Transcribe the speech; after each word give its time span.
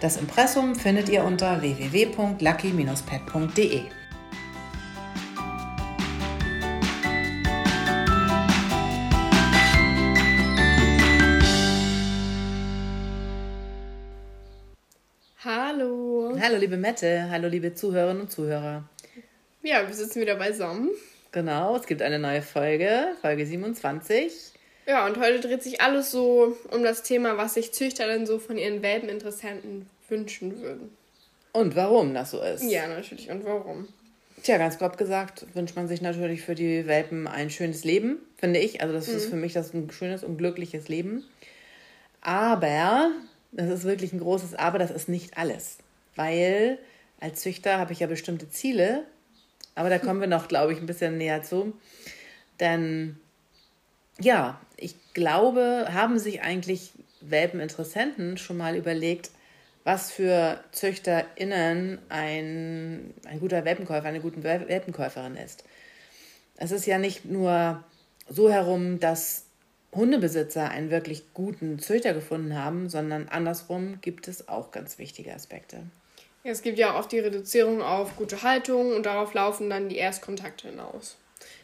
das 0.00 0.16
Impressum 0.16 0.74
findet 0.76 1.08
ihr 1.08 1.24
unter 1.24 1.60
www.lucky-pet.de. 1.60 3.82
Hallo. 15.44 16.36
Hallo 16.40 16.56
liebe 16.58 16.76
Mette, 16.76 17.28
hallo 17.30 17.48
liebe 17.48 17.74
Zuhörerinnen 17.74 18.22
und 18.22 18.30
Zuhörer. 18.30 18.88
Ja, 19.62 19.84
wir 19.86 19.94
sitzen 19.94 20.20
wieder 20.20 20.36
beisammen. 20.36 20.90
Genau, 21.32 21.76
es 21.76 21.86
gibt 21.86 22.02
eine 22.02 22.18
neue 22.18 22.42
Folge, 22.42 23.14
Folge 23.20 23.46
27. 23.46 24.52
Ja, 24.88 25.04
und 25.04 25.20
heute 25.20 25.40
dreht 25.40 25.62
sich 25.62 25.82
alles 25.82 26.10
so 26.10 26.56
um 26.70 26.82
das 26.82 27.02
Thema, 27.02 27.36
was 27.36 27.52
sich 27.52 27.72
Züchter 27.72 28.06
denn 28.06 28.24
so 28.24 28.38
von 28.38 28.56
ihren 28.56 28.80
Welpeninteressenten 28.80 29.86
wünschen 30.08 30.62
würden. 30.62 30.96
Und 31.52 31.76
warum 31.76 32.14
das 32.14 32.30
so 32.30 32.40
ist. 32.40 32.62
Ja, 32.62 32.88
natürlich. 32.88 33.30
Und 33.30 33.44
warum? 33.44 33.86
Tja, 34.42 34.56
ganz 34.56 34.78
grob 34.78 34.96
gesagt 34.96 35.44
wünscht 35.52 35.76
man 35.76 35.88
sich 35.88 36.00
natürlich 36.00 36.40
für 36.40 36.54
die 36.54 36.86
Welpen 36.86 37.26
ein 37.26 37.50
schönes 37.50 37.84
Leben, 37.84 38.16
finde 38.38 38.60
ich. 38.60 38.80
Also 38.80 38.94
das 38.94 39.08
mhm. 39.08 39.16
ist 39.16 39.26
für 39.26 39.36
mich 39.36 39.52
das 39.52 39.74
ein 39.74 39.90
schönes 39.90 40.24
und 40.24 40.38
glückliches 40.38 40.88
Leben. 40.88 41.22
Aber, 42.22 43.10
das 43.52 43.68
ist 43.68 43.84
wirklich 43.84 44.14
ein 44.14 44.20
großes 44.20 44.54
Aber, 44.54 44.78
das 44.78 44.90
ist 44.90 45.10
nicht 45.10 45.36
alles. 45.36 45.76
Weil 46.16 46.78
als 47.20 47.42
Züchter 47.42 47.76
habe 47.76 47.92
ich 47.92 48.00
ja 48.00 48.06
bestimmte 48.06 48.48
Ziele, 48.48 49.04
aber 49.74 49.90
da 49.90 49.98
kommen 49.98 50.20
wir 50.20 50.28
noch, 50.28 50.48
glaube 50.48 50.72
ich, 50.72 50.78
ein 50.78 50.86
bisschen 50.86 51.18
näher 51.18 51.42
zu. 51.42 51.74
Denn 52.58 53.18
ja, 54.18 54.58
ich 54.78 54.96
glaube, 55.14 55.88
haben 55.92 56.18
sich 56.18 56.42
eigentlich 56.42 56.92
Welpeninteressenten 57.20 58.38
schon 58.38 58.56
mal 58.56 58.76
überlegt, 58.76 59.30
was 59.84 60.10
für 60.10 60.62
ZüchterInnen 60.72 61.98
ein, 62.08 63.14
ein 63.24 63.40
guter 63.40 63.64
Welpenkäufer, 63.64 64.06
eine 64.06 64.20
gute 64.20 64.42
Welpenkäuferin 64.42 65.36
ist. 65.36 65.64
Es 66.56 66.72
ist 66.72 66.86
ja 66.86 66.98
nicht 66.98 67.24
nur 67.24 67.82
so 68.28 68.50
herum, 68.50 69.00
dass 69.00 69.44
Hundebesitzer 69.94 70.68
einen 70.68 70.90
wirklich 70.90 71.32
guten 71.32 71.78
Züchter 71.78 72.12
gefunden 72.12 72.56
haben, 72.56 72.90
sondern 72.90 73.28
andersrum 73.28 74.00
gibt 74.00 74.28
es 74.28 74.48
auch 74.48 74.70
ganz 74.70 74.98
wichtige 74.98 75.34
Aspekte. 75.34 75.82
Es 76.44 76.62
gibt 76.62 76.78
ja 76.78 76.98
auch 76.98 77.06
die 77.06 77.18
Reduzierung 77.18 77.82
auf 77.82 78.16
gute 78.16 78.42
Haltung 78.42 78.94
und 78.94 79.06
darauf 79.06 79.34
laufen 79.34 79.70
dann 79.70 79.88
die 79.88 79.96
Erstkontakte 79.96 80.68
hinaus. 80.68 81.16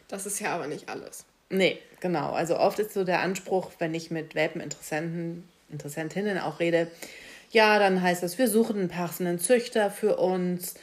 Das 0.07 0.25
ist 0.25 0.39
ja 0.39 0.53
aber 0.53 0.67
nicht 0.67 0.89
alles. 0.89 1.25
Nee, 1.49 1.77
genau. 1.99 2.31
Also 2.31 2.57
oft 2.57 2.79
ist 2.79 2.93
so 2.93 3.03
der 3.03 3.21
Anspruch, 3.21 3.71
wenn 3.79 3.93
ich 3.93 4.11
mit 4.11 4.35
Welpeninteressenten, 4.35 5.47
Interessentinnen 5.71 6.37
auch 6.39 6.59
rede, 6.59 6.87
ja, 7.51 7.79
dann 7.79 8.01
heißt 8.01 8.23
das, 8.23 8.37
wir 8.37 8.47
suchen 8.47 8.79
einen 8.79 8.89
passenden 8.89 9.39
Züchter 9.39 9.89
für 9.89 10.17
uns. 10.17 10.75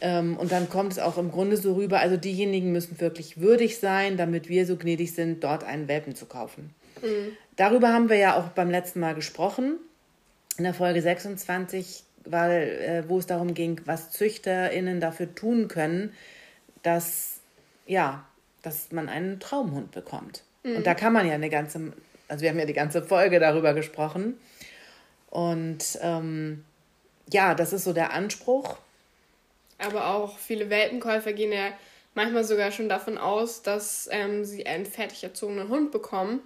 Ähm, 0.00 0.36
und 0.36 0.52
dann 0.52 0.68
kommt 0.68 0.92
es 0.92 0.98
auch 0.98 1.18
im 1.18 1.30
Grunde 1.30 1.56
so 1.56 1.74
rüber, 1.74 2.00
also 2.00 2.16
diejenigen 2.16 2.72
müssen 2.72 3.00
wirklich 3.00 3.40
würdig 3.40 3.78
sein, 3.78 4.16
damit 4.16 4.48
wir 4.48 4.66
so 4.66 4.76
gnädig 4.76 5.14
sind, 5.14 5.44
dort 5.44 5.64
einen 5.64 5.88
Welpen 5.88 6.14
zu 6.14 6.26
kaufen. 6.26 6.74
Mhm. 7.02 7.36
Darüber 7.56 7.92
haben 7.92 8.08
wir 8.08 8.16
ja 8.16 8.38
auch 8.38 8.48
beim 8.48 8.70
letzten 8.70 9.00
Mal 9.00 9.14
gesprochen, 9.14 9.76
in 10.56 10.64
der 10.64 10.74
Folge 10.74 11.02
26, 11.02 12.04
weil, 12.24 12.62
äh, 12.62 13.08
wo 13.08 13.18
es 13.18 13.26
darum 13.26 13.54
ging, 13.54 13.80
was 13.84 14.10
ZüchterInnen 14.10 15.00
dafür 15.00 15.34
tun 15.34 15.68
können, 15.68 16.12
dass, 16.82 17.40
ja, 17.86 18.24
dass 18.64 18.90
man 18.92 19.08
einen 19.08 19.40
Traumhund 19.40 19.92
bekommt. 19.92 20.42
Mhm. 20.62 20.76
Und 20.76 20.86
da 20.86 20.94
kann 20.94 21.12
man 21.12 21.26
ja 21.26 21.34
eine 21.34 21.50
ganze, 21.50 21.92
also 22.28 22.42
wir 22.42 22.50
haben 22.50 22.58
ja 22.58 22.66
die 22.66 22.72
ganze 22.72 23.02
Folge 23.02 23.38
darüber 23.38 23.74
gesprochen. 23.74 24.38
Und 25.30 25.98
ähm, 26.00 26.64
ja, 27.30 27.54
das 27.54 27.72
ist 27.72 27.84
so 27.84 27.92
der 27.92 28.12
Anspruch. 28.12 28.76
Aber 29.78 30.06
auch 30.08 30.38
viele 30.38 30.70
Welpenkäufer 30.70 31.32
gehen 31.32 31.52
ja 31.52 31.68
manchmal 32.14 32.44
sogar 32.44 32.70
schon 32.70 32.88
davon 32.88 33.18
aus, 33.18 33.62
dass 33.62 34.08
ähm, 34.10 34.44
sie 34.44 34.66
einen 34.66 34.86
fertig 34.86 35.24
erzogenen 35.24 35.68
Hund 35.68 35.90
bekommen. 35.90 36.40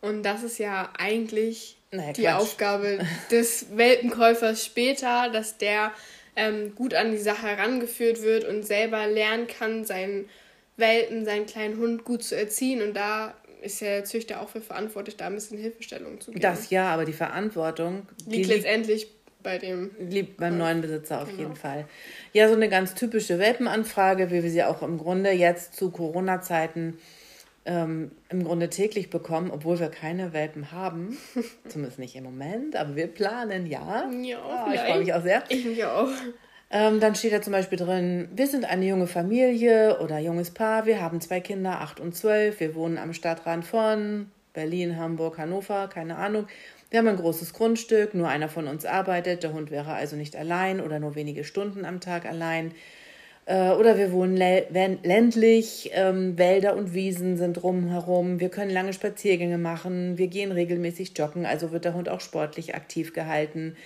Und 0.00 0.22
das 0.22 0.42
ist 0.42 0.58
ja 0.58 0.90
eigentlich 0.98 1.78
naja, 1.90 2.12
die 2.12 2.22
Quatsch. 2.22 2.34
Aufgabe 2.34 2.98
des 3.30 3.76
Welpenkäufers 3.76 4.64
später, 4.64 5.30
dass 5.30 5.58
der 5.58 5.92
ähm, 6.36 6.74
gut 6.74 6.94
an 6.94 7.12
die 7.12 7.18
Sache 7.18 7.46
herangeführt 7.46 8.22
wird 8.22 8.44
und 8.44 8.62
selber 8.62 9.06
lernen 9.06 9.46
kann, 9.46 9.84
seinen 9.84 10.28
Welpen, 10.76 11.24
seinen 11.24 11.46
kleinen 11.46 11.78
Hund 11.78 12.04
gut 12.04 12.22
zu 12.22 12.36
erziehen. 12.36 12.82
Und 12.82 12.94
da 12.94 13.34
ist 13.62 13.80
ja 13.80 13.88
der 13.88 14.04
Züchter 14.04 14.40
auch 14.40 14.48
für 14.48 14.60
verantwortlich, 14.60 15.16
da 15.16 15.26
ein 15.26 15.34
bisschen 15.34 15.58
Hilfestellung 15.58 16.20
zu 16.20 16.30
geben. 16.30 16.42
Das 16.42 16.70
ja, 16.70 16.88
aber 16.92 17.04
die 17.04 17.12
Verantwortung 17.12 18.06
liegt 18.26 18.48
letztendlich 18.48 19.08
bei 19.42 19.58
dem 19.58 19.92
liegt 20.00 20.38
beim 20.38 20.58
neuen 20.58 20.80
Besitzer 20.80 21.22
auf 21.22 21.28
genau. 21.28 21.42
jeden 21.42 21.56
Fall. 21.56 21.86
Ja, 22.32 22.48
so 22.48 22.54
eine 22.54 22.68
ganz 22.68 22.94
typische 22.94 23.38
Welpenanfrage, 23.38 24.32
wie 24.32 24.42
wir 24.42 24.50
sie 24.50 24.64
auch 24.64 24.82
im 24.82 24.98
Grunde 24.98 25.30
jetzt 25.30 25.76
zu 25.76 25.92
Corona-Zeiten 25.92 26.98
ähm, 27.64 28.10
im 28.28 28.42
Grunde 28.42 28.70
täglich 28.70 29.08
bekommen, 29.08 29.52
obwohl 29.52 29.78
wir 29.78 29.88
keine 29.88 30.32
Welpen 30.32 30.72
haben. 30.72 31.16
Zumindest 31.68 32.00
nicht 32.00 32.16
im 32.16 32.24
Moment, 32.24 32.74
aber 32.74 32.96
wir 32.96 33.06
planen 33.06 33.66
ja. 33.66 34.10
Ja, 34.22 34.66
oh, 34.66 34.72
ich 34.72 34.80
freue 34.80 34.98
mich 34.98 35.14
auch 35.14 35.22
sehr. 35.22 35.44
Ich 35.48 35.64
mich 35.64 35.84
auch. 35.84 36.08
Ähm, 36.70 36.98
dann 36.98 37.14
steht 37.14 37.32
da 37.32 37.40
zum 37.40 37.52
Beispiel 37.52 37.78
drin, 37.78 38.28
wir 38.34 38.48
sind 38.48 38.64
eine 38.64 38.86
junge 38.86 39.06
Familie 39.06 40.00
oder 40.00 40.18
junges 40.18 40.50
Paar, 40.50 40.84
wir 40.84 41.00
haben 41.00 41.20
zwei 41.20 41.40
Kinder, 41.40 41.80
acht 41.80 42.00
und 42.00 42.16
zwölf, 42.16 42.58
wir 42.58 42.74
wohnen 42.74 42.98
am 42.98 43.12
Stadtrand 43.12 43.64
von 43.64 44.30
Berlin, 44.52 44.98
Hamburg, 44.98 45.38
Hannover, 45.38 45.88
keine 45.88 46.16
Ahnung. 46.16 46.48
Wir 46.90 46.98
haben 46.98 47.08
ein 47.08 47.16
großes 47.16 47.52
Grundstück, 47.52 48.14
nur 48.14 48.28
einer 48.28 48.48
von 48.48 48.66
uns 48.66 48.84
arbeitet, 48.84 49.44
der 49.44 49.52
Hund 49.52 49.70
wäre 49.70 49.92
also 49.92 50.16
nicht 50.16 50.34
allein 50.34 50.80
oder 50.80 50.98
nur 50.98 51.14
wenige 51.14 51.44
Stunden 51.44 51.84
am 51.84 52.00
Tag 52.00 52.26
allein. 52.26 52.72
Äh, 53.44 53.70
oder 53.70 53.96
wir 53.96 54.10
wohnen 54.10 54.36
ländlich, 54.36 55.90
ähm, 55.94 56.36
Wälder 56.36 56.74
und 56.74 56.94
Wiesen 56.94 57.36
sind 57.36 57.54
drumherum, 57.54 58.40
wir 58.40 58.48
können 58.48 58.72
lange 58.72 58.92
Spaziergänge 58.92 59.58
machen, 59.58 60.18
wir 60.18 60.26
gehen 60.26 60.50
regelmäßig 60.50 61.16
joggen, 61.16 61.46
also 61.46 61.70
wird 61.70 61.84
der 61.84 61.94
Hund 61.94 62.08
auch 62.08 62.20
sportlich 62.20 62.74
aktiv 62.74 63.12
gehalten 63.12 63.76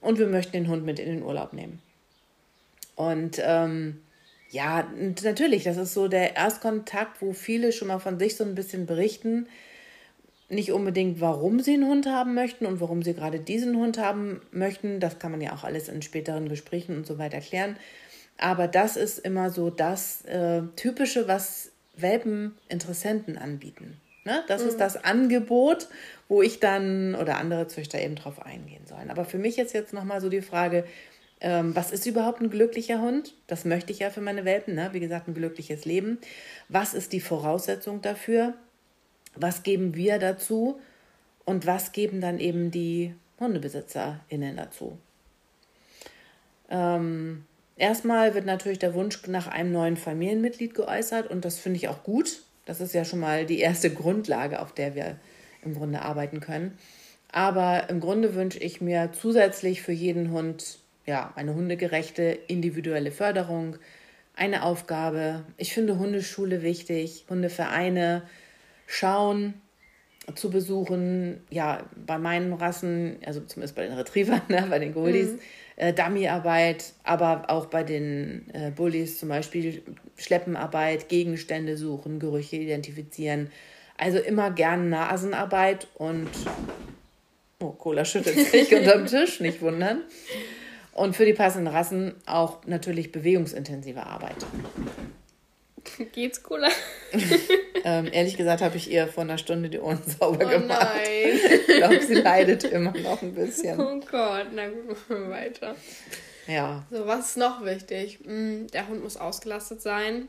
und 0.00 0.18
wir 0.18 0.28
möchten 0.28 0.52
den 0.52 0.68
Hund 0.68 0.86
mit 0.86 0.98
in 0.98 1.08
den 1.08 1.22
Urlaub 1.22 1.52
nehmen. 1.52 1.80
Und 2.94 3.40
ähm, 3.42 4.02
ja, 4.50 4.86
natürlich, 5.24 5.64
das 5.64 5.76
ist 5.78 5.94
so 5.94 6.08
der 6.08 6.36
Erstkontakt, 6.36 7.22
wo 7.22 7.32
viele 7.32 7.72
schon 7.72 7.88
mal 7.88 7.98
von 7.98 8.18
sich 8.18 8.36
so 8.36 8.44
ein 8.44 8.54
bisschen 8.54 8.86
berichten. 8.86 9.48
Nicht 10.48 10.72
unbedingt, 10.72 11.20
warum 11.22 11.60
sie 11.60 11.72
einen 11.72 11.86
Hund 11.86 12.06
haben 12.06 12.34
möchten 12.34 12.66
und 12.66 12.80
warum 12.80 13.02
sie 13.02 13.14
gerade 13.14 13.40
diesen 13.40 13.76
Hund 13.76 13.96
haben 13.96 14.42
möchten. 14.50 15.00
Das 15.00 15.18
kann 15.18 15.30
man 15.30 15.40
ja 15.40 15.54
auch 15.54 15.64
alles 15.64 15.88
in 15.88 16.02
späteren 16.02 16.50
Gesprächen 16.50 16.96
und 16.96 17.06
so 17.06 17.18
weiter 17.18 17.40
klären. 17.40 17.76
Aber 18.36 18.68
das 18.68 18.96
ist 18.96 19.18
immer 19.20 19.50
so 19.50 19.70
das 19.70 20.22
äh, 20.26 20.62
Typische, 20.76 21.28
was 21.28 21.70
Welpeninteressenten 21.96 23.38
anbieten. 23.38 24.00
Ne? 24.24 24.44
Das 24.48 24.62
mhm. 24.62 24.68
ist 24.68 24.80
das 24.80 25.02
Angebot, 25.02 25.88
wo 26.28 26.42
ich 26.42 26.60
dann 26.60 27.14
oder 27.14 27.38
andere 27.38 27.68
Züchter 27.68 28.00
eben 28.00 28.14
drauf 28.14 28.44
eingehen 28.44 28.86
sollen. 28.86 29.10
Aber 29.10 29.24
für 29.24 29.38
mich 29.38 29.58
ist 29.58 29.72
jetzt 29.72 29.92
nochmal 29.92 30.20
so 30.20 30.28
die 30.28 30.42
Frage, 30.42 30.84
ähm, 31.42 31.74
was 31.74 31.90
ist 31.90 32.06
überhaupt 32.06 32.40
ein 32.40 32.50
glücklicher 32.50 33.00
Hund? 33.00 33.34
Das 33.48 33.64
möchte 33.64 33.90
ich 33.92 33.98
ja 33.98 34.10
für 34.10 34.20
meine 34.20 34.44
Welpen, 34.44 34.76
ne? 34.76 34.90
wie 34.92 35.00
gesagt, 35.00 35.26
ein 35.26 35.34
glückliches 35.34 35.84
Leben. 35.84 36.18
Was 36.68 36.94
ist 36.94 37.12
die 37.12 37.20
Voraussetzung 37.20 38.00
dafür? 38.00 38.54
Was 39.34 39.64
geben 39.64 39.96
wir 39.96 40.20
dazu? 40.20 40.80
Und 41.44 41.66
was 41.66 41.90
geben 41.90 42.20
dann 42.20 42.38
eben 42.38 42.70
die 42.70 43.12
HundebesitzerInnen 43.40 44.56
dazu? 44.56 44.98
Ähm, 46.70 47.44
erstmal 47.76 48.34
wird 48.34 48.46
natürlich 48.46 48.78
der 48.78 48.94
Wunsch 48.94 49.26
nach 49.26 49.48
einem 49.48 49.72
neuen 49.72 49.96
Familienmitglied 49.96 50.74
geäußert 50.74 51.28
und 51.28 51.44
das 51.44 51.58
finde 51.58 51.78
ich 51.78 51.88
auch 51.88 52.04
gut. 52.04 52.42
Das 52.66 52.80
ist 52.80 52.94
ja 52.94 53.04
schon 53.04 53.18
mal 53.18 53.46
die 53.46 53.58
erste 53.58 53.92
Grundlage, 53.92 54.60
auf 54.60 54.72
der 54.72 54.94
wir 54.94 55.16
im 55.64 55.74
Grunde 55.74 56.02
arbeiten 56.02 56.38
können. 56.38 56.78
Aber 57.32 57.90
im 57.90 57.98
Grunde 57.98 58.36
wünsche 58.36 58.60
ich 58.60 58.80
mir 58.80 59.10
zusätzlich 59.12 59.82
für 59.82 59.90
jeden 59.90 60.30
Hund 60.30 60.78
ja, 61.06 61.32
eine 61.36 61.54
hundegerechte 61.54 62.22
individuelle 62.46 63.10
Förderung, 63.10 63.76
eine 64.34 64.62
Aufgabe. 64.62 65.44
Ich 65.56 65.72
finde 65.72 65.98
Hundeschule 65.98 66.62
wichtig, 66.62 67.26
Hundevereine 67.28 68.22
schauen, 68.86 69.54
zu 70.34 70.50
besuchen. 70.50 71.40
Ja, 71.50 71.84
bei 72.06 72.18
meinen 72.18 72.52
Rassen, 72.52 73.18
also 73.26 73.40
zumindest 73.40 73.74
bei 73.74 73.86
den 73.86 73.94
Retrievern, 73.94 74.42
ne, 74.48 74.66
bei 74.68 74.78
den 74.78 74.94
Goldies, 74.94 75.32
mhm. 75.32 75.38
äh, 75.76 75.92
Dummyarbeit, 75.92 76.92
aber 77.02 77.44
auch 77.48 77.66
bei 77.66 77.82
den 77.82 78.46
äh, 78.52 78.70
Bullies 78.70 79.18
zum 79.18 79.28
Beispiel 79.28 79.82
Schleppenarbeit, 80.16 81.08
Gegenstände 81.08 81.76
suchen, 81.76 82.20
Gerüche 82.20 82.56
identifizieren. 82.56 83.50
Also 83.98 84.18
immer 84.18 84.50
gern 84.50 84.88
Nasenarbeit 84.88 85.86
und 85.94 86.28
oh, 87.60 87.70
Cola 87.70 88.04
schüttelt 88.04 88.38
sich 88.38 88.74
unterm 88.74 89.06
Tisch, 89.06 89.40
nicht 89.40 89.60
wundern. 89.60 90.02
Und 90.92 91.16
für 91.16 91.24
die 91.24 91.32
passenden 91.32 91.68
Rassen 91.68 92.14
auch 92.26 92.64
natürlich 92.66 93.12
bewegungsintensive 93.12 94.04
Arbeit. 94.04 94.36
Geht's 96.12 96.42
cooler? 96.42 96.70
ähm, 97.84 98.08
ehrlich 98.12 98.36
gesagt 98.36 98.62
habe 98.62 98.76
ich 98.76 98.90
ihr 98.90 99.08
vor 99.08 99.24
einer 99.24 99.38
Stunde 99.38 99.68
die 99.68 99.80
Ohren 99.80 100.00
sauber 100.18 100.46
oh 100.46 100.48
gemacht. 100.48 100.88
Nein. 100.94 101.40
ich 101.68 101.76
glaube, 101.76 102.00
sie 102.00 102.14
leidet 102.14 102.64
immer 102.64 102.92
noch 102.92 103.22
ein 103.22 103.34
bisschen. 103.34 103.80
Oh 103.80 104.00
Gott, 104.10 104.46
na 104.54 104.68
gut, 104.68 104.88
machen 104.88 105.24
wir 105.24 105.30
weiter. 105.30 105.74
Ja. 106.46 106.84
So, 106.90 107.06
was 107.06 107.30
ist 107.30 107.36
noch 107.36 107.64
wichtig? 107.64 108.20
Hm, 108.24 108.66
der 108.68 108.88
Hund 108.88 109.02
muss 109.02 109.16
ausgelastet 109.16 109.80
sein. 109.80 110.28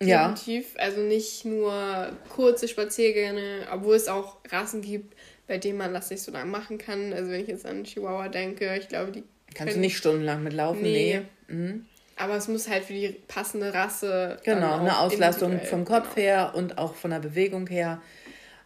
Definitiv. 0.00 0.74
Ja. 0.76 0.80
Also 0.84 1.00
nicht 1.00 1.44
nur 1.44 2.12
kurze 2.34 2.68
Spaziergänge, 2.68 3.66
obwohl 3.70 3.96
es 3.96 4.08
auch 4.08 4.38
Rassen 4.50 4.80
gibt, 4.80 5.14
bei 5.50 5.58
denen 5.58 5.78
man 5.78 5.92
das 5.92 6.10
nicht 6.10 6.22
so 6.22 6.30
lange 6.30 6.48
machen 6.48 6.78
kann. 6.78 7.12
Also 7.12 7.32
wenn 7.32 7.40
ich 7.40 7.48
jetzt 7.48 7.66
an 7.66 7.82
Chihuahua 7.82 8.28
denke, 8.28 8.76
ich 8.78 8.86
glaube, 8.86 9.10
die. 9.10 9.24
Kannst 9.52 9.74
du 9.74 9.80
nicht 9.80 9.96
stundenlang 9.96 10.44
mitlaufen? 10.44 10.80
Nee. 10.80 11.24
nee. 11.48 11.54
Mhm. 11.54 11.86
Aber 12.14 12.36
es 12.36 12.46
muss 12.46 12.68
halt 12.68 12.84
für 12.84 12.92
die 12.92 13.08
passende 13.26 13.74
Rasse. 13.74 14.36
Genau, 14.44 14.78
eine 14.78 15.00
Auslastung 15.00 15.60
vom 15.62 15.84
Kopf 15.84 16.14
genau. 16.14 16.28
her 16.28 16.52
und 16.54 16.78
auch 16.78 16.94
von 16.94 17.10
der 17.10 17.18
Bewegung 17.18 17.66
her. 17.66 18.00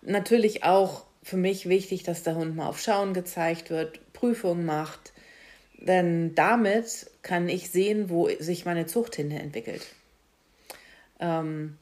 Natürlich 0.03 0.63
auch 0.63 1.07
für 1.23 1.39
mich 1.39 1.71
wichtig, 1.71 2.03
dass 2.03 2.23
der 2.23 2.35
Hund 2.35 2.55
mal 2.55 2.69
auf 2.69 2.79
Schauen 2.79 3.15
gezeigt 3.15 3.71
wird, 3.71 4.01
Prüfungen 4.13 4.67
macht. 4.67 5.15
Denn 5.79 6.35
damit 6.35 7.07
kann 7.23 7.49
ich 7.49 7.71
sehen, 7.71 8.11
wo 8.11 8.29
sich 8.29 8.67
meine 8.67 8.85
Zucht 8.85 9.17
hin 9.17 9.31
entwickelt. 9.31 9.87
Ähm, 11.19 11.79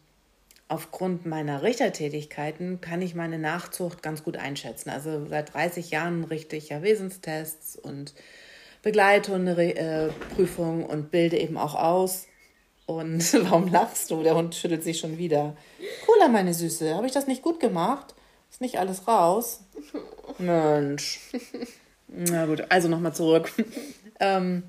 aufgrund 0.73 1.27
meiner 1.27 1.63
Richtertätigkeiten 1.63 2.81
kann 2.81 3.03
ich 3.03 3.15
meine 3.15 3.39
Nachzucht 3.39 4.03
ganz 4.03 4.25
gut 4.25 4.39
einschätzen. 4.39 4.89
Also 4.89 5.27
seit 5.27 5.53
30 5.53 5.91
Jahren 5.91 6.25
richte 6.25 6.57
ich 6.57 6.71
ja 6.71 6.83
Wesenstests 6.83 7.77
und 7.77 8.15
Begleithundeprüfung 8.81 10.87
und 10.87 11.11
bilde 11.11 11.39
eben 11.39 11.59
auch 11.59 11.75
aus. 11.75 12.27
Und 12.87 13.35
warum 13.51 13.71
lachst 13.71 14.11
du? 14.11 14.23
Der 14.23 14.35
Hund 14.35 14.55
schüttelt 14.55 14.83
sich 14.83 14.99
schon 14.99 15.19
wieder. 15.19 15.55
Cola, 16.07 16.29
meine 16.29 16.55
Süße. 16.55 16.95
Habe 16.95 17.07
ich 17.07 17.13
das 17.13 17.27
nicht 17.27 17.43
gut 17.43 17.61
gemacht? 17.61 18.15
Ist 18.51 18.63
nicht 18.63 18.79
alles 18.79 19.07
raus? 19.07 19.61
Mensch. 20.39 21.21
Na 22.09 22.47
gut, 22.47 22.65
also 22.71 22.89
nochmal 22.89 23.15
zurück. 23.15 23.53
ähm, 24.21 24.63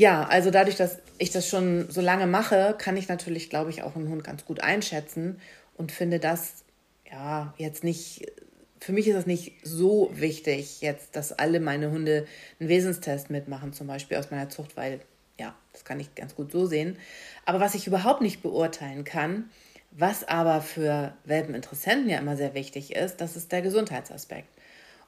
ja, 0.00 0.24
also 0.24 0.50
dadurch, 0.50 0.76
dass 0.76 0.98
ich 1.18 1.30
das 1.30 1.46
schon 1.46 1.90
so 1.90 2.00
lange 2.00 2.26
mache, 2.26 2.74
kann 2.78 2.96
ich 2.96 3.08
natürlich, 3.08 3.50
glaube 3.50 3.68
ich, 3.68 3.82
auch 3.82 3.96
einen 3.96 4.08
Hund 4.08 4.24
ganz 4.24 4.46
gut 4.46 4.62
einschätzen 4.62 5.38
und 5.76 5.92
finde 5.92 6.18
das 6.18 6.64
ja 7.12 7.52
jetzt 7.58 7.84
nicht, 7.84 8.32
für 8.80 8.92
mich 8.92 9.06
ist 9.08 9.16
das 9.16 9.26
nicht 9.26 9.58
so 9.62 10.10
wichtig, 10.14 10.80
jetzt, 10.80 11.16
dass 11.16 11.32
alle 11.32 11.60
meine 11.60 11.90
Hunde 11.90 12.26
einen 12.58 12.70
Wesenstest 12.70 13.28
mitmachen, 13.28 13.74
zum 13.74 13.88
Beispiel 13.88 14.16
aus 14.16 14.30
meiner 14.30 14.48
Zucht, 14.48 14.74
weil 14.74 15.00
ja, 15.38 15.54
das 15.74 15.84
kann 15.84 16.00
ich 16.00 16.14
ganz 16.14 16.34
gut 16.34 16.50
so 16.50 16.64
sehen. 16.64 16.96
Aber 17.44 17.60
was 17.60 17.74
ich 17.74 17.86
überhaupt 17.86 18.22
nicht 18.22 18.40
beurteilen 18.40 19.04
kann, 19.04 19.50
was 19.90 20.26
aber 20.26 20.62
für 20.62 21.12
Welpeninteressenten 21.24 22.08
ja 22.08 22.20
immer 22.20 22.38
sehr 22.38 22.54
wichtig 22.54 22.96
ist, 22.96 23.20
das 23.20 23.36
ist 23.36 23.52
der 23.52 23.60
Gesundheitsaspekt. 23.60 24.48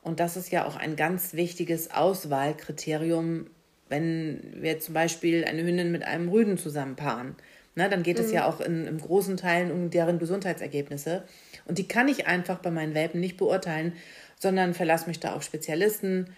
Und 0.02 0.20
das 0.20 0.36
ist 0.36 0.50
ja 0.50 0.66
auch 0.66 0.76
ein 0.76 0.96
ganz 0.96 1.32
wichtiges 1.32 1.92
Auswahlkriterium 1.92 3.46
wenn 3.92 4.40
wir 4.56 4.80
zum 4.80 4.94
Beispiel 4.94 5.44
eine 5.44 5.62
Hündin 5.62 5.92
mit 5.92 6.02
einem 6.02 6.30
Rüden 6.30 6.56
zusammenpaaren, 6.56 7.36
ne, 7.74 7.88
dann 7.90 8.02
geht 8.02 8.18
mhm. 8.18 8.24
es 8.24 8.32
ja 8.32 8.46
auch 8.48 8.60
in, 8.60 8.86
in 8.86 8.98
großen 8.98 9.36
Teilen 9.36 9.70
um 9.70 9.90
deren 9.90 10.18
Gesundheitsergebnisse. 10.18 11.24
Und 11.66 11.78
die 11.78 11.86
kann 11.86 12.08
ich 12.08 12.26
einfach 12.26 12.58
bei 12.58 12.70
meinen 12.70 12.94
Welpen 12.94 13.20
nicht 13.20 13.36
beurteilen, 13.36 13.92
sondern 14.38 14.72
verlasse 14.72 15.08
mich 15.08 15.20
da 15.20 15.34
auf 15.34 15.42
Spezialisten. 15.42 16.30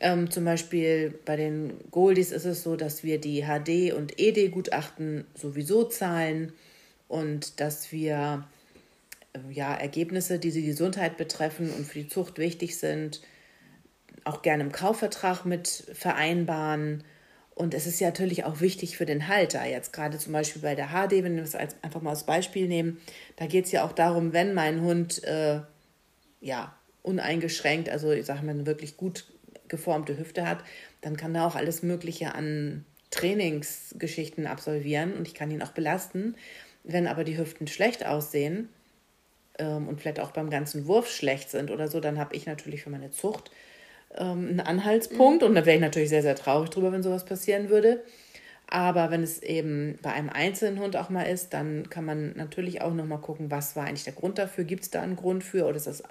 Ähm, 0.00 0.30
zum 0.30 0.44
Beispiel 0.44 1.18
bei 1.24 1.36
den 1.36 1.72
Goldies 1.92 2.32
ist 2.32 2.44
es 2.44 2.64
so, 2.64 2.74
dass 2.74 3.04
wir 3.04 3.20
die 3.20 3.44
HD- 3.44 3.92
und 3.92 4.18
ED-Gutachten 4.18 5.24
sowieso 5.34 5.84
zahlen 5.84 6.52
und 7.06 7.60
dass 7.60 7.92
wir 7.92 8.44
äh, 9.34 9.38
ja, 9.52 9.72
Ergebnisse, 9.72 10.40
die 10.40 10.50
die 10.50 10.66
Gesundheit 10.66 11.16
betreffen 11.16 11.70
und 11.70 11.86
für 11.86 12.00
die 12.00 12.08
Zucht 12.08 12.38
wichtig 12.38 12.76
sind, 12.76 13.20
auch 14.24 14.42
gerne 14.42 14.62
im 14.62 14.72
Kaufvertrag 14.72 15.44
mit 15.44 15.84
vereinbaren. 15.92 17.04
Und 17.54 17.74
es 17.74 17.86
ist 17.86 17.98
ja 18.00 18.08
natürlich 18.08 18.44
auch 18.44 18.60
wichtig 18.60 18.96
für 18.96 19.06
den 19.06 19.26
Halter, 19.26 19.64
jetzt 19.66 19.92
gerade 19.92 20.18
zum 20.18 20.32
Beispiel 20.32 20.62
bei 20.62 20.74
der 20.74 20.88
HD, 20.88 21.24
wenn 21.24 21.34
wir 21.34 21.42
als, 21.42 21.76
einfach 21.82 22.00
mal 22.00 22.10
als 22.10 22.24
Beispiel 22.24 22.68
nehmen, 22.68 23.00
da 23.36 23.46
geht 23.46 23.64
es 23.66 23.72
ja 23.72 23.84
auch 23.84 23.92
darum, 23.92 24.32
wenn 24.32 24.54
mein 24.54 24.80
Hund 24.82 25.24
äh, 25.24 25.60
ja 26.40 26.76
uneingeschränkt, 27.02 27.88
also 27.88 28.12
ich 28.12 28.26
sage 28.26 28.44
mal, 28.44 28.52
eine 28.52 28.66
wirklich 28.66 28.96
gut 28.96 29.26
geformte 29.66 30.18
Hüfte 30.18 30.46
hat, 30.46 30.58
dann 31.00 31.16
kann 31.16 31.34
er 31.34 31.46
auch 31.46 31.56
alles 31.56 31.82
Mögliche 31.82 32.34
an 32.34 32.84
Trainingsgeschichten 33.10 34.46
absolvieren 34.46 35.14
und 35.14 35.26
ich 35.26 35.34
kann 35.34 35.50
ihn 35.50 35.62
auch 35.62 35.72
belasten. 35.72 36.36
Wenn 36.84 37.06
aber 37.06 37.24
die 37.24 37.38
Hüften 37.38 37.66
schlecht 37.66 38.06
aussehen 38.06 38.68
ähm, 39.58 39.88
und 39.88 40.00
vielleicht 40.00 40.20
auch 40.20 40.30
beim 40.30 40.50
ganzen 40.50 40.86
Wurf 40.86 41.10
schlecht 41.10 41.50
sind 41.50 41.70
oder 41.70 41.88
so, 41.88 42.00
dann 42.00 42.18
habe 42.18 42.36
ich 42.36 42.46
natürlich 42.46 42.82
für 42.82 42.90
meine 42.90 43.10
Zucht 43.10 43.50
ähm, 44.16 44.48
ein 44.48 44.60
Anhaltspunkt. 44.60 45.42
Mhm. 45.42 45.48
Und 45.48 45.54
da 45.54 45.66
wäre 45.66 45.76
ich 45.76 45.82
natürlich 45.82 46.08
sehr, 46.08 46.22
sehr 46.22 46.36
traurig 46.36 46.70
drüber, 46.70 46.92
wenn 46.92 47.02
sowas 47.02 47.24
passieren 47.24 47.68
würde. 47.68 48.02
Aber 48.70 49.10
wenn 49.10 49.22
es 49.22 49.42
eben 49.42 49.98
bei 50.02 50.12
einem 50.12 50.28
einzelnen 50.28 50.78
Hund 50.78 50.94
auch 50.96 51.08
mal 51.08 51.22
ist, 51.22 51.54
dann 51.54 51.88
kann 51.88 52.04
man 52.04 52.36
natürlich 52.36 52.82
auch 52.82 52.92
nochmal 52.92 53.20
gucken, 53.20 53.50
was 53.50 53.76
war 53.76 53.86
eigentlich 53.86 54.04
der 54.04 54.12
Grund 54.12 54.38
dafür? 54.38 54.64
Gibt 54.64 54.82
es 54.82 54.90
da 54.90 55.00
einen 55.00 55.16
Grund 55.16 55.42
für 55.42 55.64
oder 55.64 55.76
ist 55.76 55.86
das 55.86 56.02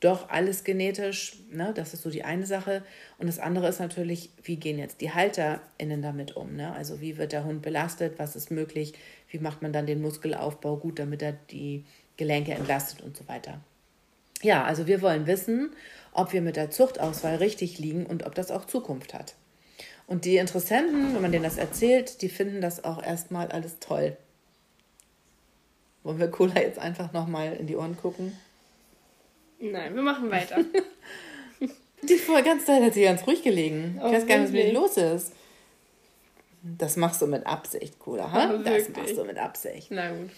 doch 0.00 0.30
alles 0.30 0.64
genetisch? 0.64 1.36
Ne? 1.50 1.72
Das 1.74 1.92
ist 1.92 2.02
so 2.02 2.10
die 2.10 2.24
eine 2.24 2.46
Sache. 2.46 2.82
Und 3.18 3.26
das 3.26 3.38
andere 3.38 3.68
ist 3.68 3.78
natürlich, 3.78 4.30
wie 4.42 4.56
gehen 4.56 4.78
jetzt 4.78 5.02
die 5.02 5.10
HalterInnen 5.10 6.00
damit 6.00 6.34
um? 6.34 6.56
Ne? 6.56 6.72
Also 6.72 7.02
wie 7.02 7.18
wird 7.18 7.32
der 7.32 7.44
Hund 7.44 7.60
belastet? 7.60 8.18
Was 8.18 8.36
ist 8.36 8.50
möglich? 8.50 8.94
Wie 9.28 9.38
macht 9.38 9.60
man 9.60 9.74
dann 9.74 9.86
den 9.86 10.00
Muskelaufbau 10.00 10.78
gut, 10.78 10.98
damit 10.98 11.20
er 11.20 11.32
die 11.32 11.84
Gelenke 12.16 12.52
entlastet 12.52 13.02
und 13.02 13.18
so 13.18 13.28
weiter? 13.28 13.60
Ja, 14.42 14.64
also 14.64 14.86
wir 14.86 15.02
wollen 15.02 15.26
wissen, 15.26 15.72
ob 16.12 16.32
wir 16.32 16.42
mit 16.42 16.56
der 16.56 16.70
Zuchtauswahl 16.70 17.36
richtig 17.36 17.78
liegen 17.78 18.06
und 18.06 18.26
ob 18.26 18.34
das 18.34 18.50
auch 18.50 18.64
Zukunft 18.66 19.14
hat. 19.14 19.34
Und 20.06 20.24
die 20.24 20.38
Interessenten, 20.38 21.14
wenn 21.14 21.22
man 21.22 21.32
denen 21.32 21.44
das 21.44 21.58
erzählt, 21.58 22.22
die 22.22 22.28
finden 22.28 22.60
das 22.60 22.82
auch 22.84 23.02
erstmal 23.02 23.48
alles 23.48 23.78
toll. 23.78 24.16
Wollen 26.02 26.18
wir 26.18 26.30
Cola 26.30 26.60
jetzt 26.60 26.78
einfach 26.78 27.12
nochmal 27.12 27.54
in 27.54 27.66
die 27.66 27.76
Ohren 27.76 27.96
gucken? 27.96 28.32
Nein, 29.60 29.94
wir 29.94 30.02
machen 30.02 30.30
weiter. 30.30 30.64
die 32.02 32.16
vor 32.16 32.40
ganz 32.42 32.64
Zeit 32.64 32.82
hat 32.82 32.94
sie 32.94 33.02
ganz 33.02 33.26
ruhig 33.26 33.42
gelegen. 33.42 33.96
Ich 33.96 34.12
weiß 34.12 34.26
gar 34.26 34.38
nicht, 34.38 34.46
was 34.46 34.52
mit 34.52 34.64
ihr 34.64 34.72
los 34.72 34.96
ist. 34.96 35.32
Das 36.62 36.96
machst 36.96 37.20
du 37.20 37.26
mit 37.26 37.46
Absicht, 37.46 37.98
Cola. 37.98 38.32
Ha? 38.32 38.56
Das 38.64 38.88
machst 38.88 39.16
du 39.16 39.24
mit 39.24 39.38
Absicht. 39.38 39.88
Na 39.90 40.10
gut. 40.10 40.30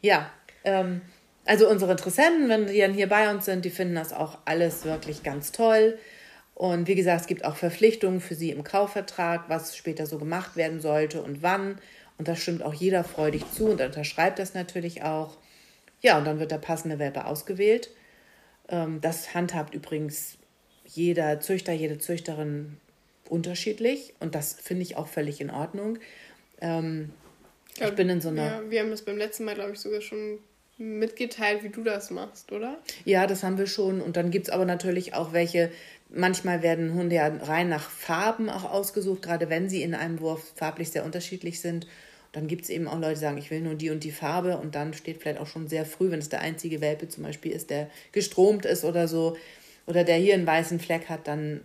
Ja, 0.00 0.30
ähm, 0.64 1.02
also 1.44 1.68
unsere 1.68 1.92
Interessenten, 1.92 2.48
wenn 2.48 2.66
die 2.66 2.78
dann 2.78 2.94
hier 2.94 3.08
bei 3.08 3.30
uns 3.30 3.44
sind, 3.44 3.64
die 3.64 3.70
finden 3.70 3.94
das 3.94 4.12
auch 4.12 4.38
alles 4.44 4.84
wirklich 4.84 5.22
ganz 5.22 5.52
toll. 5.52 5.98
Und 6.54 6.88
wie 6.88 6.94
gesagt, 6.94 7.22
es 7.22 7.26
gibt 7.26 7.44
auch 7.44 7.56
Verpflichtungen 7.56 8.20
für 8.20 8.34
sie 8.34 8.50
im 8.50 8.64
Kaufvertrag, 8.64 9.48
was 9.48 9.76
später 9.76 10.06
so 10.06 10.18
gemacht 10.18 10.56
werden 10.56 10.80
sollte 10.80 11.22
und 11.22 11.42
wann. 11.42 11.78
Und 12.18 12.28
das 12.28 12.40
stimmt 12.42 12.62
auch 12.62 12.74
jeder 12.74 13.02
freudig 13.02 13.50
zu 13.50 13.70
und 13.70 13.80
unterschreibt 13.80 14.38
das 14.38 14.52
natürlich 14.52 15.02
auch. 15.02 15.38
Ja, 16.02 16.18
und 16.18 16.26
dann 16.26 16.38
wird 16.38 16.50
der 16.50 16.58
passende 16.58 16.98
Welpe 16.98 17.24
ausgewählt. 17.24 17.90
Ähm, 18.68 19.00
das 19.00 19.32
handhabt 19.32 19.74
übrigens 19.74 20.36
jeder 20.84 21.40
Züchter, 21.40 21.72
jede 21.72 21.98
Züchterin 21.98 22.76
unterschiedlich. 23.28 24.12
Und 24.20 24.34
das 24.34 24.52
finde 24.52 24.82
ich 24.82 24.96
auch 24.96 25.08
völlig 25.08 25.40
in 25.40 25.50
Ordnung. 25.50 25.98
Ähm, 26.60 27.10
ich 27.78 27.94
bin 27.94 28.10
in 28.10 28.20
so 28.20 28.28
einer. 28.28 28.44
Ja, 28.44 28.70
wir 28.70 28.80
haben 28.80 28.90
das 28.90 29.02
beim 29.02 29.16
letzten 29.16 29.44
Mal, 29.44 29.54
glaube 29.54 29.72
ich, 29.72 29.78
sogar 29.78 30.02
schon 30.02 30.40
mitgeteilt, 30.80 31.62
wie 31.62 31.68
du 31.68 31.84
das 31.84 32.10
machst, 32.10 32.50
oder? 32.50 32.78
Ja, 33.04 33.26
das 33.26 33.42
haben 33.42 33.58
wir 33.58 33.66
schon. 33.66 34.00
Und 34.00 34.16
dann 34.16 34.30
gibt 34.30 34.48
es 34.48 34.52
aber 34.52 34.64
natürlich 34.64 35.14
auch 35.14 35.32
welche, 35.32 35.70
Manchmal 36.12 36.62
werden 36.62 36.94
Hunde 36.94 37.16
ja 37.16 37.28
rein 37.28 37.68
nach 37.68 37.88
Farben 37.88 38.50
auch 38.50 38.64
ausgesucht, 38.64 39.22
gerade 39.22 39.48
wenn 39.48 39.68
sie 39.68 39.82
in 39.82 39.94
einem 39.94 40.20
Wurf 40.20 40.52
farblich 40.56 40.90
sehr 40.90 41.04
unterschiedlich 41.04 41.60
sind. 41.60 41.86
Dann 42.32 42.48
gibt 42.48 42.64
es 42.64 42.70
eben 42.70 42.88
auch 42.88 42.98
Leute, 42.98 43.14
die 43.14 43.20
sagen, 43.20 43.38
ich 43.38 43.50
will 43.50 43.60
nur 43.60 43.76
die 43.76 43.90
und 43.90 44.02
die 44.02 44.10
Farbe 44.10 44.58
und 44.58 44.74
dann 44.74 44.92
steht 44.92 45.20
vielleicht 45.20 45.38
auch 45.38 45.46
schon 45.46 45.68
sehr 45.68 45.84
früh, 45.84 46.10
wenn 46.10 46.18
es 46.18 46.28
der 46.28 46.40
einzige 46.40 46.80
Welpe 46.80 47.08
zum 47.08 47.22
Beispiel 47.22 47.52
ist, 47.52 47.70
der 47.70 47.88
gestromt 48.10 48.66
ist 48.66 48.84
oder 48.84 49.06
so, 49.06 49.36
oder 49.86 50.02
der 50.04 50.16
hier 50.16 50.34
einen 50.34 50.46
weißen 50.46 50.80
Fleck 50.80 51.08
hat, 51.08 51.26
dann 51.28 51.60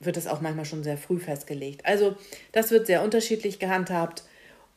wird 0.00 0.16
das 0.16 0.26
auch 0.26 0.40
manchmal 0.40 0.64
schon 0.64 0.82
sehr 0.82 0.96
früh 0.96 1.18
festgelegt. 1.18 1.84
Also 1.84 2.16
das 2.50 2.70
wird 2.70 2.86
sehr 2.86 3.02
unterschiedlich 3.02 3.58
gehandhabt. 3.58 4.24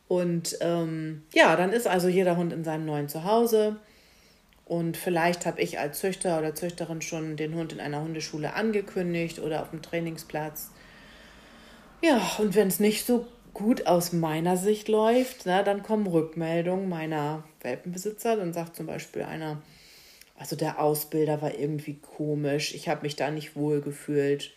Und 0.08 0.56
ähm, 0.60 1.22
ja, 1.34 1.56
dann 1.56 1.72
ist 1.72 1.86
also 1.86 2.08
jeder 2.08 2.36
Hund 2.36 2.52
in 2.52 2.64
seinem 2.64 2.86
neuen 2.86 3.08
Zuhause. 3.08 3.76
Und 4.64 4.96
vielleicht 4.96 5.46
habe 5.46 5.60
ich 5.60 5.78
als 5.78 6.00
Züchter 6.00 6.38
oder 6.38 6.54
Züchterin 6.54 7.00
schon 7.00 7.36
den 7.36 7.54
Hund 7.54 7.72
in 7.72 7.80
einer 7.80 8.02
Hundeschule 8.02 8.54
angekündigt 8.54 9.38
oder 9.38 9.62
auf 9.62 9.70
dem 9.70 9.82
Trainingsplatz. 9.82 10.70
Ja, 12.02 12.20
und 12.38 12.54
wenn 12.54 12.68
es 12.68 12.80
nicht 12.80 13.06
so 13.06 13.26
gut 13.54 13.86
aus 13.86 14.12
meiner 14.12 14.56
Sicht 14.56 14.88
läuft, 14.88 15.46
na, 15.46 15.62
dann 15.62 15.82
kommen 15.82 16.06
Rückmeldungen 16.06 16.88
meiner 16.88 17.44
Welpenbesitzer. 17.62 18.36
Dann 18.36 18.52
sagt 18.52 18.76
zum 18.76 18.86
Beispiel 18.86 19.22
einer, 19.22 19.62
also 20.36 20.56
der 20.56 20.80
Ausbilder 20.80 21.40
war 21.40 21.54
irgendwie 21.54 21.94
komisch, 21.94 22.74
ich 22.74 22.88
habe 22.88 23.02
mich 23.02 23.16
da 23.16 23.30
nicht 23.30 23.56
wohl 23.56 23.80
gefühlt. 23.80 24.52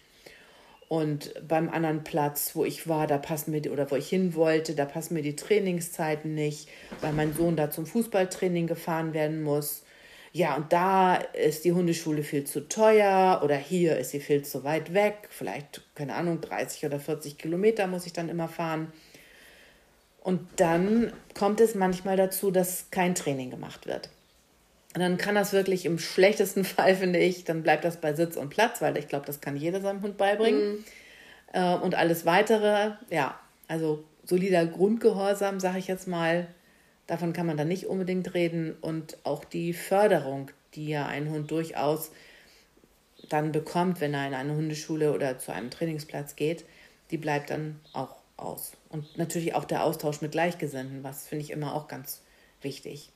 Und 0.90 1.34
beim 1.48 1.70
anderen 1.70 2.04
Platz, 2.04 2.52
wo 2.56 2.66
ich 2.66 2.90
war, 2.90 3.08
da 3.08 3.18
passen 3.18 3.52
mir 3.52 3.62
die, 3.62 3.70
oder 3.70 3.90
wo 3.90 3.96
ich 3.96 4.10
hin 4.10 4.36
wollte, 4.36 4.76
da 4.76 4.86
passen 4.86 5.14
mir 5.14 5.22
die 5.22 5.36
Trainingszeiten 5.36 6.34
nicht, 6.34 6.68
weil 7.00 7.14
mein 7.14 7.34
Sohn 7.34 7.56
da 7.56 7.70
zum 7.72 7.86
Fußballtraining 7.86 8.68
gefahren 8.68 9.14
werden 9.14 9.42
muss 9.42 9.84
ja, 10.32 10.56
und 10.56 10.72
da 10.72 11.16
ist 11.16 11.66
die 11.66 11.72
Hundeschule 11.72 12.24
viel 12.24 12.44
zu 12.44 12.68
teuer 12.68 13.42
oder 13.44 13.56
hier 13.56 13.98
ist 13.98 14.12
sie 14.12 14.20
viel 14.20 14.44
zu 14.44 14.64
weit 14.64 14.94
weg. 14.94 15.28
Vielleicht, 15.30 15.82
keine 15.96 16.16
Ahnung, 16.16 16.40
30 16.40 16.86
oder 16.86 17.00
40 17.00 17.38
Kilometer 17.38 17.88
muss 17.88 18.06
ich 18.06 18.14
dann 18.14 18.30
immer 18.30 18.48
fahren. 18.48 18.92
Und 20.22 20.42
dann 20.58 21.12
kommt 21.34 21.62
es 21.62 21.74
manchmal 21.74 22.16
dazu, 22.16 22.52
dass 22.52 22.92
kein 22.92 23.16
Training 23.16 23.50
gemacht 23.50 23.88
wird. 23.88 24.10
Und 24.96 25.02
dann 25.02 25.18
kann 25.18 25.36
das 25.36 25.54
wirklich 25.54 25.86
im 25.86 26.00
schlechtesten 26.00 26.64
Fall, 26.66 26.96
finde 26.96 27.20
ich, 27.20 27.44
dann 27.44 27.64
bleibt 27.64 27.86
das 27.86 27.98
bei 27.98 28.14
Sitz 28.14 28.38
und 28.38 28.50
Platz, 28.50 28.82
weil 28.82 28.98
ich 28.98 29.08
glaube, 29.08 29.26
das 29.26 29.42
kann 29.42 29.56
jeder 29.56 29.82
seinem 29.82 30.02
Hund 30.02 30.18
beibringen. 30.18 30.84
Mhm. 31.54 31.82
und 31.82 31.96
alles 31.96 32.26
weitere, 32.26 32.92
ja, 33.10 33.40
also 33.68 34.04
solider 34.24 34.66
Grundgehorsam, 34.66 35.60
sage 35.60 35.80
ich 35.80 35.88
jetzt 35.88 36.08
mal, 36.08 36.48
Davon 37.10 37.34
kann 37.34 37.48
man 37.48 37.58
dann 37.58 37.70
nicht 37.70 37.88
unbedingt 37.88 38.36
reden. 38.36 38.76
Und 38.82 39.18
auch 39.24 39.44
die 39.44 39.74
Förderung, 39.74 40.52
die 40.76 40.90
ja 40.90 41.08
ein 41.08 41.32
Hund 41.32 41.50
durchaus 41.50 42.12
dann 43.30 43.52
bekommt, 43.52 44.00
wenn 44.00 44.14
er 44.14 44.28
in 44.28 44.36
eine 44.36 44.54
Hundeschule 44.54 45.12
oder 45.12 45.40
zu 45.40 45.52
einem 45.52 45.72
Trainingsplatz 45.72 46.36
geht, 46.36 46.66
die 47.10 47.18
bleibt 47.18 47.50
dann 47.50 47.80
auch 47.94 48.16
aus. 48.38 48.74
Und 48.90 49.18
natürlich 49.18 49.56
auch 49.56 49.66
der 49.66 49.86
Austausch 49.86 50.22
mit 50.22 50.34
Gleichgesinnten, 50.34 51.04
was 51.04 51.28
finde 51.28 51.46
ich 51.46 51.50
immer 51.50 51.74
auch 51.74 51.88
ganz 51.88 52.22
wichtig. 52.62 53.12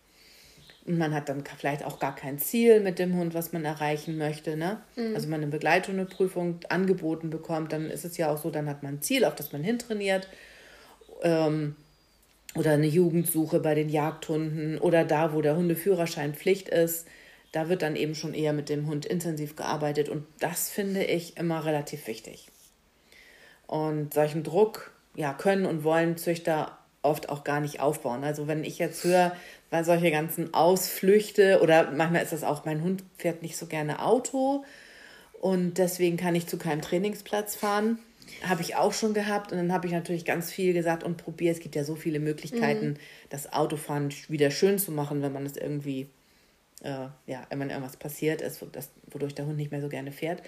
Und 0.86 0.98
man 0.98 1.14
hat 1.14 1.30
dann 1.30 1.44
vielleicht 1.58 1.86
auch 1.86 2.00
gar 2.00 2.16
kein 2.16 2.40
Ziel 2.40 2.82
mit 2.82 3.00
dem 3.00 3.16
Hund, 3.16 3.34
was 3.34 3.54
man 3.54 3.64
erreichen 3.64 4.18
möchte. 4.18 4.58
Ne? 4.58 4.82
Mhm. 4.96 5.16
Also, 5.16 5.24
wenn 5.24 5.32
man 5.32 5.42
eine 5.42 5.52
Begleithundeprüfung 5.52 6.60
angeboten 6.70 7.30
bekommt, 7.30 7.72
dann 7.72 7.90
ist 7.90 8.04
es 8.04 8.18
ja 8.18 8.30
auch 8.32 8.38
so, 8.38 8.50
dann 8.50 8.68
hat 8.68 8.84
man 8.84 8.96
ein 8.96 9.02
Ziel, 9.02 9.24
auf 9.24 9.36
das 9.36 9.54
man 9.54 9.64
hintrainiert. 9.64 10.28
Ähm, 11.22 11.76
oder 12.56 12.72
eine 12.72 12.88
Jugendsuche 12.88 13.60
bei 13.60 13.76
den 13.76 13.90
Jagdhunden 13.90 14.78
oder 14.78 15.06
da, 15.06 15.34
wo 15.34 15.42
der 15.42 15.56
Hundeführerschein 15.56 16.34
Pflicht 16.34 16.70
ist. 16.70 17.08
Da 17.52 17.70
wird 17.70 17.82
dann 17.82 17.96
eben 17.96 18.16
schon 18.16 18.34
eher 18.34 18.54
mit 18.54 18.70
dem 18.70 18.88
Hund 18.88 19.06
intensiv 19.06 19.56
gearbeitet 19.56 20.10
und 20.10 20.26
das 20.40 20.70
finde 20.70 21.04
ich 21.04 21.38
immer 21.38 21.66
relativ 21.66 22.08
wichtig. 22.08 22.48
Und 23.68 24.14
solchen 24.14 24.44
Druck 24.44 24.92
ja, 25.16 25.34
können 25.34 25.66
und 25.66 25.84
wollen 25.84 26.18
Züchter 26.18 26.78
oft 27.04 27.30
auch 27.30 27.44
gar 27.44 27.60
nicht 27.60 27.80
aufbauen. 27.80 28.24
Also 28.24 28.48
wenn 28.48 28.64
ich 28.64 28.80
jetzt 28.80 29.04
höre, 29.04 29.36
weil 29.70 29.86
solche 29.86 30.12
ganzen 30.12 30.54
Ausflüchte 30.54 31.60
oder 31.62 31.92
manchmal 31.92 32.24
ist 32.24 32.34
das 32.34 32.44
auch, 32.44 32.66
mein 32.66 32.82
Hund 32.82 33.04
fährt 33.18 33.42
nicht 33.42 33.58
so 33.58 33.68
gerne 33.68 34.04
Auto 34.04 34.64
und 35.40 35.78
deswegen 35.78 36.18
kann 36.18 36.36
ich 36.36 36.48
zu 36.48 36.58
keinem 36.58 36.82
Trainingsplatz 36.82 37.56
fahren 37.56 38.00
habe 38.42 38.62
ich 38.62 38.76
auch 38.76 38.94
schon 38.94 39.14
gehabt 39.14 39.52
und 39.52 39.58
dann 39.58 39.74
habe 39.74 39.88
ich 39.88 39.94
natürlich 39.94 40.26
ganz 40.26 40.52
viel 40.52 40.74
gesagt 40.74 41.04
und 41.04 41.18
probiert. 41.18 41.56
Es 41.56 41.62
gibt 41.62 41.76
ja 41.76 41.84
so 41.84 41.96
viele 41.96 42.20
Möglichkeiten, 42.20 42.90
mhm. 42.90 42.98
das 43.30 43.54
Autofahren 43.54 44.14
wieder 44.28 44.52
schön 44.52 44.80
zu 44.80 44.92
machen, 44.92 45.22
wenn 45.22 45.34
man 45.34 45.46
es 45.46 45.58
irgendwie, 45.58 46.08
äh, 46.82 47.08
ja, 47.28 47.46
wenn 47.50 47.70
irgendwas 47.70 47.98
passiert 47.98 48.42
ist, 48.42 48.66
das, 48.72 48.90
wodurch 49.12 49.36
der 49.36 49.46
Hund 49.46 49.58
nicht 49.58 49.72
mehr 49.72 49.82
so 49.82 49.90
gerne 49.90 50.12
fährt. 50.12 50.42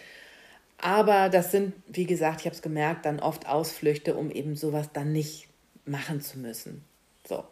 Aber 0.77 1.29
das 1.29 1.51
sind, 1.51 1.73
wie 1.87 2.05
gesagt, 2.05 2.41
ich 2.41 2.45
habe 2.45 2.55
es 2.55 2.61
gemerkt, 2.61 3.05
dann 3.05 3.19
oft 3.19 3.47
Ausflüchte, 3.47 4.15
um 4.15 4.29
eben 4.29 4.55
sowas 4.55 4.89
dann 4.91 5.13
nicht 5.13 5.47
machen 5.85 6.21
zu 6.21 6.39
müssen. 6.39 6.83
So. 7.27 7.43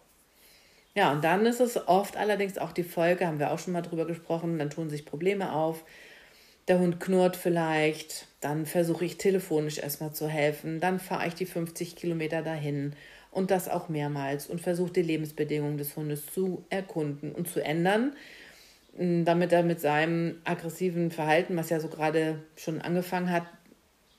Ja, 0.95 1.11
und 1.11 1.23
dann 1.23 1.45
ist 1.45 1.59
es 1.59 1.87
oft 1.87 2.17
allerdings 2.17 2.57
auch 2.57 2.71
die 2.71 2.83
Folge, 2.83 3.25
haben 3.25 3.39
wir 3.39 3.51
auch 3.51 3.59
schon 3.59 3.73
mal 3.73 3.81
drüber 3.81 4.05
gesprochen, 4.05 4.59
dann 4.59 4.69
tun 4.69 4.89
sich 4.89 5.05
Probleme 5.05 5.53
auf 5.53 5.83
der 6.67 6.79
Hund 6.79 6.99
knurrt 6.99 7.35
vielleicht, 7.35 8.27
dann 8.39 8.65
versuche 8.65 9.05
ich 9.05 9.17
telefonisch 9.17 9.79
erstmal 9.79 10.13
zu 10.13 10.27
helfen, 10.27 10.79
dann 10.79 10.99
fahre 10.99 11.27
ich 11.27 11.35
die 11.35 11.45
50 11.45 11.95
Kilometer 11.95 12.41
dahin 12.41 12.93
und 13.31 13.51
das 13.51 13.67
auch 13.67 13.89
mehrmals 13.89 14.47
und 14.47 14.61
versuche 14.61 14.93
die 14.93 15.01
Lebensbedingungen 15.01 15.77
des 15.77 15.95
Hundes 15.95 16.25
zu 16.27 16.65
erkunden 16.69 17.33
und 17.33 17.49
zu 17.49 17.63
ändern, 17.63 18.15
damit 18.97 19.51
er 19.51 19.63
mit 19.63 19.81
seinem 19.81 20.39
aggressiven 20.45 21.11
Verhalten, 21.11 21.57
was 21.57 21.69
ja 21.69 21.79
so 21.79 21.89
gerade 21.89 22.41
schon 22.55 22.79
angefangen 22.79 23.31
hat, 23.31 23.43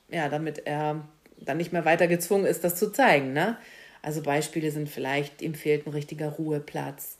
ja, 0.09 0.29
damit 0.29 0.67
er 0.67 1.07
dann 1.39 1.57
nicht 1.57 1.73
mehr 1.73 1.85
weiter 1.85 2.07
gezwungen 2.07 2.45
ist, 2.45 2.63
das 2.63 2.75
zu 2.75 2.91
zeigen. 2.91 3.33
Ne? 3.33 3.57
Also 4.05 4.21
Beispiele 4.21 4.71
sind 4.71 4.87
vielleicht, 4.87 5.41
ihm 5.41 5.55
fehlt 5.55 5.87
ein 5.87 5.91
richtiger 5.91 6.29
Ruheplatz, 6.29 7.17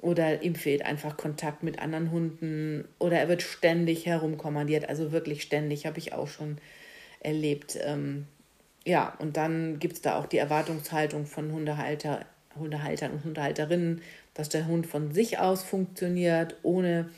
oder 0.00 0.42
ihm 0.42 0.54
fehlt 0.54 0.84
einfach 0.84 1.16
Kontakt 1.16 1.62
mit 1.62 1.80
anderen 1.80 2.10
Hunden 2.10 2.86
oder 2.98 3.18
er 3.18 3.28
wird 3.28 3.42
ständig 3.42 4.06
herumkommandiert, 4.06 4.88
also 4.88 5.10
wirklich 5.12 5.42
ständig, 5.42 5.86
habe 5.86 5.98
ich 5.98 6.12
auch 6.12 6.28
schon 6.28 6.58
erlebt. 7.20 7.78
Ähm, 7.82 8.26
ja, 8.84 9.14
und 9.18 9.36
dann 9.36 9.80
gibt 9.80 9.94
es 9.94 10.00
da 10.00 10.18
auch 10.18 10.26
die 10.26 10.38
Erwartungshaltung 10.38 11.26
von 11.26 11.50
Hundehalter, 11.52 12.24
Hundehaltern 12.56 13.12
und 13.12 13.24
Hundehalterinnen, 13.24 14.00
dass 14.34 14.48
der 14.48 14.66
Hund 14.66 14.86
von 14.86 15.12
sich 15.12 15.40
aus 15.40 15.64
funktioniert, 15.64 16.56
ohne 16.62 17.10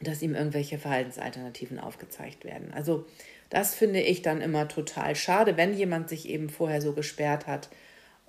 dass 0.00 0.22
ihm 0.22 0.34
irgendwelche 0.34 0.78
Verhaltensalternativen 0.78 1.80
aufgezeigt 1.80 2.44
werden. 2.44 2.72
Also 2.72 3.04
das 3.50 3.74
finde 3.74 4.00
ich 4.00 4.22
dann 4.22 4.40
immer 4.40 4.68
total 4.68 5.16
schade, 5.16 5.56
wenn 5.56 5.74
jemand 5.74 6.08
sich 6.08 6.28
eben 6.28 6.50
vorher 6.50 6.80
so 6.80 6.92
gesperrt 6.92 7.48
hat, 7.48 7.68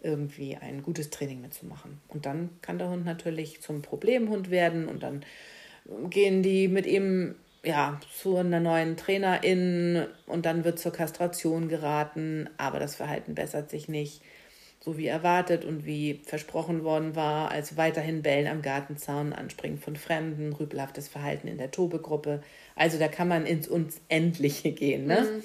irgendwie 0.07 0.55
ein 0.55 0.81
gutes 0.81 1.09
Training 1.09 1.41
mitzumachen. 1.41 1.99
Und 2.07 2.25
dann 2.25 2.49
kann 2.61 2.79
der 2.79 2.89
Hund 2.89 3.05
natürlich 3.05 3.61
zum 3.61 3.81
Problemhund 3.81 4.49
werden 4.49 4.87
und 4.87 5.03
dann 5.03 5.23
gehen 6.09 6.41
die 6.41 6.67
mit 6.67 6.85
ihm 6.85 7.35
ja, 7.63 7.99
zu 8.15 8.37
einer 8.37 8.59
neuen 8.59 8.97
Trainerin 8.97 10.05
und 10.25 10.45
dann 10.45 10.63
wird 10.63 10.79
zur 10.79 10.93
Kastration 10.93 11.67
geraten, 11.67 12.49
aber 12.57 12.79
das 12.79 12.95
Verhalten 12.95 13.35
bessert 13.35 13.69
sich 13.69 13.89
nicht 13.89 14.21
so 14.79 14.97
wie 14.97 15.07
erwartet 15.07 15.65
und 15.65 15.85
wie 15.85 16.21
versprochen 16.23 16.85
worden 16.85 17.15
war, 17.15 17.51
also 17.51 17.75
weiterhin 17.75 18.21
Bellen 18.21 18.47
am 18.47 18.61
Gartenzaun, 18.61 19.33
Anspringen 19.33 19.79
von 19.79 19.97
Fremden, 19.97 20.53
rüpelhaftes 20.53 21.09
Verhalten 21.09 21.49
in 21.49 21.57
der 21.57 21.71
Tobegruppe. 21.71 22.41
Also 22.75 22.97
da 22.97 23.09
kann 23.09 23.27
man 23.27 23.45
ins 23.45 23.67
Unendliche 23.67 24.71
gehen. 24.71 25.05
Ne? 25.05 25.21
Mhm. 25.21 25.43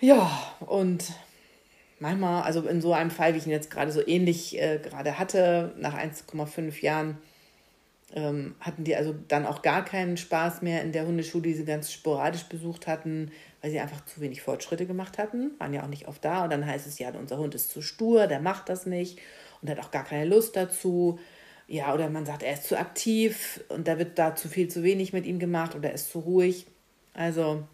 Ja, 0.00 0.56
und 0.60 1.12
manchmal, 2.04 2.42
also 2.42 2.60
in 2.68 2.82
so 2.82 2.92
einem 2.92 3.10
Fall, 3.10 3.32
wie 3.32 3.38
ich 3.38 3.46
ihn 3.46 3.52
jetzt 3.52 3.70
gerade 3.70 3.90
so 3.90 4.06
ähnlich 4.06 4.60
äh, 4.60 4.78
gerade 4.78 5.18
hatte, 5.18 5.72
nach 5.78 5.96
1,5 5.96 6.82
Jahren, 6.82 7.16
ähm, 8.14 8.54
hatten 8.60 8.84
die 8.84 8.94
also 8.94 9.14
dann 9.26 9.46
auch 9.46 9.62
gar 9.62 9.84
keinen 9.84 10.18
Spaß 10.18 10.60
mehr 10.60 10.82
in 10.82 10.92
der 10.92 11.06
Hundeschule, 11.06 11.44
die 11.44 11.54
sie 11.54 11.64
ganz 11.64 11.90
sporadisch 11.90 12.44
besucht 12.44 12.86
hatten, 12.86 13.32
weil 13.62 13.70
sie 13.70 13.80
einfach 13.80 14.04
zu 14.04 14.20
wenig 14.20 14.42
Fortschritte 14.42 14.86
gemacht 14.86 15.16
hatten, 15.16 15.52
waren 15.58 15.72
ja 15.72 15.82
auch 15.82 15.88
nicht 15.88 16.06
oft 16.06 16.22
da. 16.22 16.44
Und 16.44 16.50
dann 16.50 16.66
heißt 16.66 16.86
es 16.86 16.98
ja, 16.98 17.10
unser 17.10 17.38
Hund 17.38 17.54
ist 17.54 17.70
zu 17.70 17.80
stur, 17.80 18.26
der 18.26 18.40
macht 18.40 18.68
das 18.68 18.84
nicht 18.84 19.18
und 19.62 19.70
hat 19.70 19.80
auch 19.80 19.90
gar 19.90 20.04
keine 20.04 20.26
Lust 20.26 20.56
dazu. 20.56 21.18
Ja, 21.66 21.94
oder 21.94 22.10
man 22.10 22.26
sagt, 22.26 22.42
er 22.42 22.52
ist 22.52 22.64
zu 22.64 22.78
aktiv 22.78 23.64
und 23.70 23.88
da 23.88 23.98
wird 23.98 24.18
da 24.18 24.36
zu 24.36 24.50
viel, 24.50 24.68
zu 24.68 24.82
wenig 24.82 25.14
mit 25.14 25.24
ihm 25.24 25.38
gemacht 25.38 25.74
oder 25.74 25.88
er 25.88 25.94
ist 25.94 26.10
zu 26.10 26.18
ruhig. 26.18 26.66
Also 27.14 27.64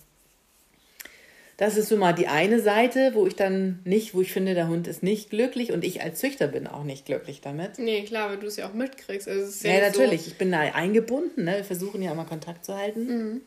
das 1.61 1.77
ist 1.77 1.91
so 1.91 1.99
mal 1.99 2.15
die 2.15 2.27
eine 2.27 2.59
Seite, 2.59 3.11
wo 3.13 3.27
ich 3.27 3.37
dann 3.37 3.81
nicht, 3.85 4.15
wo 4.15 4.23
ich 4.23 4.33
finde, 4.33 4.55
der 4.55 4.69
Hund 4.69 4.89
ist 4.89 5.03
nicht 5.03 5.29
glücklich 5.29 5.73
und 5.73 5.85
ich 5.85 6.03
als 6.03 6.19
Züchter 6.19 6.47
bin 6.47 6.67
auch 6.67 6.85
nicht 6.85 7.05
glücklich 7.05 7.43
damit. 7.43 7.79
Nee, 7.79 8.03
klar, 8.05 8.31
weil 8.31 8.39
du 8.39 8.47
es 8.47 8.57
ja 8.57 8.67
auch 8.67 8.73
mitkriegst. 8.73 9.29
Also 9.29 9.69
ja, 9.69 9.75
ja 9.75 9.89
natürlich. 9.89 10.23
So 10.23 10.31
ich 10.31 10.39
bin 10.39 10.51
da 10.51 10.61
eingebunden. 10.61 11.45
Ne? 11.45 11.57
Wir 11.57 11.65
versuchen 11.65 12.01
ja 12.01 12.13
immer 12.13 12.25
Kontakt 12.25 12.65
zu 12.65 12.75
halten. 12.75 13.05
Mhm. 13.05 13.41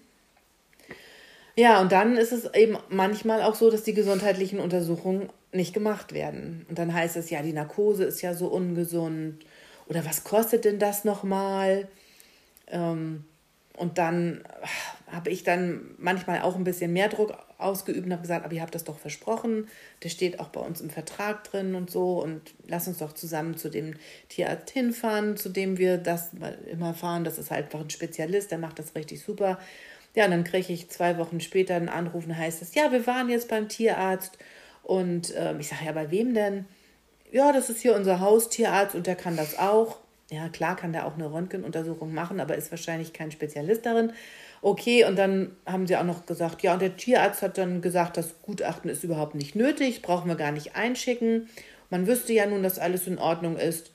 Ja, 1.56 1.82
und 1.82 1.92
dann 1.92 2.16
ist 2.16 2.32
es 2.32 2.54
eben 2.54 2.78
manchmal 2.88 3.42
auch 3.42 3.56
so, 3.56 3.72
dass 3.72 3.82
die 3.82 3.96
gesundheitlichen 3.96 4.60
Untersuchungen 4.60 5.30
nicht 5.52 5.74
gemacht 5.74 6.14
werden. 6.14 6.68
Und 6.70 6.78
dann 6.78 6.94
heißt 6.94 7.18
es 7.18 7.32
ja, 7.32 7.42
die 7.42 7.54
Narkose 7.54 8.04
ist 8.04 8.22
ja 8.22 8.36
so 8.36 8.46
ungesund. 8.46 9.44
Oder 9.88 10.06
was 10.06 10.24
kostet 10.24 10.66
denn 10.66 10.78
das 10.78 11.04
nochmal? 11.04 11.88
Ähm, 12.68 13.24
und 13.76 13.98
dann 13.98 14.44
habe 15.12 15.32
ich 15.32 15.44
dann 15.44 15.96
manchmal 15.98 16.42
auch 16.42 16.56
ein 16.56 16.64
bisschen 16.64 16.94
mehr 16.94 17.10
Druck 17.10 17.34
ausgeübt 17.64 18.06
und 18.06 18.12
habe 18.12 18.22
gesagt, 18.22 18.46
aber 18.46 18.54
ihr 18.54 18.62
habt 18.62 18.76
das 18.76 18.84
doch 18.84 19.00
versprochen, 19.00 19.68
das 20.02 20.12
steht 20.12 20.40
auch 20.40 20.50
bei 20.50 20.62
uns 20.62 20.82
im 20.82 20.90
Vertrag 20.90 21.44
drin 21.44 21.76
und 21.76 21.90
so 21.90 22.22
und 22.22 22.54
lass 22.68 22.88
uns 22.88 23.00
doch 23.00 23.14
zusammen 23.14 23.58
zu 23.58 23.70
dem 23.70 23.96
Tierarzt 24.30 24.70
hinfahren, 24.70 25.38
zu 25.38 25.50
dem 25.50 25.78
wir 25.78 25.98
das 25.98 26.32
immer 26.72 26.94
fahren. 26.94 27.24
Das 27.24 27.38
ist 27.38 27.52
halt 27.52 27.66
einfach 27.66 27.82
ein 27.82 27.90
Spezialist, 27.90 28.52
der 28.52 28.58
macht 28.58 28.80
das 28.80 28.96
richtig 28.96 29.22
super. 29.22 29.60
Ja, 30.16 30.26
und 30.26 30.32
dann 30.32 30.44
kriege 30.44 30.72
ich 30.72 30.90
zwei 30.90 31.18
Wochen 31.18 31.40
später 31.40 31.76
einen 31.76 31.90
Anruf 31.90 32.26
und 32.26 32.38
heißt 32.38 32.62
es, 32.62 32.76
ja, 32.76 32.92
wir 32.92 33.08
waren 33.08 33.30
jetzt 33.30 33.48
beim 33.50 33.68
Tierarzt 33.68 34.38
und 34.84 35.34
ähm, 35.36 35.60
ich 35.60 35.70
sage, 35.70 35.86
ja, 35.86 35.92
bei 35.92 36.12
wem 36.12 36.34
denn? 36.34 36.66
Ja, 37.32 37.52
das 37.52 37.70
ist 37.70 37.82
hier 37.82 37.96
unser 37.96 38.20
Haustierarzt 38.20 38.94
und 38.94 39.08
der 39.08 39.16
kann 39.16 39.36
das 39.36 39.58
auch. 39.58 39.98
Ja, 40.30 40.50
klar 40.50 40.76
kann 40.76 40.94
der 40.94 41.06
auch 41.08 41.16
eine 41.16 41.32
Röntgenuntersuchung 41.32 42.14
machen, 42.14 42.40
aber 42.40 42.56
ist 42.56 42.72
wahrscheinlich 42.72 43.14
kein 43.14 43.32
Spezialist 43.32 43.86
darin. 43.86 44.14
Okay, 44.66 45.04
und 45.04 45.18
dann 45.18 45.58
haben 45.66 45.88
sie 45.88 45.98
auch 45.98 46.06
noch 46.06 46.26
gesagt, 46.26 46.64
ja, 46.64 46.72
und 46.72 46.82
der 46.82 46.96
Tierarzt 46.96 47.42
hat 47.42 47.58
dann 47.58 47.82
gesagt, 47.82 48.16
das 48.16 48.42
Gutachten 48.42 48.90
ist 48.90 49.04
überhaupt 49.04 49.36
nicht 49.36 49.56
nötig, 49.56 50.02
brauchen 50.02 50.30
wir 50.30 50.38
gar 50.38 50.54
nicht 50.54 50.78
einschicken. 50.78 51.50
Man 51.90 52.08
wüsste 52.08 52.32
ja 52.32 52.46
nun, 52.46 52.64
dass 52.64 52.80
alles 52.80 53.06
in 53.06 53.20
Ordnung 53.20 53.58
ist. 53.58 53.92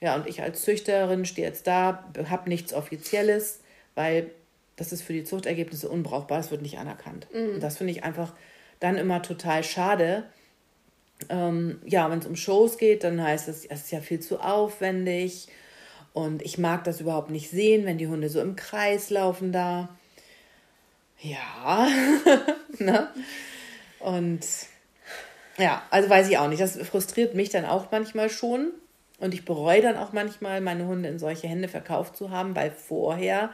Ja, 0.00 0.14
und 0.14 0.28
ich 0.28 0.40
als 0.40 0.62
Züchterin 0.62 1.24
stehe 1.24 1.48
jetzt 1.48 1.66
da, 1.66 2.08
habe 2.30 2.48
nichts 2.48 2.72
Offizielles, 2.72 3.62
weil 3.96 4.30
das 4.76 4.92
ist 4.92 5.02
für 5.02 5.12
die 5.12 5.24
Zuchtergebnisse 5.24 5.88
unbrauchbar, 5.88 6.38
es 6.38 6.52
wird 6.52 6.62
nicht 6.62 6.78
anerkannt. 6.78 7.26
Mhm. 7.34 7.54
Und 7.54 7.60
das 7.60 7.78
finde 7.78 7.92
ich 7.92 8.04
einfach 8.04 8.32
dann 8.78 8.96
immer 8.96 9.22
total 9.22 9.64
schade. 9.64 10.22
Ähm, 11.30 11.80
ja, 11.84 12.08
wenn 12.08 12.20
es 12.20 12.26
um 12.26 12.36
Shows 12.36 12.78
geht, 12.78 13.02
dann 13.02 13.20
heißt 13.20 13.48
es, 13.48 13.64
es 13.64 13.80
ist 13.80 13.90
ja 13.90 14.00
viel 14.00 14.20
zu 14.20 14.38
aufwendig 14.38 15.48
und 16.12 16.42
ich 16.42 16.58
mag 16.58 16.84
das 16.84 17.00
überhaupt 17.00 17.30
nicht 17.30 17.50
sehen, 17.50 17.86
wenn 17.86 17.98
die 17.98 18.06
Hunde 18.06 18.28
so 18.28 18.40
im 18.40 18.54
Kreis 18.54 19.10
laufen 19.10 19.50
da. 19.50 19.88
Ja, 21.22 21.88
ne? 22.78 23.08
Und 24.00 24.44
ja, 25.56 25.82
also 25.90 26.10
weiß 26.10 26.28
ich 26.28 26.38
auch 26.38 26.48
nicht. 26.48 26.60
Das 26.60 26.76
frustriert 26.76 27.34
mich 27.34 27.50
dann 27.50 27.64
auch 27.64 27.90
manchmal 27.92 28.28
schon. 28.28 28.72
Und 29.18 29.34
ich 29.34 29.44
bereue 29.44 29.82
dann 29.82 29.96
auch 29.96 30.12
manchmal, 30.12 30.60
meine 30.60 30.86
Hunde 30.86 31.08
in 31.08 31.20
solche 31.20 31.46
Hände 31.46 31.68
verkauft 31.68 32.16
zu 32.16 32.30
haben, 32.30 32.56
weil 32.56 32.72
vorher 32.72 33.50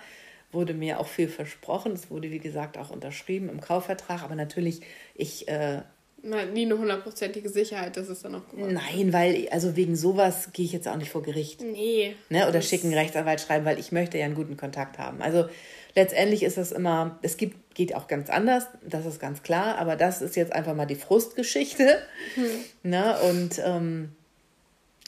wurde 0.50 0.72
mir 0.72 0.98
auch 0.98 1.08
viel 1.08 1.28
versprochen. 1.28 1.92
Es 1.92 2.10
wurde, 2.10 2.30
wie 2.30 2.38
gesagt, 2.38 2.78
auch 2.78 2.88
unterschrieben 2.90 3.50
im 3.50 3.60
Kaufvertrag. 3.60 4.22
Aber 4.22 4.34
natürlich, 4.34 4.80
ich. 5.14 5.48
Äh, 5.48 5.82
nie 6.22 6.66
eine 6.66 6.78
hundertprozentige 6.78 7.48
Sicherheit, 7.48 7.96
dass 7.96 8.08
es 8.08 8.22
dann 8.22 8.34
auch 8.34 8.48
gemacht 8.48 8.72
Nein, 8.72 9.12
weil, 9.12 9.48
also 9.50 9.76
wegen 9.76 9.96
sowas 9.96 10.50
gehe 10.52 10.64
ich 10.64 10.72
jetzt 10.72 10.88
auch 10.88 10.96
nicht 10.96 11.10
vor 11.10 11.22
Gericht. 11.22 11.62
Nee. 11.62 12.16
Ne? 12.28 12.48
Oder 12.48 12.60
schicken 12.62 12.92
Rechtsanwalt 12.92 13.40
schreiben, 13.40 13.64
weil 13.64 13.78
ich 13.78 13.92
möchte 13.92 14.18
ja 14.18 14.24
einen 14.24 14.34
guten 14.34 14.56
Kontakt 14.56 14.98
haben. 14.98 15.22
Also 15.22 15.48
letztendlich 15.94 16.42
ist 16.42 16.56
das 16.56 16.72
immer, 16.72 17.18
es 17.22 17.36
gibt, 17.36 17.74
geht 17.74 17.94
auch 17.94 18.08
ganz 18.08 18.30
anders, 18.30 18.66
das 18.82 19.06
ist 19.06 19.20
ganz 19.20 19.42
klar, 19.42 19.78
aber 19.78 19.96
das 19.96 20.22
ist 20.22 20.36
jetzt 20.36 20.52
einfach 20.52 20.74
mal 20.74 20.86
die 20.86 20.96
Frustgeschichte. 20.96 21.98
Hm. 22.34 22.90
Ne? 22.90 23.16
Und 23.28 23.60
ähm, 23.64 24.12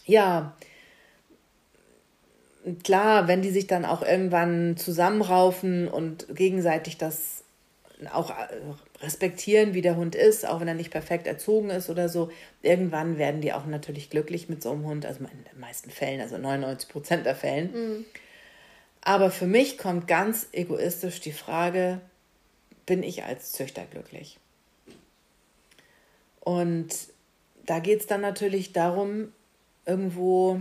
ja, 0.07 0.57
klar, 2.85 3.29
wenn 3.29 3.43
die 3.43 3.50
sich 3.50 3.67
dann 3.67 3.85
auch 3.85 4.02
irgendwann 4.02 4.76
zusammenraufen 4.76 5.88
und 5.88 6.26
gegenseitig 6.35 6.99
das 6.99 7.45
auch 8.12 8.31
äh, 8.31 8.35
respektieren, 9.00 9.75
wie 9.75 9.83
der 9.83 9.97
Hund 9.97 10.14
ist, 10.14 10.47
auch 10.47 10.61
wenn 10.61 10.69
er 10.69 10.75
nicht 10.75 10.90
perfekt 10.90 11.26
erzogen 11.26 11.71
ist 11.71 11.88
oder 11.88 12.09
so, 12.09 12.30
irgendwann 12.62 13.19
werden 13.19 13.40
die 13.40 13.52
auch 13.52 13.66
natürlich 13.66 14.11
glücklich 14.11 14.49
mit 14.49 14.62
so 14.62 14.73
einem 14.73 14.85
Hund, 14.85 15.07
also 15.07 15.21
in 15.21 15.45
den 15.50 15.61
meisten 15.61 15.90
Fällen, 15.90 16.21
also 16.21 16.37
99 16.37 16.88
Prozent 16.88 17.26
der 17.26 17.35
Fällen. 17.35 17.73
Mhm. 17.73 18.04
Aber 19.02 19.30
für 19.30 19.47
mich 19.47 19.78
kommt 19.78 20.07
ganz 20.07 20.49
egoistisch 20.52 21.21
die 21.21 21.33
Frage, 21.33 22.00
bin 22.85 23.02
ich 23.02 23.25
als 23.25 23.52
Züchter 23.52 23.85
glücklich? 23.90 24.38
Und 26.40 26.88
da 27.64 27.78
geht 27.78 28.00
es 28.00 28.07
dann 28.07 28.21
natürlich 28.21 28.73
darum, 28.73 29.33
irgendwo, 29.87 30.61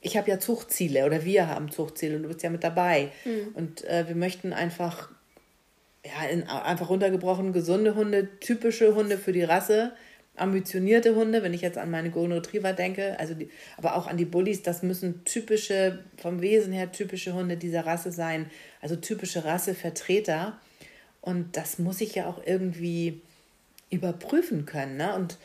ich 0.00 0.16
habe 0.16 0.28
ja 0.28 0.38
Zuchtziele 0.38 1.06
oder 1.06 1.24
wir 1.24 1.48
haben 1.48 1.70
Zuchtziele 1.70 2.16
und 2.16 2.24
du 2.24 2.28
bist 2.28 2.42
ja 2.42 2.50
mit 2.50 2.64
dabei. 2.64 3.12
Mhm. 3.24 3.48
Und 3.54 3.84
äh, 3.84 4.06
wir 4.08 4.16
möchten 4.16 4.52
einfach, 4.52 5.10
ja, 6.04 6.28
in, 6.28 6.44
einfach 6.44 6.90
runtergebrochen, 6.90 7.52
gesunde 7.52 7.94
Hunde, 7.94 8.38
typische 8.40 8.94
Hunde 8.94 9.18
für 9.18 9.32
die 9.32 9.44
Rasse 9.44 9.92
ambitionierte 10.36 11.14
Hunde, 11.14 11.42
wenn 11.42 11.52
ich 11.52 11.60
jetzt 11.60 11.78
an 11.78 11.90
meine 11.90 12.10
Golden 12.10 12.32
Retriever 12.32 12.72
denke, 12.72 13.18
also 13.18 13.34
die, 13.34 13.50
aber 13.76 13.96
auch 13.96 14.06
an 14.06 14.16
die 14.16 14.24
Bullies, 14.24 14.62
das 14.62 14.82
müssen 14.82 15.24
typische, 15.24 16.04
vom 16.16 16.40
Wesen 16.40 16.72
her 16.72 16.90
typische 16.90 17.34
Hunde 17.34 17.56
dieser 17.56 17.84
Rasse 17.84 18.12
sein, 18.12 18.50
also 18.80 18.96
typische 18.96 19.44
Rassevertreter. 19.44 20.58
Und 21.20 21.56
das 21.56 21.78
muss 21.78 22.00
ich 22.00 22.14
ja 22.14 22.26
auch 22.26 22.40
irgendwie 22.44 23.20
überprüfen 23.90 24.64
können. 24.64 24.96
Ne? 24.96 25.14
Und 25.14 25.36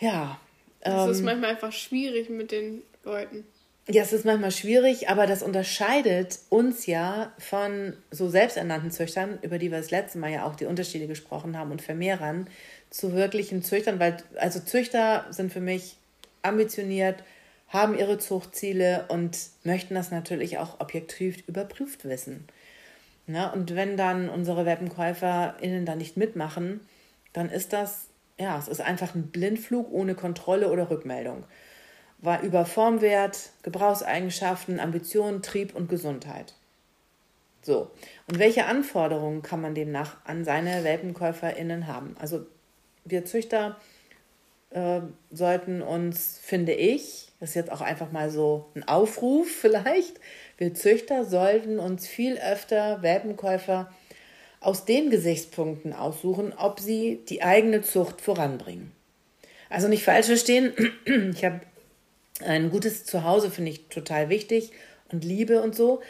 ja. 0.00 0.40
Es 0.80 0.92
ähm, 0.92 1.10
ist 1.10 1.22
manchmal 1.22 1.50
einfach 1.50 1.72
schwierig 1.72 2.30
mit 2.30 2.52
den 2.52 2.82
Leuten. 3.04 3.44
Ja, 3.88 4.02
es 4.02 4.12
ist 4.12 4.24
manchmal 4.24 4.50
schwierig, 4.50 5.08
aber 5.08 5.28
das 5.28 5.44
unterscheidet 5.44 6.40
uns 6.48 6.86
ja 6.86 7.32
von 7.38 7.96
so 8.10 8.28
selbsternannten 8.28 8.90
Züchtern, 8.90 9.38
über 9.42 9.58
die 9.58 9.70
wir 9.70 9.78
das 9.78 9.92
letzte 9.92 10.18
Mal 10.18 10.32
ja 10.32 10.44
auch 10.44 10.56
die 10.56 10.64
Unterschiede 10.64 11.06
gesprochen 11.06 11.56
haben, 11.56 11.70
und 11.70 11.82
Vermehrern, 11.82 12.48
zu 12.90 13.12
wirklichen 13.12 13.62
Züchtern, 13.62 14.00
weil 14.00 14.16
also 14.40 14.58
Züchter 14.58 15.26
sind 15.30 15.52
für 15.52 15.60
mich 15.60 15.98
ambitioniert, 16.42 17.22
haben 17.68 17.96
ihre 17.96 18.18
Zuchtziele 18.18 19.04
und 19.08 19.38
möchten 19.62 19.94
das 19.94 20.10
natürlich 20.10 20.58
auch 20.58 20.80
objektiv 20.80 21.46
überprüft 21.46 22.04
wissen. 22.04 22.48
Ja, 23.28 23.50
und 23.52 23.76
wenn 23.76 23.96
dann 23.96 24.28
unsere 24.28 24.66
WelpenkäuferInnen 24.66 25.86
da 25.86 25.94
nicht 25.94 26.16
mitmachen, 26.16 26.80
dann 27.32 27.50
ist 27.50 27.72
das, 27.72 28.08
ja, 28.38 28.58
es 28.58 28.66
ist 28.66 28.80
einfach 28.80 29.14
ein 29.14 29.28
Blindflug 29.28 29.92
ohne 29.92 30.16
Kontrolle 30.16 30.70
oder 30.70 30.90
Rückmeldung. 30.90 31.44
War 32.18 32.42
über 32.42 32.64
Formwert, 32.64 33.50
Gebrauchseigenschaften, 33.62 34.80
Ambitionen, 34.80 35.42
Trieb 35.42 35.74
und 35.74 35.88
Gesundheit. 35.88 36.54
So. 37.62 37.90
Und 38.28 38.38
welche 38.38 38.66
Anforderungen 38.66 39.42
kann 39.42 39.60
man 39.60 39.74
demnach 39.74 40.16
an 40.24 40.44
seine 40.44 40.84
WelpenkäuferInnen 40.84 41.86
haben? 41.86 42.16
Also 42.18 42.46
wir 43.04 43.24
Züchter 43.24 43.76
äh, 44.70 45.00
sollten 45.30 45.82
uns, 45.82 46.38
finde 46.42 46.72
ich, 46.72 47.28
das 47.40 47.50
ist 47.50 47.54
jetzt 47.54 47.72
auch 47.72 47.80
einfach 47.80 48.12
mal 48.12 48.30
so 48.30 48.66
ein 48.74 48.86
Aufruf 48.86 49.48
vielleicht, 49.60 50.20
wir 50.58 50.74
Züchter 50.74 51.24
sollten 51.24 51.78
uns 51.78 52.06
viel 52.06 52.38
öfter 52.38 53.02
Welpenkäufer 53.02 53.92
aus 54.60 54.84
den 54.84 55.10
Gesichtspunkten 55.10 55.92
aussuchen, 55.92 56.52
ob 56.56 56.80
sie 56.80 57.20
die 57.28 57.42
eigene 57.42 57.82
Zucht 57.82 58.20
voranbringen. 58.20 58.92
Also 59.68 59.88
nicht 59.88 60.04
falsch 60.04 60.26
verstehen, 60.26 60.72
ich 61.34 61.44
habe 61.44 61.60
ein 62.42 62.70
gutes 62.70 63.04
Zuhause, 63.04 63.50
finde 63.50 63.70
ich 63.70 63.88
total 63.88 64.28
wichtig 64.28 64.72
und 65.10 65.24
Liebe 65.24 65.62
und 65.62 65.74
so, 65.74 66.02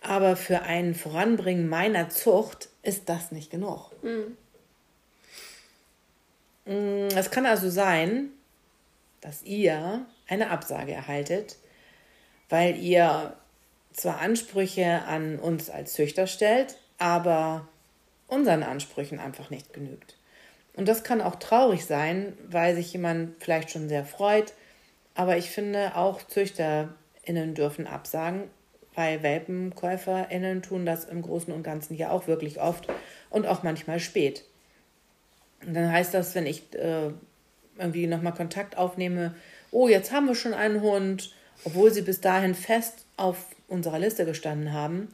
aber 0.00 0.36
für 0.36 0.62
ein 0.62 0.94
Voranbringen 0.94 1.68
meiner 1.68 2.08
Zucht 2.08 2.68
ist 2.82 3.08
das 3.08 3.32
nicht 3.32 3.50
genug. 3.50 3.90
Mhm. 4.02 4.36
Es 6.64 7.30
kann 7.30 7.46
also 7.46 7.70
sein, 7.70 8.30
dass 9.20 9.42
ihr 9.42 10.06
eine 10.28 10.50
Absage 10.50 10.92
erhaltet, 10.92 11.56
weil 12.48 12.76
ihr 12.76 13.36
zwar 13.92 14.20
Ansprüche 14.20 15.02
an 15.06 15.38
uns 15.38 15.70
als 15.70 15.94
Züchter 15.94 16.26
stellt, 16.26 16.76
aber 16.98 17.66
unseren 18.28 18.62
Ansprüchen 18.62 19.18
einfach 19.18 19.50
nicht 19.50 19.72
genügt. 19.72 20.16
Und 20.74 20.88
das 20.88 21.04
kann 21.04 21.20
auch 21.20 21.36
traurig 21.36 21.84
sein, 21.84 22.36
weil 22.48 22.74
sich 22.74 22.92
jemand 22.92 23.42
vielleicht 23.42 23.70
schon 23.70 23.88
sehr 23.88 24.04
freut, 24.04 24.54
aber 25.14 25.36
ich 25.36 25.50
finde 25.50 25.96
auch 25.96 26.22
ZüchterInnen 26.22 27.54
dürfen 27.54 27.86
absagen, 27.86 28.44
weil 28.94 29.22
WelpenkäuferInnen 29.22 30.62
tun 30.62 30.86
das 30.86 31.04
im 31.04 31.22
Großen 31.22 31.52
und 31.52 31.62
Ganzen 31.62 31.96
ja 31.96 32.10
auch 32.10 32.26
wirklich 32.26 32.60
oft 32.60 32.88
und 33.30 33.46
auch 33.46 33.62
manchmal 33.62 34.00
spät. 34.00 34.44
Und 35.66 35.74
dann 35.74 35.90
heißt 35.92 36.12
das, 36.12 36.34
wenn 36.34 36.46
ich 36.46 36.74
äh, 36.74 37.10
irgendwie 37.78 38.06
nochmal 38.06 38.34
Kontakt 38.34 38.76
aufnehme, 38.76 39.34
oh, 39.70 39.88
jetzt 39.88 40.12
haben 40.12 40.26
wir 40.26 40.34
schon 40.34 40.54
einen 40.54 40.82
Hund, 40.82 41.32
obwohl 41.64 41.92
sie 41.92 42.02
bis 42.02 42.20
dahin 42.20 42.54
fest 42.54 43.06
auf 43.16 43.46
unserer 43.68 43.98
Liste 43.98 44.24
gestanden 44.24 44.72
haben 44.72 45.08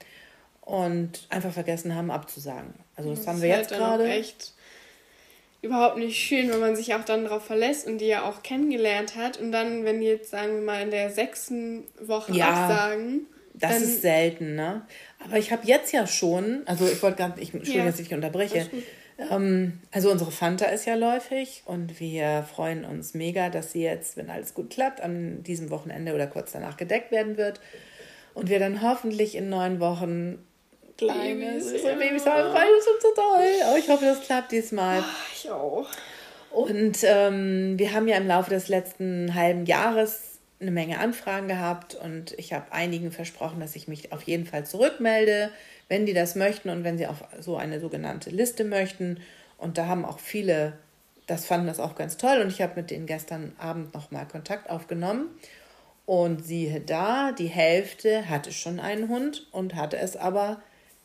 und 0.62 1.26
einfach 1.28 1.52
vergessen 1.52 1.94
haben 1.94 2.10
abzusagen. 2.10 2.74
Also 2.96 3.10
das, 3.10 3.20
das 3.20 3.28
haben 3.28 3.42
wir 3.42 3.48
jetzt 3.48 3.70
halt 3.70 3.80
gerade. 3.80 4.08
echt 4.08 4.54
überhaupt 5.62 5.98
nicht 5.98 6.16
schön, 6.16 6.50
wenn 6.50 6.60
man 6.60 6.76
sich 6.76 6.94
auch 6.94 7.04
dann 7.04 7.24
darauf 7.24 7.44
verlässt 7.44 7.86
und 7.86 7.98
die 7.98 8.06
ja 8.06 8.22
auch 8.22 8.42
kennengelernt 8.42 9.16
hat 9.16 9.38
und 9.38 9.52
dann, 9.52 9.84
wenn 9.84 10.00
die 10.00 10.06
jetzt, 10.06 10.30
sagen 10.30 10.54
wir 10.54 10.62
mal, 10.62 10.82
in 10.82 10.90
der 10.90 11.10
sechsten 11.10 11.84
Woche 12.00 12.32
ja, 12.32 12.48
absagen. 12.48 13.26
Das 13.54 13.80
ist 13.82 14.02
selten, 14.02 14.54
ne? 14.54 14.86
Aber 15.24 15.36
ich 15.36 15.50
habe 15.50 15.66
jetzt 15.66 15.92
ja 15.92 16.06
schon, 16.06 16.62
also 16.66 16.86
ich 16.86 17.02
wollte 17.02 17.18
gar 17.18 17.28
nicht, 17.28 17.42
ich, 17.42 17.54
Entschuldigung, 17.54 17.86
ja. 17.86 17.90
dass 17.90 18.00
ich 18.00 18.14
unterbreche. 18.14 18.70
Ähm, 19.30 19.80
also 19.90 20.12
unsere 20.12 20.30
Fanta 20.30 20.66
ist 20.66 20.86
ja 20.86 20.94
läufig 20.94 21.62
und 21.66 21.98
wir 21.98 22.46
freuen 22.54 22.84
uns 22.84 23.14
mega, 23.14 23.50
dass 23.50 23.72
sie 23.72 23.82
jetzt, 23.82 24.16
wenn 24.16 24.30
alles 24.30 24.54
gut 24.54 24.70
klappt, 24.70 25.00
an 25.00 25.42
diesem 25.42 25.70
Wochenende 25.70 26.14
oder 26.14 26.28
kurz 26.28 26.52
danach 26.52 26.76
gedeckt 26.76 27.10
werden 27.10 27.36
wird 27.36 27.60
und 28.34 28.48
wir 28.48 28.60
dann 28.60 28.80
hoffentlich 28.80 29.34
in 29.34 29.48
neun 29.48 29.80
Wochen 29.80 30.38
Kleine, 30.98 31.36
Babys, 31.36 31.70
so 31.70 31.88
Babys 31.96 32.26
haben 32.26 32.52
beide 32.52 32.72
schon 32.84 33.00
so 33.00 33.08
toll. 33.14 33.46
Aber 33.68 33.78
ich 33.78 33.88
hoffe, 33.88 34.04
das 34.04 34.20
klappt 34.20 34.50
diesmal. 34.50 34.98
Ach, 35.00 35.32
ich 35.32 35.48
auch. 35.48 35.86
Und 36.50 36.98
ähm, 37.04 37.78
wir 37.78 37.92
haben 37.92 38.08
ja 38.08 38.16
im 38.16 38.26
Laufe 38.26 38.50
des 38.50 38.68
letzten 38.68 39.34
halben 39.34 39.64
Jahres 39.64 40.38
eine 40.60 40.72
Menge 40.72 40.98
Anfragen 40.98 41.46
gehabt 41.46 41.94
und 41.94 42.32
ich 42.36 42.52
habe 42.52 42.72
einigen 42.72 43.12
versprochen, 43.12 43.60
dass 43.60 43.76
ich 43.76 43.86
mich 43.86 44.12
auf 44.12 44.22
jeden 44.22 44.44
Fall 44.44 44.66
zurückmelde, 44.66 45.50
wenn 45.88 46.04
die 46.04 46.14
das 46.14 46.34
möchten 46.34 46.68
und 46.68 46.82
wenn 46.82 46.98
sie 46.98 47.06
auf 47.06 47.22
so 47.38 47.56
eine 47.56 47.78
sogenannte 47.78 48.30
Liste 48.30 48.64
möchten. 48.64 49.20
Und 49.56 49.78
da 49.78 49.86
haben 49.86 50.04
auch 50.04 50.18
viele, 50.18 50.72
das 51.28 51.44
fanden 51.44 51.68
das 51.68 51.78
auch 51.78 51.94
ganz 51.94 52.16
toll 52.16 52.40
und 52.40 52.48
ich 52.48 52.60
habe 52.60 52.72
mit 52.74 52.90
denen 52.90 53.06
gestern 53.06 53.54
Abend 53.58 53.94
nochmal 53.94 54.26
Kontakt 54.26 54.68
aufgenommen. 54.68 55.28
Und 56.06 56.44
siehe 56.44 56.80
da, 56.80 57.32
die 57.32 57.48
Hälfte 57.48 58.28
hatte 58.28 58.50
schon 58.50 58.80
einen 58.80 59.08
Hund 59.08 59.46
und 59.52 59.76
hatte 59.76 59.98
es 59.98 60.16
aber 60.16 60.60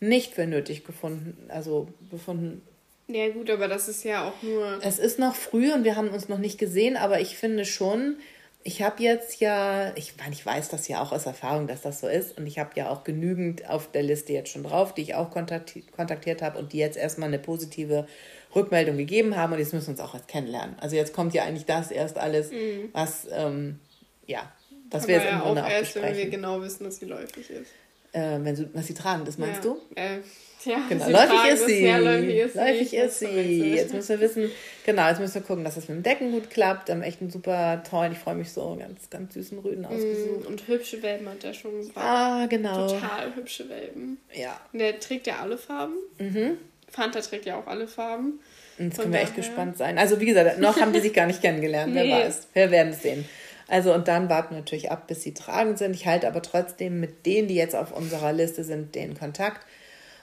nicht 0.08 0.34
für 0.34 0.46
nötig 0.46 0.84
gefunden, 0.84 1.38
also 1.50 1.88
befunden. 2.12 2.62
Ja 3.08 3.30
gut, 3.30 3.50
aber 3.50 3.68
das 3.68 3.88
ist 3.88 4.04
ja 4.04 4.28
auch 4.28 4.42
nur. 4.42 4.80
Es 4.82 5.00
ist 5.00 5.20
noch 5.20 5.36
früh 5.36 5.74
und 5.74 5.84
wir 5.84 5.96
haben 5.96 6.10
uns 6.10 6.30
noch 6.30 6.38
nicht 6.38 6.58
gesehen, 6.58 6.98
aber 6.98 7.20
ich 7.20 7.38
finde 7.38 7.66
schon, 7.66 8.18
ich 8.64 8.82
habe 8.82 9.04
jetzt 9.04 9.42
ja, 9.42 9.94
ich 9.96 10.16
meine, 10.18 10.34
ich 10.34 10.46
weiß 10.46 10.70
das 10.70 10.88
ja 10.88 11.02
auch 11.02 11.12
aus 11.12 11.26
Erfahrung, 11.26 11.68
dass 11.68 11.82
das 11.82 12.00
so 12.00 12.08
ist 12.08 12.38
und 12.38 12.48
ich 12.48 12.60
habe 12.60 12.72
ja 12.76 12.90
auch 12.90 13.04
genügend 13.04 13.70
auf 13.70 13.92
der 13.92 14.04
Liste 14.04 14.34
jetzt 14.34 14.52
schon 14.52 14.64
drauf, 14.64 14.94
die 14.94 15.02
ich 15.02 15.16
auch 15.16 15.32
kontaktiert, 15.32 15.92
kontaktiert 15.92 16.42
habe 16.42 16.60
und 16.60 16.72
die 16.72 16.78
jetzt 16.78 16.98
erstmal 16.98 17.28
eine 17.28 17.40
positive 17.40 18.08
Rückmeldung 18.56 18.98
gegeben 18.98 19.36
haben 19.36 19.54
und 19.54 19.60
jetzt 19.60 19.74
müssen 19.74 19.88
wir 19.88 19.92
uns 19.92 20.00
auch 20.00 20.14
erst 20.14 20.28
kennenlernen. 20.28 20.76
Also 20.80 20.96
jetzt 20.96 21.14
kommt 21.14 21.34
ja 21.34 21.44
eigentlich 21.44 21.66
das 21.66 21.92
erst 21.92 22.18
alles, 22.18 22.52
mhm. 22.52 22.90
was, 22.94 23.28
ähm, 23.32 23.80
ja, 24.28 24.52
was 24.92 25.08
wir 25.08 25.16
jetzt 25.16 25.32
im 25.32 25.40
Grunde 25.40 25.64
auch, 25.64 25.68
auch 25.68 25.72
erst, 25.72 25.96
wenn 25.96 26.16
wir 26.16 26.30
genau 26.30 26.62
wissen, 26.62 26.86
dass 26.86 26.98
sie 26.98 27.06
läufig 27.06 27.50
ist. 27.50 27.72
Äh, 28.14 28.40
wenn 28.44 28.56
sie, 28.56 28.70
was 28.74 28.88
sie 28.88 28.94
tragend 28.94 29.28
ist, 29.28 29.40
meinst 29.40 29.64
ja. 29.66 29.72
du? 29.72 29.82
Äh, 29.96 30.20
ja, 30.66 30.78
genau. 30.88 31.10
Läufig 31.10 31.54
ist 31.54 31.66
sie. 31.66 31.88
Läufig 31.88 32.36
ist 32.36 32.56
läufig 32.56 32.90
sie. 32.90 32.98
Ist 32.98 33.20
sie. 33.20 33.76
Jetzt 33.76 33.94
müssen 33.94 34.10
wir 34.10 34.20
wissen, 34.22 34.52
genau, 34.86 35.08
jetzt 35.10 35.20
müssen 35.20 35.36
wir 35.36 35.42
gucken, 35.42 35.64
dass 35.64 35.76
das 35.76 35.88
mit 35.88 35.98
dem 35.98 36.04
Decken 36.04 36.32
gut 36.32 36.50
klappt. 36.50 36.90
Haben 36.90 37.02
echt 37.02 37.22
einen 37.22 37.32
super 37.32 37.84
tollen, 37.84 38.12
ich 38.14 38.20
freue 38.20 38.36
mich 38.36 38.52
so, 38.52 38.78
ganz, 38.80 39.10
ganz 39.10 39.34
süßen 39.34 39.60
Rüden 39.60 39.82
mm, 39.82 39.86
ausgesucht. 39.86 40.46
Und 40.46 40.68
hübsche 40.68 41.02
Welpen 41.02 41.28
hat 41.28 41.44
er 41.44 41.54
schon 41.54 41.82
gebracht. 41.82 42.06
Ah, 42.06 42.46
genau. 42.46 42.88
Total 42.88 43.36
hübsche 43.36 43.68
Welpen. 43.70 44.18
Ja. 44.34 44.60
Und 44.72 44.80
der 44.80 45.00
trägt 45.00 45.28
ja 45.28 45.40
alle 45.42 45.58
Farben. 45.58 45.96
Mhm. 46.20 46.58
Fanta 46.90 47.20
trägt 47.22 47.46
ja 47.46 47.58
auch 47.58 47.68
alle 47.68 47.88
Farben. 47.88 48.40
Jetzt 48.78 49.00
können 49.00 49.14
wir 49.14 49.22
echt 49.22 49.36
gespannt 49.36 49.78
sein. 49.78 49.98
Also 49.98 50.20
wie 50.20 50.26
gesagt, 50.26 50.60
noch 50.60 50.80
haben 50.80 50.94
die 50.94 51.00
sich 51.00 51.14
gar 51.14 51.28
nicht 51.28 51.42
kennengelernt. 51.42 51.94
nee. 51.94 52.10
Wer 52.10 52.26
weiß. 52.26 52.48
Wir 52.54 52.72
werden 52.72 52.94
es 52.94 53.02
sehen. 53.02 53.26
Also 53.68 53.94
und 53.94 54.08
dann 54.08 54.30
warten 54.30 54.52
wir 54.52 54.60
natürlich 54.60 54.92
ab, 54.92 55.08
bis 55.08 55.24
sie 55.24 55.34
tragend 55.34 55.78
sind. 55.78 55.96
Ich 55.96 56.06
halte 56.06 56.28
aber 56.28 56.42
trotzdem 56.42 57.00
mit 57.00 57.26
denen, 57.26 57.48
die 57.48 57.56
jetzt 57.56 57.76
auf 57.76 57.92
unserer 57.92 58.34
Liste 58.34 58.64
sind, 58.64 58.96
den 58.96 59.18
Kontakt. 59.18 59.66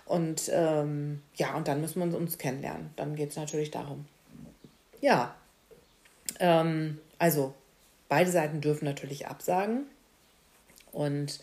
Und 0.05 0.51
ähm, 0.53 1.23
ja, 1.37 1.55
und 1.55 1.69
dann 1.69 1.81
müssen 1.81 2.11
wir 2.11 2.19
uns 2.19 2.39
kennenlernen. 2.39 2.91
Dann 2.97 3.15
geht 3.15 3.31
es 3.31 3.37
natürlich 3.37 3.71
darum. 3.71 4.07
Ja, 5.01 5.35
ähm, 6.39 6.99
also 7.19 7.55
beide 8.09 8.31
Seiten 8.31 8.61
dürfen 8.61 8.85
natürlich 8.85 9.29
absagen. 9.29 9.87
Und 10.93 11.41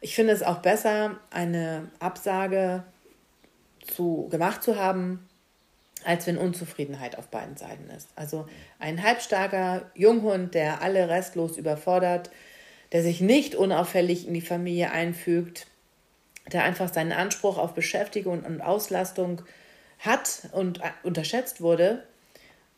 ich 0.00 0.14
finde 0.14 0.34
es 0.34 0.42
auch 0.42 0.58
besser, 0.58 1.18
eine 1.30 1.90
Absage 1.98 2.84
zu, 3.86 4.28
gemacht 4.30 4.62
zu 4.62 4.76
haben, 4.76 5.26
als 6.04 6.26
wenn 6.26 6.38
Unzufriedenheit 6.38 7.16
auf 7.18 7.28
beiden 7.28 7.56
Seiten 7.56 7.88
ist. 7.90 8.08
Also 8.16 8.46
ein 8.78 9.02
halbstarker 9.02 9.90
Junghund, 9.94 10.54
der 10.54 10.82
alle 10.82 11.08
restlos 11.08 11.56
überfordert, 11.56 12.30
der 12.92 13.02
sich 13.02 13.20
nicht 13.20 13.54
unauffällig 13.54 14.26
in 14.26 14.34
die 14.34 14.40
Familie 14.40 14.90
einfügt, 14.90 15.66
der 16.52 16.64
einfach 16.64 16.92
seinen 16.92 17.12
Anspruch 17.12 17.58
auf 17.58 17.74
Beschäftigung 17.74 18.42
und 18.42 18.60
Auslastung 18.60 19.42
hat 19.98 20.48
und 20.52 20.80
unterschätzt 21.02 21.60
wurde, 21.60 22.02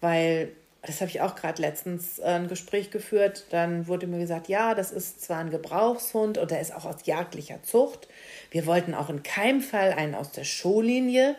weil 0.00 0.52
das 0.82 1.00
habe 1.00 1.10
ich 1.10 1.20
auch 1.20 1.34
gerade 1.34 1.60
letztens 1.60 2.20
ein 2.20 2.46
Gespräch 2.46 2.90
geführt, 2.90 3.46
dann 3.50 3.88
wurde 3.88 4.06
mir 4.06 4.18
gesagt, 4.18 4.48
ja, 4.48 4.74
das 4.74 4.92
ist 4.92 5.20
zwar 5.20 5.38
ein 5.38 5.50
Gebrauchshund 5.50 6.38
und 6.38 6.50
der 6.50 6.60
ist 6.60 6.72
auch 6.74 6.84
aus 6.84 7.04
jagdlicher 7.04 7.62
Zucht. 7.62 8.08
Wir 8.50 8.66
wollten 8.66 8.94
auch 8.94 9.10
in 9.10 9.22
keinem 9.24 9.60
Fall 9.60 9.92
einen 9.92 10.14
aus 10.14 10.30
der 10.30 10.44
Showlinie. 10.44 11.34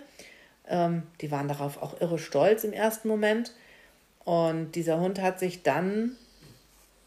Ähm, 0.70 1.04
die 1.22 1.32
waren 1.32 1.48
darauf 1.48 1.82
auch 1.82 2.00
irre 2.02 2.20
stolz 2.20 2.64
im 2.64 2.74
ersten 2.74 3.08
Moment. 3.08 3.54
Und 4.24 4.74
dieser 4.74 5.00
Hund 5.00 5.22
hat 5.22 5.40
sich 5.40 5.64
dann, 5.64 6.16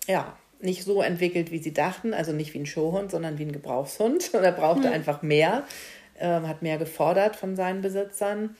ja, 0.06 0.36
nicht 0.60 0.84
so 0.84 1.02
entwickelt, 1.02 1.50
wie 1.50 1.58
sie 1.58 1.72
dachten, 1.72 2.12
also 2.14 2.32
nicht 2.32 2.54
wie 2.54 2.58
ein 2.58 2.66
Showhund, 2.66 3.10
sondern 3.10 3.38
wie 3.38 3.44
ein 3.44 3.52
Gebrauchshund. 3.52 4.30
Und 4.34 4.42
er 4.42 4.52
brauchte 4.52 4.88
mhm. 4.88 4.94
einfach 4.94 5.22
mehr, 5.22 5.64
äh, 6.18 6.26
hat 6.26 6.62
mehr 6.62 6.78
gefordert 6.78 7.36
von 7.36 7.56
seinen 7.56 7.82
Besitzern. 7.82 8.56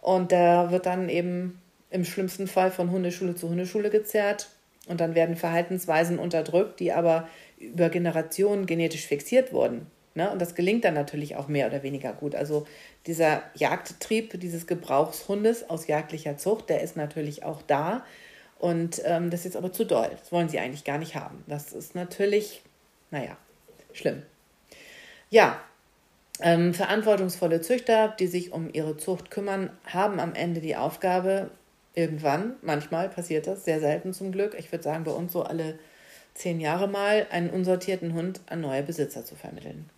Und 0.00 0.32
der 0.32 0.70
wird 0.70 0.86
dann 0.86 1.08
eben 1.08 1.60
im 1.90 2.04
schlimmsten 2.04 2.48
Fall 2.48 2.70
von 2.70 2.90
Hundeschule 2.90 3.34
zu 3.34 3.48
Hundeschule 3.48 3.90
gezerrt. 3.90 4.48
Und 4.88 5.00
dann 5.00 5.14
werden 5.14 5.36
Verhaltensweisen 5.36 6.18
unterdrückt, 6.18 6.80
die 6.80 6.92
aber 6.92 7.28
über 7.58 7.88
Generationen 7.88 8.66
genetisch 8.66 9.06
fixiert 9.06 9.52
wurden. 9.52 9.86
Ne? 10.14 10.30
Und 10.30 10.40
das 10.40 10.54
gelingt 10.54 10.84
dann 10.84 10.94
natürlich 10.94 11.36
auch 11.36 11.48
mehr 11.48 11.66
oder 11.66 11.82
weniger 11.82 12.12
gut. 12.12 12.34
Also 12.34 12.66
dieser 13.06 13.42
Jagdtrieb 13.54 14.38
dieses 14.40 14.66
Gebrauchshundes 14.66 15.68
aus 15.70 15.86
jagdlicher 15.86 16.36
Zucht, 16.36 16.68
der 16.68 16.82
ist 16.82 16.96
natürlich 16.96 17.44
auch 17.44 17.62
da. 17.62 18.04
Und 18.58 19.02
ähm, 19.04 19.30
das 19.30 19.40
ist 19.40 19.44
jetzt 19.46 19.56
aber 19.56 19.72
zu 19.72 19.84
doll. 19.84 20.10
Das 20.10 20.30
wollen 20.30 20.48
sie 20.48 20.58
eigentlich 20.58 20.84
gar 20.84 20.98
nicht 20.98 21.14
haben. 21.14 21.42
Das 21.48 21.72
ist 21.72 21.94
natürlich, 21.94 22.62
naja, 23.10 23.36
schlimm. 23.92 24.22
Ja, 25.30 25.60
ähm, 26.40 26.74
verantwortungsvolle 26.74 27.60
Züchter, 27.60 28.14
die 28.18 28.26
sich 28.26 28.52
um 28.52 28.68
ihre 28.72 28.96
Zucht 28.96 29.30
kümmern, 29.30 29.70
haben 29.86 30.20
am 30.20 30.34
Ende 30.34 30.60
die 30.60 30.76
Aufgabe, 30.76 31.50
irgendwann, 31.94 32.54
manchmal 32.62 33.08
passiert 33.08 33.46
das, 33.46 33.64
sehr 33.64 33.80
selten 33.80 34.12
zum 34.12 34.32
Glück, 34.32 34.54
ich 34.58 34.72
würde 34.72 34.84
sagen 34.84 35.04
bei 35.04 35.10
uns 35.10 35.32
so 35.32 35.42
alle 35.42 35.78
zehn 36.34 36.60
Jahre 36.60 36.88
mal, 36.88 37.26
einen 37.30 37.50
unsortierten 37.50 38.14
Hund 38.14 38.40
an 38.46 38.60
neue 38.60 38.82
Besitzer 38.82 39.24
zu 39.24 39.34
vermitteln. 39.34 39.90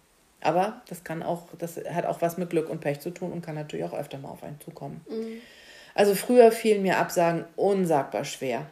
Aber 0.45 0.83
das 0.89 1.05
kann 1.05 1.23
auch, 1.23 1.49
das 1.59 1.81
hat 1.91 2.07
auch 2.07 2.21
was 2.21 2.37
mit 2.37 2.51
Glück 2.51 2.69
und 2.69 2.81
Pech 2.81 3.01
zu 3.01 3.11
tun 3.11 3.33
und 3.33 3.45
kann 3.45 3.55
natürlich 3.55 3.85
auch 3.85 3.95
öfter 3.95 4.19
mal 4.19 4.29
auf 4.29 4.43
einen 4.43 4.61
zukommen. 4.61 5.05
Mhm. 5.09 5.41
Also 5.95 6.15
früher 6.15 6.53
fielen 6.53 6.83
mir 6.83 6.99
Absagen 6.99 7.45
unsagbar 7.57 8.25
schwer. 8.25 8.67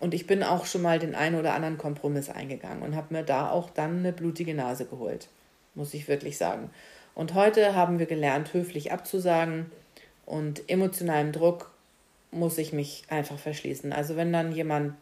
Und 0.00 0.12
ich 0.12 0.26
bin 0.26 0.42
auch 0.42 0.66
schon 0.66 0.82
mal 0.82 0.98
den 0.98 1.14
einen 1.14 1.36
oder 1.36 1.54
anderen 1.54 1.78
Kompromiss 1.78 2.28
eingegangen 2.28 2.82
und 2.82 2.94
habe 2.94 3.14
mir 3.14 3.22
da 3.22 3.50
auch 3.50 3.70
dann 3.70 4.00
eine 4.00 4.12
blutige 4.12 4.54
Nase 4.54 4.84
geholt, 4.84 5.28
muss 5.74 5.94
ich 5.94 6.08
wirklich 6.08 6.36
sagen. 6.36 6.70
Und 7.14 7.34
heute 7.34 7.74
haben 7.74 7.98
wir 7.98 8.06
gelernt, 8.06 8.52
höflich 8.52 8.92
abzusagen 8.92 9.70
und 10.26 10.68
emotionalem 10.68 11.32
Druck 11.32 11.70
muss 12.32 12.58
ich 12.58 12.72
mich 12.72 13.04
einfach 13.08 13.38
verschließen. 13.38 13.92
Also 13.92 14.16
wenn 14.16 14.32
dann 14.32 14.52
jemand 14.52 14.94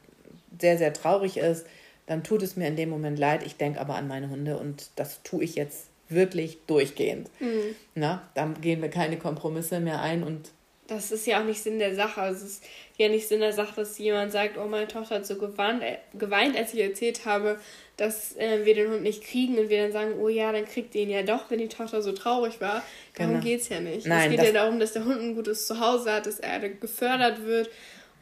sehr, 0.60 0.78
sehr 0.78 0.92
traurig 0.92 1.38
ist, 1.38 1.66
dann 2.06 2.22
tut 2.22 2.42
es 2.42 2.56
mir 2.56 2.68
in 2.68 2.76
dem 2.76 2.90
Moment 2.90 3.18
leid. 3.18 3.42
Ich 3.44 3.56
denke 3.56 3.80
aber 3.80 3.94
an 3.94 4.06
meine 4.06 4.28
Hunde 4.28 4.58
und 4.58 4.90
das 4.96 5.22
tue 5.22 5.42
ich 5.42 5.54
jetzt 5.54 5.86
wirklich 6.14 6.58
durchgehend. 6.66 7.28
Mhm. 7.40 7.74
Na, 7.94 8.28
dann 8.34 8.60
gehen 8.60 8.82
wir 8.82 8.88
keine 8.88 9.18
Kompromisse 9.18 9.80
mehr 9.80 10.00
ein 10.00 10.22
und 10.22 10.50
das 10.88 11.12
ist 11.12 11.26
ja 11.26 11.40
auch 11.40 11.44
nicht 11.44 11.62
Sinn 11.62 11.78
der 11.78 11.94
Sache. 11.94 12.20
Also 12.20 12.44
es 12.44 12.52
ist 12.52 12.64
ja 12.98 13.08
nicht 13.08 13.26
Sinn 13.28 13.40
der 13.40 13.52
Sache, 13.52 13.72
dass 13.76 13.98
jemand 13.98 14.32
sagt, 14.32 14.58
oh, 14.58 14.66
meine 14.66 14.88
Tochter 14.88 15.16
hat 15.16 15.26
so 15.26 15.36
geweint, 15.36 15.82
äh, 15.82 15.98
geweint 16.14 16.56
als 16.56 16.74
ich 16.74 16.80
erzählt 16.80 17.24
habe, 17.24 17.58
dass 17.96 18.36
äh, 18.36 18.64
wir 18.64 18.74
den 18.74 18.90
Hund 18.90 19.02
nicht 19.02 19.22
kriegen 19.22 19.58
und 19.58 19.68
wir 19.68 19.82
dann 19.82 19.92
sagen, 19.92 20.14
oh 20.20 20.28
ja, 20.28 20.52
dann 20.52 20.64
kriegt 20.64 20.94
ihr 20.94 21.02
ihn 21.02 21.10
ja 21.10 21.22
doch, 21.22 21.50
wenn 21.50 21.58
die 21.58 21.68
Tochter 21.68 22.02
so 22.02 22.12
traurig 22.12 22.60
war. 22.60 22.82
Darum 23.14 23.34
genau. 23.34 23.44
geht 23.44 23.60
es 23.60 23.68
ja 23.68 23.80
nicht. 23.80 24.06
Nein, 24.06 24.30
es 24.30 24.36
geht 24.36 24.46
ja 24.46 24.52
darum, 24.52 24.80
dass 24.80 24.92
der 24.92 25.04
Hund 25.04 25.20
ein 25.20 25.34
gutes 25.34 25.66
Zuhause 25.66 26.12
hat, 26.12 26.26
dass 26.26 26.40
er 26.40 26.58
gefördert 26.68 27.44
wird 27.44 27.70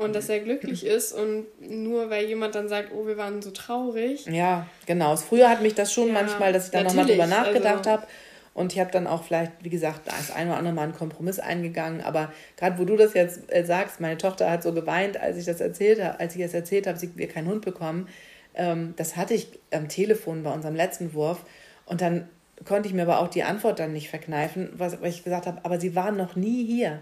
und 0.01 0.15
dass 0.15 0.29
er 0.29 0.41
glücklich 0.41 0.85
ist 0.97 1.13
und 1.13 1.47
nur 1.61 2.11
weil 2.11 2.27
jemand 2.27 2.55
dann 2.55 2.69
sagt, 2.69 2.91
oh, 2.95 3.07
wir 3.07 3.17
waren 3.17 3.43
so 3.43 3.51
traurig. 3.51 4.27
Ja, 4.27 4.67
genau. 4.87 5.17
Früher 5.17 5.49
hat 5.51 5.63
mich 5.63 5.75
das 5.75 5.93
schon 5.93 6.09
ja, 6.09 6.15
manchmal, 6.15 6.53
dass 6.53 6.67
ich 6.67 6.71
dann 6.71 6.85
nochmal 6.85 7.07
drüber 7.07 7.27
nachgedacht 7.27 7.87
also, 7.87 7.91
habe 7.91 8.07
und 8.53 8.73
ich 8.73 8.81
habe 8.81 8.91
dann 8.91 9.07
auch 9.07 9.23
vielleicht, 9.23 9.53
wie 9.63 9.71
gesagt, 9.71 10.01
das 10.07 10.31
ein 10.31 10.49
oder 10.49 10.57
andere 10.57 10.75
Mal 10.75 10.83
einen 10.83 10.95
Kompromiss 10.95 11.39
eingegangen. 11.39 12.01
Aber 12.01 12.33
gerade 12.57 12.79
wo 12.79 12.85
du 12.85 12.97
das 12.97 13.15
jetzt 13.15 13.53
äh, 13.53 13.65
sagst, 13.65 14.01
meine 14.01 14.19
Tochter 14.19 14.51
hat 14.51 14.63
so 14.63 14.73
geweint, 14.73 15.21
als 15.21 15.37
ich 15.37 15.45
das 15.45 15.61
erzählt 15.61 16.03
habe, 16.03 16.19
als 16.19 16.35
ich 16.35 16.43
es 16.43 16.55
erzählt 16.55 16.87
habe, 16.87 16.99
sie 16.99 17.11
wir 17.17 17.29
keinen 17.29 17.49
Hund 17.49 17.65
bekommen. 17.65 18.09
Ähm, 18.55 18.95
das 18.97 19.17
hatte 19.17 19.35
ich 19.35 19.49
am 19.71 19.89
Telefon 19.89 20.43
bei 20.43 20.53
unserem 20.53 20.75
letzten 20.75 21.15
Wurf. 21.15 21.45
Und 21.87 22.01
dann 22.01 22.29
konnte 22.65 22.89
ich 22.89 22.95
mir 22.95 23.03
aber 23.03 23.21
auch 23.21 23.29
die 23.29 23.45
Antwort 23.45 23.79
dann 23.79 23.93
nicht 23.93 24.11
verkneifen, 24.11 24.71
was, 24.75 25.01
weil 25.01 25.11
ich 25.11 25.25
gesagt 25.25 25.47
habe, 25.47 25.61
aber 25.63 25.79
sie 25.79 25.95
waren 25.95 26.17
noch 26.17 26.37
nie 26.37 26.65
hier 26.67 27.01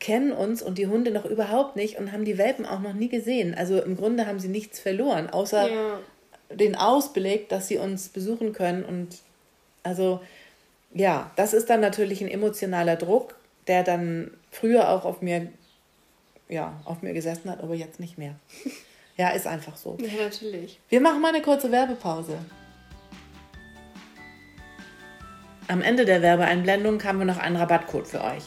kennen 0.00 0.32
uns 0.32 0.62
und 0.62 0.78
die 0.78 0.86
Hunde 0.86 1.10
noch 1.10 1.24
überhaupt 1.24 1.76
nicht 1.76 1.98
und 1.98 2.12
haben 2.12 2.24
die 2.24 2.38
Welpen 2.38 2.66
auch 2.66 2.80
noch 2.80 2.92
nie 2.92 3.08
gesehen. 3.08 3.54
Also 3.54 3.80
im 3.80 3.96
Grunde 3.96 4.26
haben 4.26 4.38
sie 4.38 4.48
nichts 4.48 4.78
verloren, 4.78 5.28
außer 5.30 5.68
ja. 5.68 5.98
den 6.50 6.76
Ausblick, 6.76 7.48
dass 7.48 7.68
sie 7.68 7.78
uns 7.78 8.08
besuchen 8.08 8.52
können. 8.52 8.84
Und 8.84 9.18
also 9.82 10.20
ja, 10.94 11.30
das 11.36 11.52
ist 11.52 11.68
dann 11.68 11.80
natürlich 11.80 12.20
ein 12.20 12.28
emotionaler 12.28 12.96
Druck, 12.96 13.36
der 13.66 13.82
dann 13.82 14.30
früher 14.50 14.88
auch 14.90 15.04
auf 15.04 15.20
mir, 15.20 15.48
ja, 16.48 16.80
auf 16.84 17.02
mir 17.02 17.12
gesessen 17.12 17.50
hat, 17.50 17.62
aber 17.62 17.74
jetzt 17.74 18.00
nicht 18.00 18.18
mehr. 18.18 18.34
Ja, 19.20 19.30
ist 19.30 19.48
einfach 19.48 19.76
so. 19.76 19.98
Ja, 20.00 20.22
natürlich. 20.22 20.78
Wir 20.88 21.00
machen 21.00 21.20
mal 21.20 21.34
eine 21.34 21.42
kurze 21.42 21.72
Werbepause. 21.72 22.38
Am 25.66 25.82
Ende 25.82 26.04
der 26.04 26.22
Werbeeinblendung 26.22 27.02
haben 27.02 27.18
wir 27.18 27.26
noch 27.26 27.38
einen 27.38 27.56
Rabattcode 27.56 28.06
für 28.06 28.22
euch. 28.22 28.44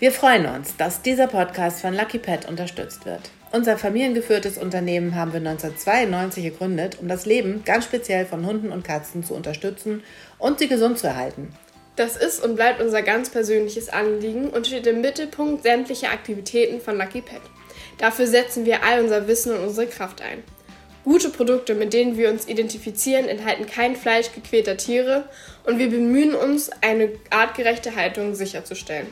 Wir 0.00 0.12
freuen 0.12 0.46
uns, 0.46 0.76
dass 0.76 1.02
dieser 1.02 1.26
Podcast 1.26 1.80
von 1.80 1.92
Lucky 1.92 2.18
Pet 2.18 2.48
unterstützt 2.48 3.04
wird. 3.04 3.32
Unser 3.50 3.76
familiengeführtes 3.76 4.56
Unternehmen 4.56 5.16
haben 5.16 5.32
wir 5.32 5.40
1992 5.40 6.44
gegründet, 6.44 6.98
um 7.00 7.08
das 7.08 7.26
Leben 7.26 7.64
ganz 7.64 7.86
speziell 7.86 8.24
von 8.24 8.46
Hunden 8.46 8.70
und 8.70 8.84
Katzen 8.84 9.24
zu 9.24 9.34
unterstützen 9.34 10.04
und 10.38 10.60
sie 10.60 10.68
gesund 10.68 11.00
zu 11.00 11.08
erhalten. 11.08 11.52
Das 11.96 12.16
ist 12.16 12.44
und 12.44 12.54
bleibt 12.54 12.80
unser 12.80 13.02
ganz 13.02 13.30
persönliches 13.30 13.88
Anliegen 13.88 14.50
und 14.50 14.68
steht 14.68 14.86
im 14.86 15.00
Mittelpunkt 15.00 15.64
sämtlicher 15.64 16.12
Aktivitäten 16.12 16.80
von 16.80 16.96
Lucky 16.96 17.20
Pet. 17.20 17.40
Dafür 17.98 18.28
setzen 18.28 18.64
wir 18.66 18.84
all 18.84 19.02
unser 19.02 19.26
Wissen 19.26 19.52
und 19.52 19.66
unsere 19.66 19.88
Kraft 19.88 20.22
ein. 20.22 20.44
Gute 21.02 21.30
Produkte, 21.30 21.74
mit 21.74 21.92
denen 21.92 22.16
wir 22.16 22.30
uns 22.30 22.46
identifizieren, 22.46 23.26
enthalten 23.26 23.66
kein 23.66 23.96
Fleisch 23.96 24.30
gequälter 24.32 24.76
Tiere 24.76 25.28
und 25.64 25.80
wir 25.80 25.90
bemühen 25.90 26.36
uns, 26.36 26.70
eine 26.82 27.10
artgerechte 27.30 27.96
Haltung 27.96 28.36
sicherzustellen. 28.36 29.08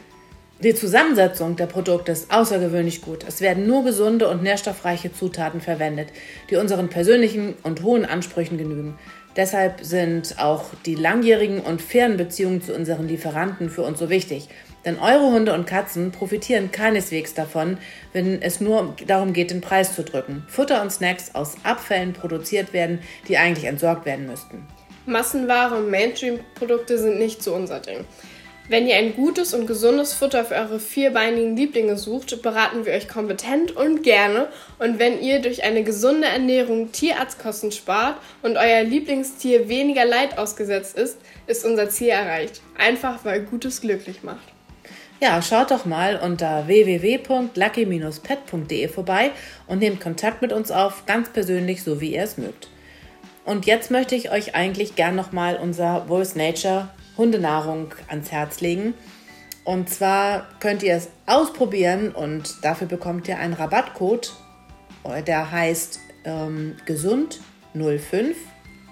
Die 0.59 0.75
Zusammensetzung 0.75 1.57
der 1.57 1.66
Produkte 1.66 2.12
ist 2.12 2.33
außergewöhnlich 2.33 3.03
gut. 3.03 3.27
Es 3.29 3.42
werden 3.42 3.66
nur 3.66 3.85
gesunde 3.85 4.27
und 4.31 4.42
nährstoffreiche 4.42 5.12
Zutaten 5.12 5.61
verwendet, 5.61 6.09
die 6.49 6.57
unseren 6.57 6.88
persönlichen 6.88 7.55
und 7.62 7.83
hohen 7.83 8.07
Ansprüchen 8.07 8.57
genügen. 8.57 8.99
Deshalb 9.37 9.85
sind 9.85 10.37
auch 10.38 10.64
die 10.87 10.95
langjährigen 10.95 11.61
und 11.61 11.83
fairen 11.83 12.16
Beziehungen 12.16 12.62
zu 12.62 12.75
unseren 12.75 13.07
Lieferanten 13.07 13.69
für 13.69 13.83
uns 13.83 13.99
so 13.99 14.09
wichtig. 14.09 14.49
Denn 14.87 14.99
eure 14.99 15.31
Hunde 15.31 15.53
und 15.53 15.66
Katzen 15.66 16.11
profitieren 16.11 16.71
keineswegs 16.73 17.35
davon, 17.35 17.77
wenn 18.14 18.40
es 18.40 18.59
nur 18.59 18.97
darum 19.07 19.35
geht, 19.35 19.51
den 19.51 19.61
Preis 19.61 19.95
zu 19.95 20.05
drücken. 20.05 20.42
Futter 20.49 20.81
und 20.81 20.90
Snacks 20.90 21.35
aus 21.35 21.57
Abfällen 21.64 22.14
produziert 22.14 22.73
werden, 22.73 23.01
die 23.29 23.37
eigentlich 23.37 23.66
entsorgt 23.66 24.07
werden 24.07 24.27
müssten. 24.27 24.66
Massenware 25.05 25.77
und 25.77 25.90
Mainstream-Produkte 25.90 26.99
sind 26.99 27.19
nicht 27.19 27.42
so 27.42 27.55
unser 27.55 27.81
Ding. 27.81 28.07
Wenn 28.68 28.88
ihr 28.88 28.96
ein 28.96 29.14
gutes 29.14 29.55
und 29.55 29.68
gesundes 29.68 30.12
Futter 30.12 30.44
für 30.44 30.57
eure 30.57 30.81
vierbeinigen 30.81 31.57
Lieblinge 31.57 31.96
sucht, 31.96 32.42
beraten 32.42 32.85
wir 32.85 32.94
euch 32.94 33.07
kompetent 33.07 33.70
und 33.70 34.02
gerne. 34.02 34.48
Und 34.81 34.98
wenn 34.98 35.22
ihr 35.22 35.40
durch 35.40 35.62
eine 35.62 35.85
gesunde 35.85 36.26
Ernährung 36.26 36.90
Tierarztkosten 36.90 37.70
spart 37.70 38.16
und 38.42 38.57
euer 38.57 38.83
Lieblingstier 38.83 39.68
weniger 39.68 40.05
Leid 40.05 40.37
ausgesetzt 40.37 40.98
ist, 40.98 41.18
ist 41.46 41.64
unser 41.64 41.90
Ziel 41.90 42.09
erreicht. 42.09 42.61
Einfach 42.76 43.24
weil 43.24 43.42
Gutes 43.42 43.81
glücklich 43.81 44.24
macht. 44.24 44.42
Ja, 45.20 45.40
schaut 45.42 45.70
doch 45.70 45.85
mal 45.85 46.16
unter 46.16 46.66
www.lucky-pet.de 46.66 48.88
vorbei 48.88 49.31
und 49.68 49.79
nehmt 49.79 50.00
Kontakt 50.00 50.42
mit 50.42 50.52
uns 50.52 50.72
auf, 50.72 51.07
ganz 51.07 51.31
persönlich, 51.31 51.85
so 51.85 52.00
wie 52.00 52.14
ihr 52.14 52.24
es 52.24 52.37
mögt. 52.37 52.66
Und 53.44 53.64
jetzt 53.64 53.92
möchte 53.92 54.16
ich 54.16 54.33
euch 54.33 54.57
eigentlich 54.57 54.96
gern 54.96 55.14
nochmal 55.14 55.57
unser 55.62 56.07
Voice 56.09 56.35
Nature 56.35 56.88
Hundenahrung 57.16 57.94
ans 58.09 58.31
Herz 58.31 58.61
legen. 58.61 58.94
Und 59.64 59.90
zwar 59.90 60.46
könnt 60.61 60.83
ihr 60.83 60.94
es 60.94 61.09
ausprobieren 61.26 62.12
und 62.12 62.64
dafür 62.64 62.87
bekommt 62.87 63.26
ihr 63.26 63.38
einen 63.38 63.55
Rabattcode, 63.55 64.33
der 65.26 65.50
heißt 65.50 65.98
ähm, 66.24 66.76
gesund 66.85 67.40
05, 67.74 68.37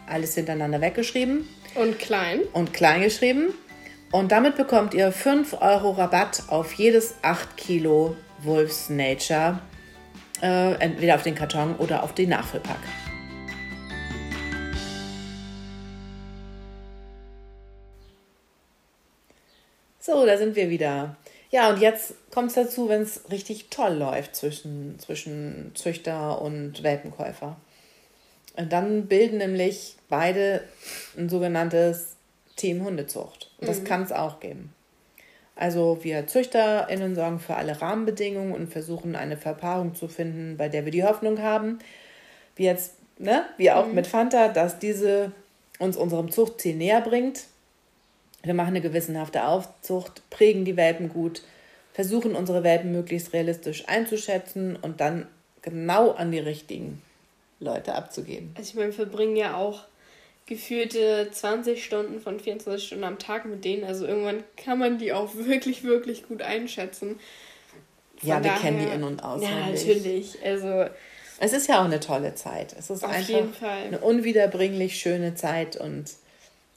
alles 0.08 0.34
hintereinander 0.34 0.80
weggeschrieben. 0.80 1.48
Und 1.74 1.98
klein. 1.98 2.40
Und 2.52 2.72
klein 2.72 3.02
geschrieben. 3.02 3.54
Und 4.12 4.30
damit 4.30 4.56
bekommt 4.56 4.94
ihr 4.94 5.10
5 5.10 5.60
Euro 5.60 5.92
Rabatt 5.92 6.44
auf 6.48 6.72
jedes 6.74 7.14
8 7.22 7.56
Kilo 7.56 8.16
Wolfs 8.42 8.88
Nature, 8.88 9.58
äh, 10.42 10.74
entweder 10.74 11.16
auf 11.16 11.22
den 11.22 11.34
Karton 11.34 11.74
oder 11.76 12.02
auf 12.02 12.14
die 12.14 12.26
Nachfüllpack. 12.26 12.78
So, 20.06 20.26
da 20.26 20.36
sind 20.36 20.54
wir 20.54 20.68
wieder. 20.68 21.16
Ja, 21.50 21.70
und 21.70 21.80
jetzt 21.80 22.12
kommt 22.30 22.48
es 22.48 22.56
dazu, 22.56 22.90
wenn 22.90 23.00
es 23.00 23.22
richtig 23.30 23.70
toll 23.70 23.94
läuft 23.94 24.36
zwischen, 24.36 24.98
zwischen 24.98 25.72
Züchter 25.74 26.42
und 26.42 26.82
Welpenkäufer. 26.82 27.56
Und 28.54 28.70
dann 28.70 29.06
bilden 29.06 29.38
nämlich 29.38 29.96
beide 30.10 30.62
ein 31.16 31.30
sogenanntes 31.30 32.16
Team 32.54 32.84
Hundezucht. 32.84 33.50
Und 33.58 33.66
das 33.66 33.80
mhm. 33.80 33.84
kann 33.84 34.02
es 34.02 34.12
auch 34.12 34.40
geben. 34.40 34.74
Also 35.56 35.98
wir 36.02 36.26
ZüchterInnen 36.26 37.14
sorgen 37.14 37.40
für 37.40 37.54
alle 37.54 37.80
Rahmenbedingungen 37.80 38.52
und 38.52 38.70
versuchen 38.70 39.16
eine 39.16 39.38
Verpaarung 39.38 39.94
zu 39.94 40.08
finden, 40.08 40.58
bei 40.58 40.68
der 40.68 40.84
wir 40.84 40.92
die 40.92 41.04
Hoffnung 41.04 41.40
haben, 41.40 41.78
wie 42.56 42.64
jetzt, 42.64 42.96
ne, 43.18 43.46
wie 43.56 43.70
auch 43.70 43.86
mhm. 43.86 43.94
mit 43.94 44.06
Fanta, 44.06 44.48
dass 44.48 44.78
diese 44.78 45.32
uns 45.78 45.96
unserem 45.96 46.30
Zuchtziel 46.30 46.76
näher 46.76 47.00
bringt 47.00 47.44
wir 48.44 48.54
machen 48.54 48.68
eine 48.68 48.80
gewissenhafte 48.80 49.46
Aufzucht, 49.46 50.22
prägen 50.30 50.64
die 50.64 50.76
Welpen 50.76 51.09
gut, 51.09 51.42
versuchen 51.92 52.35
unsere 52.35 52.62
Welpen 52.62 52.92
möglichst 52.92 53.33
realistisch 53.33 53.88
einzuschätzen 53.88 54.76
und 54.76 55.00
dann 55.00 55.26
genau 55.62 56.11
an 56.11 56.30
die 56.30 56.38
richtigen 56.38 57.02
Leute 57.61 57.94
abzugeben. 57.94 58.54
Also 58.57 58.70
ich 58.70 58.74
meine, 58.74 58.88
wir 58.88 58.94
verbringen 58.94 59.37
ja 59.37 59.57
auch 59.57 59.85
gefühlte 60.46 61.28
20 61.30 61.83
Stunden 61.83 62.20
von 62.20 62.38
24 62.38 62.87
Stunden 62.87 63.04
am 63.04 63.18
Tag 63.18 63.46
mit 63.46 63.64
denen. 63.64 63.85
Also 63.85 64.07
irgendwann 64.07 64.44
kann 64.57 64.78
man 64.78 64.98
die 64.98 65.12
auch 65.12 65.35
wirklich, 65.35 65.85
wirklich 65.85 66.28
gut 66.28 66.42
einschätzen. 66.42 67.18
Von 68.16 68.28
ja, 68.28 68.37
wir 68.37 68.50
daher, 68.50 68.61
kennen 68.61 68.78
die 68.78 68.94
in- 68.94 69.04
und 69.04 69.24
auswendig. 69.24 69.50
Ja, 69.50 69.66
natürlich. 69.66 70.38
Also 70.44 70.87
es 71.40 71.52
ist 71.52 71.68
ja 71.68 71.80
auch 71.80 71.87
eine 71.87 72.00
tolle 72.00 72.35
Zeit. 72.35 72.74
Es 72.78 72.90
ist 72.90 73.04
einfach 73.04 73.62
eine 73.62 73.98
unwiederbringlich 73.98 74.98
schöne 74.98 75.35
Zeit 75.35 75.76
und 75.76 76.11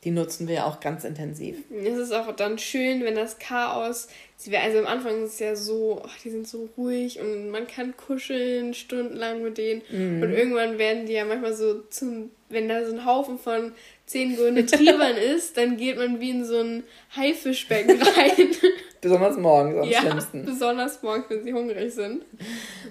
die 0.04 0.12
nutzen 0.12 0.48
wir 0.48 0.66
auch 0.66 0.80
ganz 0.80 1.04
intensiv. 1.04 1.58
Es 1.72 1.98
ist 1.98 2.14
auch 2.14 2.32
dann 2.36 2.60
schön, 2.60 3.04
wenn 3.04 3.16
das 3.16 3.40
Chaos, 3.40 4.08
also 4.52 4.80
am 4.80 4.86
Anfang 4.86 5.24
ist 5.24 5.34
es 5.34 5.40
ja 5.40 5.56
so, 5.56 6.04
ach, 6.06 6.16
die 6.24 6.30
sind 6.30 6.48
so 6.48 6.70
ruhig 6.78 7.20
und 7.20 7.50
man 7.50 7.66
kann 7.68 7.98
kuscheln 7.98 8.76
stundenlang 8.76 9.42
mit 9.42 9.58
denen 9.58 9.82
mhm. 9.90 10.22
und 10.22 10.32
irgendwann 10.32 10.78
werden 10.78 11.08
die 11.08 11.14
ja 11.14 11.26
manchmal 11.26 11.56
so 11.56 11.82
zum, 11.90 12.30
wenn 12.50 12.70
da 12.70 12.86
so 12.86 12.94
ein 12.94 13.06
Haufen 13.06 13.40
von 13.40 13.72
zehn 14.06 14.36
grüne 14.36 14.66
Triebern 14.66 15.18
ist, 15.36 15.58
dann 15.58 15.78
geht 15.78 15.98
man 15.98 16.20
wie 16.20 16.30
in 16.30 16.46
so 16.46 16.60
ein 16.60 16.84
Haifischbecken 17.16 18.00
rein. 18.02 18.50
besonders 19.02 19.38
morgens 19.38 19.82
am 19.82 19.90
ja, 19.90 20.02
schlimmsten. 20.02 20.46
besonders 20.46 21.02
morgens, 21.02 21.26
wenn 21.30 21.44
sie 21.44 21.54
hungrig 21.54 21.94
sind. 21.94 22.24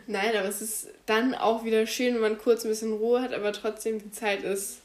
Nein, 0.08 0.36
aber 0.36 0.48
es 0.48 0.60
ist 0.60 0.88
dann 1.06 1.34
auch 1.34 1.64
wieder 1.64 1.86
schön, 1.86 2.14
wenn 2.14 2.20
man 2.20 2.38
kurz 2.38 2.64
ein 2.64 2.70
bisschen 2.70 2.92
Ruhe 2.94 3.22
hat, 3.22 3.32
aber 3.32 3.52
trotzdem 3.52 4.00
die 4.00 4.10
Zeit 4.10 4.42
ist 4.42 4.80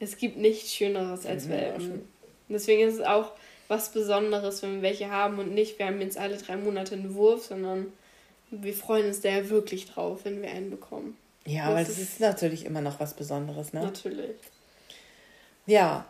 es 0.00 0.16
gibt 0.16 0.38
nichts 0.38 0.74
Schöneres 0.74 1.26
als 1.26 1.48
Welpen. 1.48 1.92
Und 1.92 2.08
deswegen 2.48 2.88
ist 2.88 2.94
es 2.94 3.00
auch 3.02 3.32
was 3.68 3.92
Besonderes, 3.92 4.62
wenn 4.62 4.76
wir 4.76 4.82
welche 4.82 5.10
haben 5.10 5.38
und 5.38 5.54
nicht, 5.54 5.78
wir 5.78 5.86
haben 5.86 6.00
jetzt 6.00 6.18
alle 6.18 6.36
drei 6.36 6.56
Monate 6.56 6.96
einen 6.96 7.14
Wurf, 7.14 7.46
sondern 7.46 7.92
wir 8.50 8.74
freuen 8.74 9.06
uns 9.06 9.20
da 9.20 9.28
ja 9.28 9.48
wirklich 9.48 9.86
drauf, 9.86 10.20
wenn 10.24 10.42
wir 10.42 10.50
einen 10.50 10.70
bekommen. 10.70 11.16
Ja, 11.46 11.66
das 11.66 11.74
weil 11.74 11.84
das 11.84 11.98
ist, 11.98 12.12
ist 12.12 12.20
natürlich 12.20 12.64
immer 12.64 12.80
noch 12.80 12.98
was 12.98 13.14
Besonderes, 13.14 13.72
ne? 13.72 13.82
Natürlich. 13.82 14.36
Ja. 15.66 16.04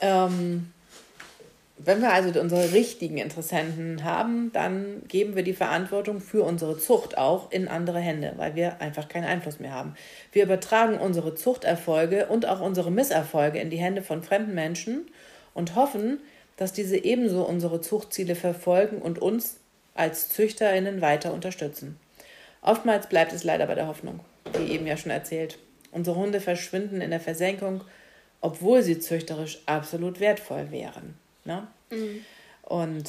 Ähm, 0.00 0.72
wenn 1.78 2.00
wir 2.00 2.12
also 2.12 2.40
unsere 2.40 2.72
richtigen 2.72 3.18
Interessenten 3.18 4.02
haben, 4.02 4.50
dann 4.52 5.02
geben 5.08 5.36
wir 5.36 5.42
die 5.42 5.52
Verantwortung 5.52 6.20
für 6.20 6.42
unsere 6.42 6.78
Zucht 6.78 7.18
auch 7.18 7.50
in 7.50 7.68
andere 7.68 8.00
Hände, 8.00 8.32
weil 8.36 8.54
wir 8.54 8.80
einfach 8.80 9.08
keinen 9.08 9.26
Einfluss 9.26 9.60
mehr 9.60 9.72
haben. 9.72 9.94
Wir 10.32 10.44
übertragen 10.44 10.98
unsere 10.98 11.34
Zuchterfolge 11.34 12.26
und 12.26 12.48
auch 12.48 12.60
unsere 12.60 12.90
Misserfolge 12.90 13.58
in 13.58 13.68
die 13.68 13.76
Hände 13.76 14.02
von 14.02 14.22
fremden 14.22 14.54
Menschen 14.54 15.10
und 15.52 15.74
hoffen, 15.74 16.20
dass 16.56 16.72
diese 16.72 16.96
ebenso 16.96 17.44
unsere 17.44 17.82
Zuchtziele 17.82 18.34
verfolgen 18.34 19.02
und 19.02 19.18
uns 19.18 19.58
als 19.94 20.30
Züchterinnen 20.30 21.02
weiter 21.02 21.34
unterstützen. 21.34 22.00
Oftmals 22.62 23.08
bleibt 23.08 23.34
es 23.34 23.44
leider 23.44 23.66
bei 23.66 23.74
der 23.74 23.86
Hoffnung, 23.86 24.20
wie 24.56 24.72
eben 24.72 24.86
ja 24.86 24.96
schon 24.96 25.12
erzählt. 25.12 25.58
Unsere 25.92 26.16
Hunde 26.16 26.40
verschwinden 26.40 27.02
in 27.02 27.10
der 27.10 27.20
Versenkung, 27.20 27.82
obwohl 28.40 28.82
sie 28.82 28.98
züchterisch 28.98 29.62
absolut 29.66 30.20
wertvoll 30.20 30.70
wären. 30.70 31.18
Ne? 31.46 31.66
Mhm. 31.90 32.24
Und 32.62 33.08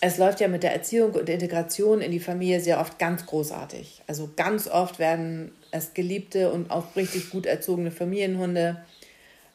es 0.00 0.16
läuft 0.16 0.40
ja 0.40 0.48
mit 0.48 0.62
der 0.62 0.72
Erziehung 0.72 1.12
und 1.12 1.28
Integration 1.28 2.00
in 2.00 2.10
die 2.10 2.20
Familie 2.20 2.60
sehr 2.60 2.80
oft 2.80 2.98
ganz 2.98 3.26
großartig. 3.26 4.02
Also 4.06 4.30
ganz 4.34 4.66
oft 4.66 4.98
werden 4.98 5.52
es 5.72 5.92
geliebte 5.92 6.50
und 6.50 6.70
auch 6.70 6.96
richtig 6.96 7.30
gut 7.30 7.44
erzogene 7.44 7.90
Familienhunde. 7.90 8.82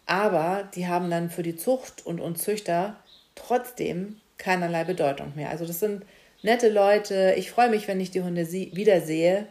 Aber 0.05 0.69
die 0.75 0.87
haben 0.87 1.09
dann 1.09 1.31
für 1.31 1.41
die 1.41 1.55
Zucht 1.55 2.05
und 2.05 2.21
uns 2.21 2.43
Züchter 2.43 2.97
trotzdem 3.33 4.17
keinerlei 4.37 4.83
Bedeutung 4.83 5.33
mehr. 5.35 5.49
Also 5.49 5.65
das 5.65 5.79
sind 5.79 6.05
nette 6.43 6.69
Leute. 6.69 7.33
Ich 7.37 7.49
freue 7.49 7.69
mich, 7.69 7.87
wenn 7.87 7.99
ich 7.99 8.11
die 8.11 8.21
Hunde 8.21 8.49
wiedersehe. 8.51 9.47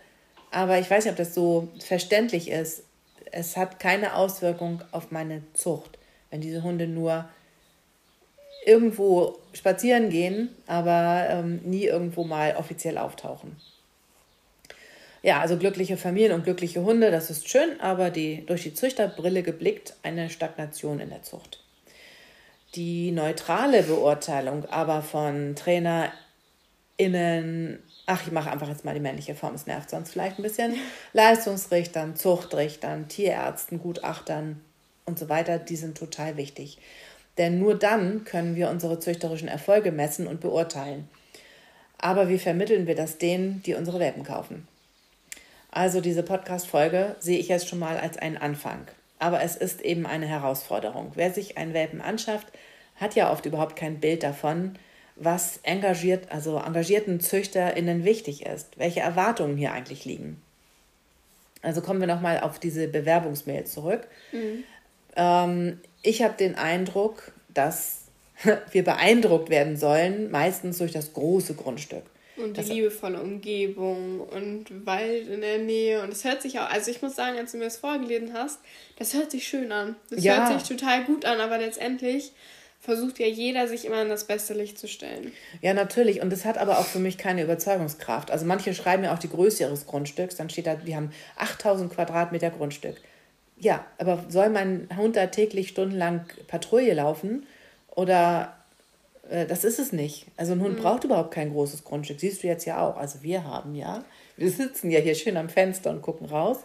Aber 0.53 0.79
ich 0.79 0.89
weiß 0.89 1.05
nicht, 1.05 1.13
ob 1.13 1.19
das 1.19 1.35
so 1.35 1.69
verständlich 1.81 2.49
ist. 2.49 2.85
Es 3.33 3.57
hat 3.57 3.81
keine 3.81 4.15
Auswirkung 4.15 4.83
auf 4.93 5.11
meine 5.11 5.43
Zucht, 5.55 5.99
wenn 6.31 6.41
diese 6.41 6.63
Hunde 6.63 6.87
nur 6.87 7.29
irgendwo 8.67 9.39
spazieren 9.53 10.11
gehen, 10.11 10.49
aber 10.67 11.27
ähm, 11.31 11.61
nie 11.65 11.85
irgendwo 11.85 12.25
mal 12.25 12.57
offiziell 12.57 12.99
auftauchen. 12.99 13.57
Ja, 15.23 15.41
also 15.41 15.57
glückliche 15.57 15.97
Familien 15.97 16.33
und 16.33 16.45
glückliche 16.45 16.83
Hunde, 16.83 17.11
das 17.11 17.31
ist 17.31 17.49
schön, 17.49 17.81
aber 17.81 18.11
die 18.11 18.45
durch 18.47 18.63
die 18.63 18.75
Züchterbrille 18.75 19.43
geblickt 19.43 19.95
eine 20.03 20.29
Stagnation 20.29 21.01
in 21.01 21.09
der 21.11 21.23
Zucht. 21.23 21.61
die 22.75 23.13
neutrale 23.13 23.83
Beurteilung 23.85 24.65
aber 24.67 25.03
von 25.03 25.55
TrainerInnen, 25.55 26.13
ach, 28.07 28.27
ich 28.27 28.33
mache 28.33 28.51
einfach 28.51 28.69
jetzt 28.69 28.85
mal 28.85 28.95
die 28.95 29.01
männliche 29.01 29.35
Form, 29.35 29.55
es 29.55 29.67
nervt 29.67 29.91
sonst 29.91 30.11
vielleicht 30.11 30.39
ein 30.39 30.43
bisschen, 30.43 30.75
Leistungsrichtern, 31.13 32.17
Zuchtrichtern, 32.17 33.09
Tierärzten, 33.09 33.79
Gutachtern 33.79 34.61
und 35.07 35.19
so 35.19 35.29
weiter, 35.29 35.59
die 35.59 35.77
sind 35.77 35.97
total 35.97 36.37
wichtig. 36.37 36.79
Denn 37.39 37.59
nur 37.59 37.77
dann 37.77 38.25
können 38.25 38.57
wir 38.57 38.71
unsere 38.71 39.01
züchterischen 39.01 39.49
Erfolge 39.49 39.93
messen 39.93 40.27
und 40.27 40.41
beurteilen. 40.41 41.09
Aber 41.99 42.29
wie 42.29 42.39
vermitteln 42.39 42.87
wir 42.87 42.95
das 42.95 43.19
denen, 43.19 43.63
die 43.63 43.75
unsere 43.75 43.99
Welpen 43.99 44.25
kaufen? 44.25 44.69
Also 45.71 46.01
diese 46.01 46.23
Podcast-Folge 46.23 47.17
sehe 47.19 47.39
ich 47.39 47.49
jetzt 47.49 47.69
schon 47.69 47.81
mal 47.81 47.99
als 47.99 48.17
einen 48.17 48.37
Anfang. 48.37 48.87
Aber 49.19 49.43
es 49.43 49.57
ist 49.57 49.81
eben 49.81 50.07
eine 50.07 50.27
Herausforderung. 50.27 51.13
Wer 51.15 51.33
sich 51.33 51.59
einen 51.59 51.75
Welpen 51.75 52.01
anschafft, 52.01 52.47
hat 52.97 53.15
ja 53.15 53.33
oft 53.33 53.47
überhaupt 53.47 53.75
kein 53.75 53.99
Bild 53.99 54.23
davon, 54.23 54.79
was 55.17 55.61
engagiert, 55.63 56.31
also 56.31 56.59
engagierten 56.59 57.21
ZüchterInnen 57.21 58.05
wichtig 58.05 58.47
ist, 58.47 58.79
welche 58.79 59.01
Erwartungen 59.01 59.57
hier 59.57 59.73
eigentlich 59.73 60.05
liegen. 60.05 60.41
Also 61.63 61.81
kommen 61.81 62.01
wir 62.01 62.07
nochmal 62.07 62.41
auf 62.41 62.59
diese 62.59 62.89
Bewerbungsmail 62.89 63.65
zurück. 63.65 64.07
Mhm. 64.33 64.65
Ähm, 65.17 65.81
ich 66.05 66.23
habe 66.23 66.35
den 66.37 66.55
Eindruck, 66.55 67.33
dass 67.53 68.03
wir 68.71 68.85
beeindruckt 68.85 69.51
werden 69.51 69.77
sollen, 69.77 70.31
meistens 70.31 70.79
durch 70.79 70.93
das 70.93 71.13
große 71.13 71.55
Grundstück. 71.55 72.05
Und 72.37 72.57
die 72.57 72.61
das, 72.61 72.69
liebevolle 72.69 73.21
Umgebung 73.21 74.21
und 74.21 74.87
Wald 74.87 75.29
in 75.29 75.41
der 75.41 75.59
Nähe. 75.59 76.03
Und 76.03 76.13
es 76.13 76.25
hört 76.25 76.43
sich 76.43 76.59
auch, 76.59 76.69
also 76.69 76.91
ich 76.91 77.01
muss 77.01 77.15
sagen, 77.15 77.39
als 77.39 77.53
du 77.53 77.59
mir 77.59 77.65
das 77.65 77.77
vorgelesen 77.77 78.33
hast, 78.33 78.59
das 78.99 79.15
hört 79.15 79.31
sich 79.31 79.47
schön 79.47 79.71
an. 79.71 79.95
Das 80.11 80.25
ja. 80.25 80.49
hört 80.49 80.61
sich 80.61 80.77
total 80.77 81.05
gut 81.05 81.25
an, 81.25 81.41
aber 81.41 81.59
letztendlich 81.59 82.33
versucht 82.81 83.21
ja 83.21 83.27
jeder, 83.27 83.69
sich 83.69 83.85
immer 83.85 84.03
in 84.03 84.09
das 84.09 84.25
beste 84.25 84.53
Licht 84.53 84.79
zu 84.79 84.89
stellen. 84.89 85.33
Ja, 85.63 85.75
natürlich. 85.75 86.21
Und 86.21 86.31
das 86.31 86.45
hat 86.45 86.59
aber 86.59 86.79
auch 86.79 86.87
für 86.87 86.99
mich 86.99 87.19
keine 87.19 87.43
Überzeugungskraft. 87.43 88.33
Also 88.33 88.45
manche 88.47 88.75
schreiben 88.75 89.05
ja 89.05 89.15
auch 89.15 89.19
die 89.19 89.31
Größe 89.31 89.63
ihres 89.63 89.87
Grundstücks. 89.87 90.35
Dann 90.37 90.51
steht 90.51 90.67
da, 90.67 90.85
wir 90.85 90.97
haben 90.97 91.13
8000 91.37 91.93
Quadratmeter 91.95 92.51
Grundstück. 92.51 93.01
Ja, 93.65 93.87
aber 93.97 94.23
soll 94.29 94.51
mein 94.51 94.91
Hund 94.95 95.17
da 95.17 95.27
täglich 95.29 95.71
stundenlang 95.71 96.27
Patrouille 96.49 96.93
laufen? 96.93 97.47
Oder 97.89 98.55
äh, 99.31 99.47
das 99.47 99.65
ist 99.65 99.79
es 99.79 99.91
nicht. 99.91 100.27
Also 100.37 100.53
ein 100.53 100.61
Hund 100.61 100.77
mhm. 100.77 100.83
braucht 100.83 101.05
überhaupt 101.05 101.33
kein 101.33 101.51
großes 101.51 101.83
Grundstück. 101.83 102.21
Siehst 102.21 102.43
du 102.43 102.47
jetzt 102.47 102.67
ja 102.67 102.87
auch. 102.87 102.99
Also 102.99 103.23
wir 103.23 103.45
haben 103.45 103.75
ja. 103.75 104.05
Wir 104.37 104.51
sitzen 104.51 104.91
ja 104.91 105.01
hier 105.01 105.15
schön 105.15 105.39
am 105.39 105.49
Fenster 105.49 105.89
und 105.89 106.03
gucken 106.03 106.27
raus. 106.27 106.59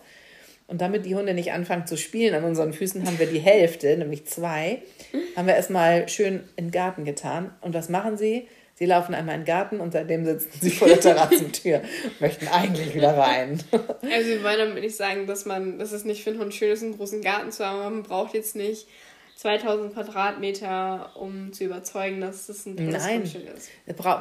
Und 0.67 0.81
damit 0.81 1.05
die 1.05 1.15
Hunde 1.15 1.33
nicht 1.33 1.53
anfangen 1.53 1.87
zu 1.87 1.95
spielen 1.95 2.35
an 2.35 2.43
unseren 2.43 2.73
Füßen, 2.73 3.05
haben 3.05 3.17
wir 3.17 3.27
die 3.27 3.39
Hälfte, 3.39 3.95
nämlich 3.95 4.25
zwei, 4.27 4.81
haben 5.37 5.47
wir 5.47 5.55
erstmal 5.55 6.09
schön 6.09 6.43
in 6.57 6.65
den 6.65 6.71
Garten 6.71 7.05
getan. 7.05 7.51
Und 7.61 7.73
was 7.73 7.87
machen 7.87 8.17
sie? 8.17 8.45
Sie 8.79 8.85
laufen 8.85 9.13
einmal 9.13 9.35
in 9.35 9.41
den 9.41 9.45
Garten 9.45 9.81
und 9.81 9.91
seitdem 9.91 10.23
sitzen 10.23 10.49
sie 10.61 10.71
vor 10.71 10.87
der 10.87 11.01
Terrassentür 11.01 11.81
und 12.05 12.21
möchten 12.21 12.47
eigentlich 12.47 12.95
wieder 12.95 13.17
rein. 13.17 13.61
Also 13.73 14.29
wir 14.29 14.41
wollen 14.41 14.57
damit 14.57 14.81
nicht 14.81 14.95
sagen, 14.95 15.27
dass 15.27 15.45
man, 15.45 15.77
dass 15.77 15.91
es 15.91 16.05
nicht 16.05 16.23
für 16.23 16.29
einen 16.29 16.39
Hund 16.39 16.53
schön 16.53 16.71
ist, 16.71 16.81
einen 16.81 16.95
großen 16.95 17.21
Garten 17.21 17.51
zu 17.51 17.65
haben. 17.65 17.79
Man 17.79 18.03
braucht 18.03 18.33
jetzt 18.33 18.55
nicht 18.55 18.87
2000 19.35 19.93
Quadratmeter, 19.93 21.11
um 21.15 21.51
zu 21.51 21.65
überzeugen, 21.65 22.21
dass 22.21 22.47
das 22.47 22.65
ein 22.65 22.77
tolles 22.77 23.03
Nein, 23.03 23.17
Grundstück 23.17 23.49
ist. 23.53 23.69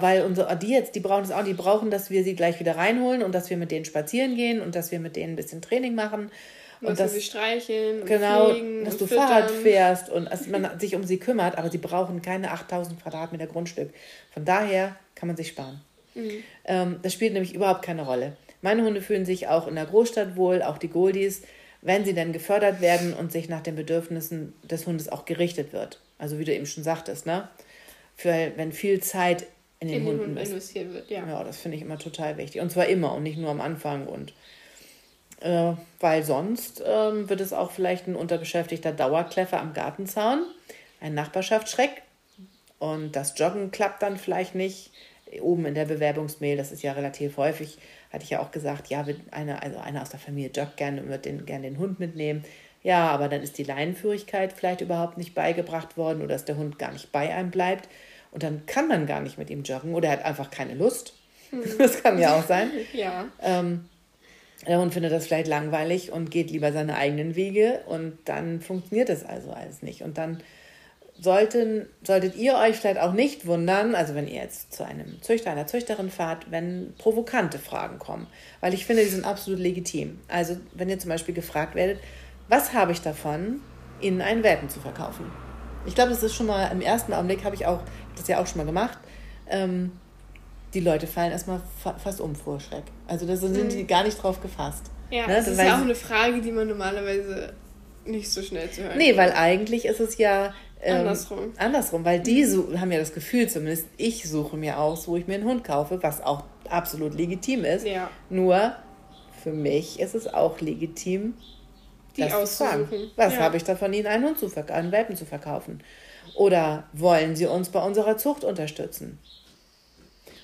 Weil 0.00 0.24
unsere, 0.24 0.56
die 0.56 0.70
jetzt, 0.70 0.96
die 0.96 1.00
brauchen 1.00 1.22
es 1.22 1.30
auch, 1.30 1.44
die 1.44 1.54
brauchen, 1.54 1.92
dass 1.92 2.10
wir 2.10 2.24
sie 2.24 2.34
gleich 2.34 2.58
wieder 2.58 2.76
reinholen 2.76 3.22
und 3.22 3.36
dass 3.36 3.50
wir 3.50 3.58
mit 3.58 3.70
denen 3.70 3.84
spazieren 3.84 4.34
gehen 4.34 4.60
und 4.60 4.74
dass 4.74 4.90
wir 4.90 4.98
mit 4.98 5.14
denen 5.14 5.34
ein 5.34 5.36
bisschen 5.36 5.62
Training 5.62 5.94
machen. 5.94 6.32
Und, 6.80 6.88
und 6.88 7.00
dass 7.00 7.14
sie 7.14 7.22
streicheln 7.22 8.02
und 8.02 8.06
genau, 8.06 8.50
fliegen 8.50 8.84
dass 8.84 8.96
du 8.96 9.06
füttern. 9.06 9.28
Fahrrad 9.28 9.50
fährst 9.50 10.10
und 10.10 10.30
dass 10.30 10.46
man 10.46 10.78
sich 10.78 10.94
um 10.94 11.04
sie 11.04 11.18
kümmert, 11.18 11.58
aber 11.58 11.70
sie 11.70 11.78
brauchen 11.78 12.22
keine 12.22 12.52
8000 12.52 13.02
Quadratmeter 13.02 13.46
Grundstück. 13.46 13.92
Von 14.32 14.44
daher 14.44 14.96
kann 15.14 15.26
man 15.26 15.36
sich 15.36 15.48
sparen. 15.48 15.80
Mhm. 16.14 16.30
Ähm, 16.64 17.00
das 17.02 17.12
spielt 17.12 17.32
nämlich 17.32 17.54
überhaupt 17.54 17.82
keine 17.82 18.02
Rolle. 18.02 18.36
Meine 18.62 18.84
Hunde 18.84 19.02
fühlen 19.02 19.24
sich 19.24 19.48
auch 19.48 19.66
in 19.66 19.74
der 19.74 19.86
Großstadt 19.86 20.36
wohl, 20.36 20.62
auch 20.62 20.78
die 20.78 20.88
Goldies 20.88 21.42
wenn 21.80 22.04
sie 22.04 22.14
denn 22.14 22.32
gefördert 22.32 22.80
werden 22.80 23.14
und 23.14 23.32
sich 23.32 23.48
nach 23.48 23.62
den 23.62 23.76
Bedürfnissen 23.76 24.54
des 24.64 24.86
Hundes 24.86 25.08
auch 25.08 25.24
gerichtet 25.24 25.72
wird. 25.72 26.00
Also 26.18 26.38
wie 26.38 26.44
du 26.44 26.54
eben 26.54 26.66
schon 26.66 26.84
sagtest, 26.84 27.26
ne? 27.26 27.48
Für, 28.16 28.52
wenn 28.56 28.72
viel 28.72 29.00
Zeit 29.00 29.46
in 29.78 29.88
den, 29.88 29.98
in 29.98 30.04
den 30.04 30.08
Hunden 30.08 30.36
Hund 30.36 30.48
investiert 30.48 30.92
wird, 30.92 31.08
ja. 31.10 31.26
Ja, 31.26 31.44
das 31.44 31.58
finde 31.58 31.76
ich 31.76 31.82
immer 31.82 31.98
total 31.98 32.36
wichtig. 32.36 32.60
Und 32.60 32.70
zwar 32.70 32.86
immer 32.86 33.14
und 33.14 33.22
nicht 33.22 33.38
nur 33.38 33.50
am 33.50 33.60
Anfang. 33.60 34.08
Und 34.08 34.32
äh, 35.40 35.72
weil 36.00 36.22
sonst 36.24 36.80
äh, 36.80 37.28
wird 37.28 37.40
es 37.40 37.52
auch 37.52 37.70
vielleicht 37.70 38.06
ein 38.06 38.16
unterbeschäftigter 38.16 38.92
Dauerkläffer 38.92 39.60
am 39.60 39.74
Gartenzaun, 39.74 40.44
ein 41.00 41.14
Nachbarschaftsschreck. 41.14 42.02
Und 42.78 43.16
das 43.16 43.38
Joggen 43.38 43.70
klappt 43.70 44.02
dann 44.02 44.16
vielleicht 44.16 44.54
nicht. 44.54 44.90
Oben 45.42 45.66
in 45.66 45.74
der 45.74 45.84
Bewerbungsmail, 45.84 46.56
das 46.56 46.72
ist 46.72 46.82
ja 46.82 46.92
relativ 46.92 47.36
häufig, 47.36 47.76
hatte 48.10 48.24
ich 48.24 48.30
ja 48.30 48.40
auch 48.40 48.50
gesagt, 48.50 48.88
ja, 48.88 49.04
eine, 49.30 49.62
also 49.62 49.78
einer 49.78 50.00
aus 50.00 50.08
der 50.08 50.20
Familie 50.20 50.50
joggt 50.50 50.78
gerne 50.78 51.02
und 51.02 51.10
wird 51.10 51.26
den, 51.26 51.44
gerne 51.44 51.68
den 51.68 51.78
Hund 51.78 52.00
mitnehmen. 52.00 52.44
Ja, 52.82 53.10
aber 53.10 53.28
dann 53.28 53.42
ist 53.42 53.58
die 53.58 53.64
Leinenführigkeit 53.64 54.52
vielleicht 54.52 54.80
überhaupt 54.80 55.18
nicht 55.18 55.34
beigebracht 55.34 55.96
worden 55.96 56.22
oder 56.22 56.34
dass 56.34 56.44
der 56.46 56.56
Hund 56.56 56.78
gar 56.78 56.92
nicht 56.92 57.12
bei 57.12 57.34
einem 57.34 57.50
bleibt. 57.50 57.88
Und 58.30 58.42
dann 58.42 58.64
kann 58.66 58.88
man 58.88 59.06
gar 59.06 59.20
nicht 59.20 59.38
mit 59.38 59.50
ihm 59.50 59.62
joggen 59.62 59.94
oder 59.94 60.08
er 60.08 60.18
hat 60.18 60.24
einfach 60.24 60.50
keine 60.50 60.74
Lust. 60.74 61.14
Hm. 61.50 61.62
Das 61.78 62.02
kann 62.02 62.18
ja 62.18 62.38
auch 62.38 62.46
sein. 62.46 62.70
ja. 62.92 63.26
Ähm, 63.42 63.88
der 64.66 64.80
Hund 64.80 64.92
findet 64.92 65.12
das 65.12 65.26
vielleicht 65.26 65.46
langweilig 65.46 66.10
und 66.12 66.30
geht 66.30 66.50
lieber 66.50 66.72
seine 66.72 66.96
eigenen 66.96 67.36
Wege 67.36 67.80
und 67.86 68.18
dann 68.24 68.60
funktioniert 68.60 69.08
das 69.08 69.24
also 69.24 69.52
alles 69.52 69.82
nicht. 69.82 70.02
Und 70.02 70.18
dann 70.18 70.42
sollten, 71.20 71.86
solltet 72.02 72.36
ihr 72.36 72.56
euch 72.56 72.76
vielleicht 72.76 73.00
auch 73.00 73.12
nicht 73.12 73.46
wundern, 73.46 73.94
also 73.94 74.14
wenn 74.14 74.26
ihr 74.26 74.42
jetzt 74.42 74.72
zu 74.72 74.84
einem 74.84 75.20
Züchter, 75.22 75.50
einer 75.50 75.66
Züchterin 75.66 76.10
fahrt, 76.10 76.50
wenn 76.50 76.94
provokante 76.98 77.58
Fragen 77.58 77.98
kommen. 77.98 78.26
Weil 78.60 78.74
ich 78.74 78.86
finde, 78.86 79.02
die 79.02 79.08
sind 79.08 79.24
absolut 79.24 79.60
legitim. 79.60 80.18
Also 80.28 80.56
wenn 80.74 80.88
ihr 80.88 80.98
zum 80.98 81.10
Beispiel 81.10 81.34
gefragt 81.34 81.74
werdet, 81.74 81.98
was 82.48 82.72
habe 82.72 82.92
ich 82.92 83.00
davon, 83.00 83.60
Ihnen 84.00 84.20
einen 84.20 84.42
Welpen 84.44 84.68
zu 84.68 84.80
verkaufen? 84.80 85.30
Ich 85.86 85.94
glaube, 85.94 86.10
das 86.10 86.22
ist 86.22 86.34
schon 86.34 86.46
mal 86.46 86.66
im 86.70 86.80
ersten 86.80 87.12
Augenblick, 87.12 87.44
habe 87.44 87.54
ich 87.54 87.66
auch, 87.66 87.80
das 88.16 88.28
ja 88.28 88.40
auch 88.40 88.46
schon 88.46 88.58
mal 88.58 88.66
gemacht, 88.66 88.98
ähm, 89.48 89.92
die 90.74 90.80
Leute 90.80 91.06
fallen 91.06 91.32
erstmal 91.32 91.60
fa 91.82 91.94
fast 91.94 92.20
um 92.20 92.34
vor 92.34 92.60
Schreck. 92.60 92.84
Also 93.06 93.26
da 93.26 93.36
sind 93.36 93.56
mhm. 93.56 93.68
die 93.68 93.86
gar 93.86 94.04
nicht 94.04 94.22
drauf 94.22 94.40
gefasst. 94.40 94.84
Ja, 95.10 95.26
ne? 95.26 95.34
das 95.34 95.48
ist 95.48 95.58
ja 95.58 95.76
auch 95.76 95.82
eine 95.82 95.94
Frage, 95.94 96.40
die 96.40 96.52
man 96.52 96.68
normalerweise 96.68 97.54
nicht 98.04 98.30
so 98.30 98.42
schnell 98.42 98.70
zu 98.70 98.82
hören 98.82 98.98
Nee, 98.98 99.16
weil 99.16 99.32
eigentlich 99.32 99.84
ist 99.84 100.00
es 100.00 100.18
ja, 100.18 100.54
ähm, 100.82 101.00
andersrum. 101.00 101.52
Andersrum, 101.56 102.04
weil 102.04 102.20
die 102.20 102.44
so, 102.44 102.78
haben 102.78 102.92
ja 102.92 102.98
das 102.98 103.12
Gefühl, 103.12 103.48
zumindest 103.48 103.86
ich 103.96 104.28
suche 104.28 104.56
mir 104.56 104.78
aus, 104.78 105.08
wo 105.08 105.16
ich 105.16 105.26
mir 105.26 105.34
einen 105.34 105.44
Hund 105.44 105.64
kaufe, 105.64 106.02
was 106.02 106.22
auch 106.22 106.44
absolut 106.68 107.14
legitim 107.14 107.64
ist. 107.64 107.86
Ja. 107.86 108.10
Nur 108.30 108.74
für 109.42 109.52
mich 109.52 110.00
ist 110.00 110.14
es 110.14 110.26
auch 110.26 110.60
legitim, 110.60 111.34
die 112.16 112.22
das 112.22 112.56
zu 112.56 112.64
fragen. 112.64 112.88
Was 113.16 113.34
ja. 113.34 113.40
habe 113.40 113.56
ich 113.56 113.64
davon, 113.64 113.92
Ihnen 113.92 114.06
einen 114.06 114.24
Hund 114.24 114.38
zu 114.38 114.48
verkaufen, 114.48 114.78
einen 114.78 114.92
Welpen 114.92 115.16
zu 115.16 115.24
verkaufen? 115.24 115.82
Oder 116.34 116.84
wollen 116.92 117.36
Sie 117.36 117.46
uns 117.46 117.70
bei 117.70 117.82
unserer 117.82 118.16
Zucht 118.16 118.44
unterstützen? 118.44 119.18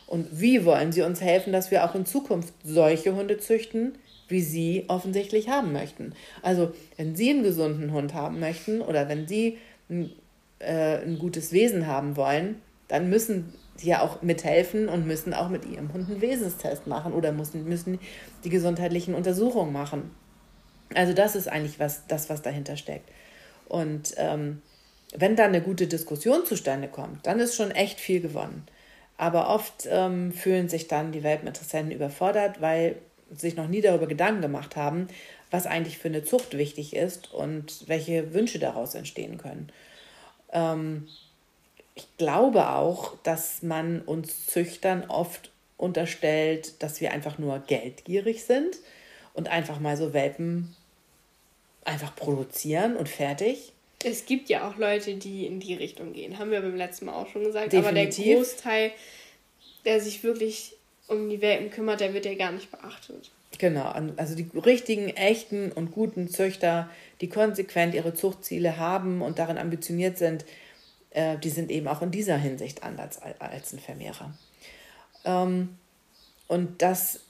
Und 0.07 0.41
wie 0.41 0.65
wollen 0.65 0.93
Sie 0.93 1.03
uns 1.03 1.21
helfen, 1.21 1.53
dass 1.53 1.71
wir 1.71 1.85
auch 1.85 1.95
in 1.95 2.07
Zukunft 2.07 2.55
solche 2.63 3.15
Hunde 3.15 3.39
züchten, 3.39 3.97
wie 4.29 4.41
Sie 4.41 4.85
offensichtlich 4.89 5.49
haben 5.49 5.73
möchten? 5.73 6.13
Also, 6.43 6.73
wenn 6.97 7.17
Sie 7.17 7.31
einen 7.31 7.43
gesunden 7.43 7.93
Hund 7.93 8.15
haben 8.15 8.41
möchten 8.41 8.81
oder 8.81 9.09
wenn 9.09 9.27
Sie 9.27 9.59
äh, 10.59 10.99
ein 11.03 11.19
gutes 11.19 11.53
Wesen 11.53 11.87
haben 11.87 12.17
wollen, 12.17 12.57
dann 12.89 13.09
müssen 13.09 13.53
sie 13.77 13.89
ja 13.89 14.03
auch 14.03 14.23
mithelfen 14.23 14.89
und 14.89 15.07
müssen 15.07 15.35
auch 15.35 15.49
mit 15.49 15.65
ihrem 15.65 15.93
Hund 15.93 16.09
einen 16.09 16.21
Wesenstest 16.21 16.87
machen 16.87 17.13
oder 17.13 17.33
müssen, 17.33 17.65
müssen 17.65 17.99
die 18.45 18.51
gesundheitlichen 18.51 19.15
Untersuchungen 19.15 19.73
machen. 19.73 20.11
Also 20.95 21.13
das 21.13 21.35
ist 21.35 21.49
eigentlich 21.49 21.81
was, 21.81 22.07
das, 22.07 22.31
was 22.31 22.43
dahinter 22.43 22.77
steckt. 22.77 23.11
Und 23.69 24.15
ähm, 24.17 24.63
wenn 25.17 25.37
dann 25.37 25.49
eine 25.49 25.63
gute 25.63 25.87
Diskussion 25.87 26.45
zustande 26.45 26.89
kommt, 26.89 27.27
dann 27.27 27.41
ist 27.41 27.57
schon 27.57 27.71
echt 27.71 27.99
viel 27.99 28.21
gewonnen. 28.21 28.65
Aber 29.17 29.49
oft 29.49 29.87
ähm, 29.89 30.33
fühlen 30.33 30.69
sich 30.69 30.89
dann 30.89 31.13
die 31.13 31.23
Welpeninteressenten 31.23 31.93
überfordert, 31.93 32.61
weil 32.61 32.97
sich 33.33 33.57
noch 33.57 33.69
nie 33.69 33.81
darüber 33.81 34.07
Gedanken 34.07 34.43
gemacht 34.43 34.77
haben, 34.77 35.09
was 35.51 35.67
eigentlich 35.67 35.99
für 35.99 36.09
eine 36.09 36.25
Zucht 36.25 36.57
wichtig 36.57 36.95
ist 36.95 37.33
und 37.33 37.89
welche 37.89 38.35
Wünsche 38.35 38.59
daraus 38.59 38.95
entstehen 38.95 39.39
können. 39.39 39.71
Ähm, 40.53 41.07
ich 41.95 42.09
glaube 42.17 42.71
auch, 42.71 43.17
dass 43.23 43.63
man 43.63 44.01
uns 44.03 44.47
Züchtern 44.47 45.05
oft 45.09 45.53
unterstellt, 45.77 46.83
dass 46.83 47.01
wir 47.01 47.13
einfach 47.13 47.39
nur 47.39 47.61
geldgierig 47.61 48.45
sind 48.45 48.77
und 49.33 49.49
einfach 49.49 49.79
mal 49.81 49.97
so 49.97 50.13
Welpen 50.13 50.75
einfach 51.85 52.17
produzieren 52.17 52.97
und 52.97 53.09
fertig. 53.09 53.74
Es 54.05 54.27
gibt 54.27 54.49
ja 54.49 54.69
auch 54.69 54.77
Leute, 54.77 55.15
die 55.15 55.47
in 55.47 55.61
die 55.61 55.75
Richtung 55.75 56.13
gehen, 56.13 56.39
haben 56.39 56.51
wir 56.51 56.61
beim 56.61 56.77
letzten 56.77 57.07
Mal 57.07 57.15
auch 57.15 57.29
schon 57.29 57.45
gesagt. 57.45 57.73
Definitiv. 57.73 58.19
Aber 58.19 58.25
der 58.25 58.37
Großteil, 58.37 58.93
der 59.85 60.01
sich 60.01 60.23
wirklich 60.23 60.75
um 61.09 61.29
die 61.29 61.41
Welpen 61.41 61.71
kümmert, 61.71 62.01
der 62.01 62.15
wird 62.15 62.27
ja 62.27 62.35
gar 62.35 62.53
nicht 62.53 62.71
beachtet. 62.71 63.31
Genau, 63.59 63.93
also 64.17 64.35
die 64.35 64.49
richtigen, 64.59 65.09
echten 65.11 65.71
und 65.71 65.93
guten 65.93 66.29
Züchter, 66.29 66.91
die 67.21 67.29
konsequent 67.29 67.95
ihre 67.95 68.15
Zuchtziele 68.15 68.79
haben 68.79 69.23
und 69.23 69.39
darin 69.39 69.59
ambitioniert 69.59 70.19
sind, 70.19 70.45
äh, 71.11 71.39
die 71.39 71.51
sind 71.51 71.71
eben 71.71 71.87
auch 71.87 72.03
in 72.03 72.11
dieser 72.11 72.37
Hinsicht 72.37 72.83
anders 72.83 73.21
als 73.39 73.73
ein 73.73 73.79
Vermehrer. 73.79 74.35
Ähm, 75.25 75.77
und 76.49 76.83
dass 76.83 77.21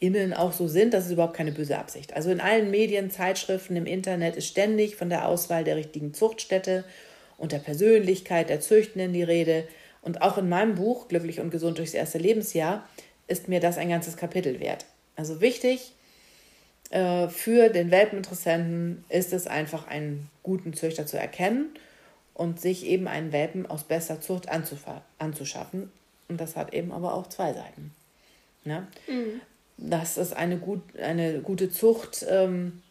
WelpenkäuferInnen 0.00 0.34
auch 0.34 0.52
so 0.52 0.68
sind, 0.68 0.94
das 0.94 1.06
ist 1.06 1.12
überhaupt 1.12 1.36
keine 1.36 1.52
böse 1.52 1.78
Absicht. 1.78 2.14
Also 2.14 2.30
in 2.30 2.40
allen 2.40 2.70
Medien, 2.70 3.10
Zeitschriften, 3.10 3.76
im 3.76 3.86
Internet 3.86 4.36
ist 4.36 4.46
ständig 4.46 4.96
von 4.96 5.08
der 5.08 5.26
Auswahl 5.26 5.64
der 5.64 5.76
richtigen 5.76 6.14
Zuchtstätte 6.14 6.84
und 7.36 7.52
der 7.52 7.58
Persönlichkeit 7.58 8.48
der 8.48 8.60
Züchtenden 8.60 9.12
die 9.12 9.22
Rede. 9.22 9.66
Und 10.02 10.22
auch 10.22 10.38
in 10.38 10.48
meinem 10.48 10.74
Buch 10.74 11.08
Glücklich 11.08 11.40
und 11.40 11.50
gesund 11.50 11.78
durchs 11.78 11.94
erste 11.94 12.18
Lebensjahr 12.18 12.88
ist 13.26 13.48
mir 13.48 13.60
das 13.60 13.78
ein 13.78 13.88
ganzes 13.88 14.16
Kapitel 14.16 14.60
wert. 14.60 14.86
Also 15.16 15.40
wichtig 15.40 15.92
äh, 16.90 17.28
für 17.28 17.68
den 17.68 17.90
Welpeninteressenten 17.90 19.04
ist 19.08 19.32
es 19.32 19.46
einfach, 19.46 19.88
einen 19.88 20.30
guten 20.42 20.72
Züchter 20.72 21.06
zu 21.06 21.18
erkennen 21.18 21.66
und 22.34 22.60
sich 22.60 22.86
eben 22.86 23.08
einen 23.08 23.32
Welpen 23.32 23.66
aus 23.66 23.84
bester 23.84 24.20
Zucht 24.20 24.48
anzuschaffen. 24.48 25.90
Und 26.28 26.40
das 26.40 26.56
hat 26.56 26.72
eben 26.72 26.92
aber 26.92 27.14
auch 27.14 27.26
zwei 27.26 27.52
Seiten. 27.52 27.92
Ne? 28.64 28.86
Mhm. 29.08 29.40
Das 29.78 30.18
ist 30.18 30.34
eine, 30.36 30.58
gut, 30.58 30.82
eine 31.00 31.40
gute 31.40 31.70
Zucht, 31.70 32.26
ähm, 32.28 32.82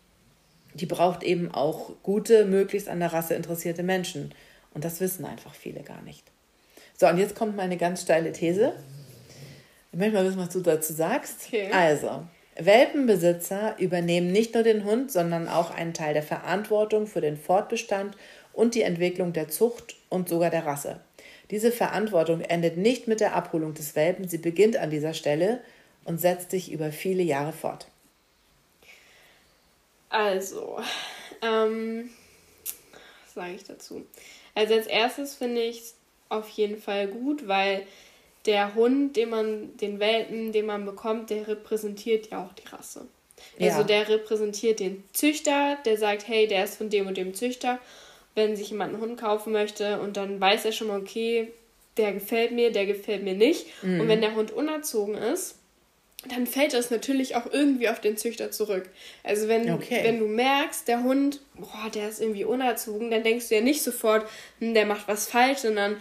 die 0.74 0.86
braucht 0.86 1.24
eben 1.24 1.52
auch 1.52 1.92
gute, 2.02 2.46
möglichst 2.46 2.88
an 2.88 3.00
der 3.00 3.12
Rasse 3.12 3.34
interessierte 3.34 3.84
Menschen. 3.84 4.34
Und 4.74 4.86
das 4.86 5.02
wissen 5.02 5.26
einfach 5.26 5.54
viele 5.54 5.82
gar 5.82 6.02
nicht. 6.02 6.24
So, 6.96 7.08
und 7.08 7.18
jetzt 7.18 7.36
kommt 7.36 7.56
meine 7.56 7.78
ganz 7.78 8.02
steile 8.02 8.32
These. 8.32 8.74
Ich 9.92 10.00
möchte 10.00 10.16
mal 10.16 10.26
wissen, 10.26 10.40
was 10.40 10.50
du 10.50 10.62
dazu 10.62 10.94
sagst. 10.94 11.48
Okay. 11.48 11.70
Also, 11.72 12.24
Welpenbesitzer 12.56 13.76
übernehmen 13.78 14.32
nicht 14.32 14.54
nur 14.54 14.64
den 14.64 14.84
Hund, 14.84 15.12
sondern 15.12 15.48
auch 15.48 15.72
einen 15.72 15.94
Teil 15.94 16.14
der 16.14 16.24
Verantwortung 16.24 17.06
für 17.06 17.22
den 17.22 17.38
Fortbestand 17.38 18.16
und 18.54 18.76
die 18.76 18.82
Entwicklung 18.82 19.34
der 19.34 19.50
Zucht 19.50 19.96
und 20.10 20.30
sogar 20.30 20.50
der 20.50 20.66
Rasse. 20.66 21.00
Diese 21.52 21.72
Verantwortung 21.72 22.42
endet 22.42 22.78
nicht 22.78 23.08
mit 23.08 23.20
der 23.20 23.36
Abholung 23.36 23.74
des 23.74 23.96
Welpen, 23.96 24.28
sie 24.28 24.40
beginnt 24.40 24.78
an 24.78 24.90
dieser 24.90 25.14
Stelle 25.14 25.60
und 26.08 26.20
setzt 26.20 26.52
sich 26.52 26.72
über 26.72 26.92
viele 26.92 27.24
Jahre 27.24 27.54
fort. 27.54 27.88
Also, 30.10 30.80
ähm, 31.42 32.10
was 33.26 33.34
sage 33.34 33.54
ich 33.56 33.64
dazu? 33.64 34.06
Also 34.56 34.74
als 34.74 34.88
erstes 34.88 35.36
finde 35.36 35.62
ich 35.62 35.80
es 35.82 35.96
auf 36.30 36.50
jeden 36.50 36.82
Fall 36.82 37.08
gut, 37.08 37.48
weil 37.48 37.86
der 38.46 38.74
Hund, 38.74 39.16
den 39.16 39.30
man, 39.30 39.78
den 39.78 40.00
Welpen, 40.00 40.52
den 40.52 40.66
man 40.66 40.86
bekommt, 40.86 41.30
der 41.30 41.48
repräsentiert 41.48 42.32
ja 42.32 42.46
auch 42.46 42.54
die 42.54 42.68
Rasse. 42.68 43.06
Also 43.60 43.80
ja. 43.80 43.84
der 43.84 44.10
repräsentiert 44.10 44.80
den 44.80 45.04
Züchter, 45.14 45.78
der 45.86 45.98
sagt, 45.98 46.28
hey, 46.28 46.48
der 46.48 46.64
ist 46.64 46.78
von 46.78 46.90
dem 46.90 47.08
und 47.08 47.18
dem 47.18 47.34
Züchter 47.34 47.80
wenn 48.38 48.56
sich 48.56 48.70
jemand 48.70 48.94
einen 48.94 49.02
Hund 49.02 49.20
kaufen 49.20 49.52
möchte 49.52 50.00
und 50.00 50.16
dann 50.16 50.40
weiß 50.40 50.64
er 50.66 50.72
schon 50.72 50.88
mal, 50.88 51.02
okay, 51.02 51.52
der 51.98 52.14
gefällt 52.14 52.52
mir, 52.52 52.72
der 52.72 52.86
gefällt 52.86 53.24
mir 53.24 53.34
nicht. 53.34 53.66
Mhm. 53.82 54.00
Und 54.00 54.08
wenn 54.08 54.22
der 54.22 54.36
Hund 54.36 54.52
unerzogen 54.52 55.16
ist, 55.16 55.56
dann 56.26 56.48
fällt 56.48 56.74
das 56.74 56.90
natürlich 56.90 57.36
auch 57.36 57.46
irgendwie 57.52 57.90
auf 57.90 58.02
den 58.02 58.18
Züchter 58.18 58.52
zurück. 58.52 58.90
Also 59.24 59.48
wenn, 59.48 59.72
okay. 59.72 60.00
wenn 60.04 60.20
du 60.20 60.28
merkst, 60.28 60.88
der 60.88 61.04
Hund, 61.04 61.42
boah, 61.56 61.90
der 61.94 62.10
ist 62.10 62.20
irgendwie 62.20 62.44
unerzogen, 62.44 63.12
dann 63.12 63.24
denkst 63.24 63.50
du 63.50 63.56
ja 63.56 63.62
nicht 63.62 63.84
sofort, 63.84 64.28
hm, 64.60 64.74
der 64.74 64.86
macht 64.86 65.08
was 65.08 65.28
falsch, 65.28 65.60
sondern 65.60 65.98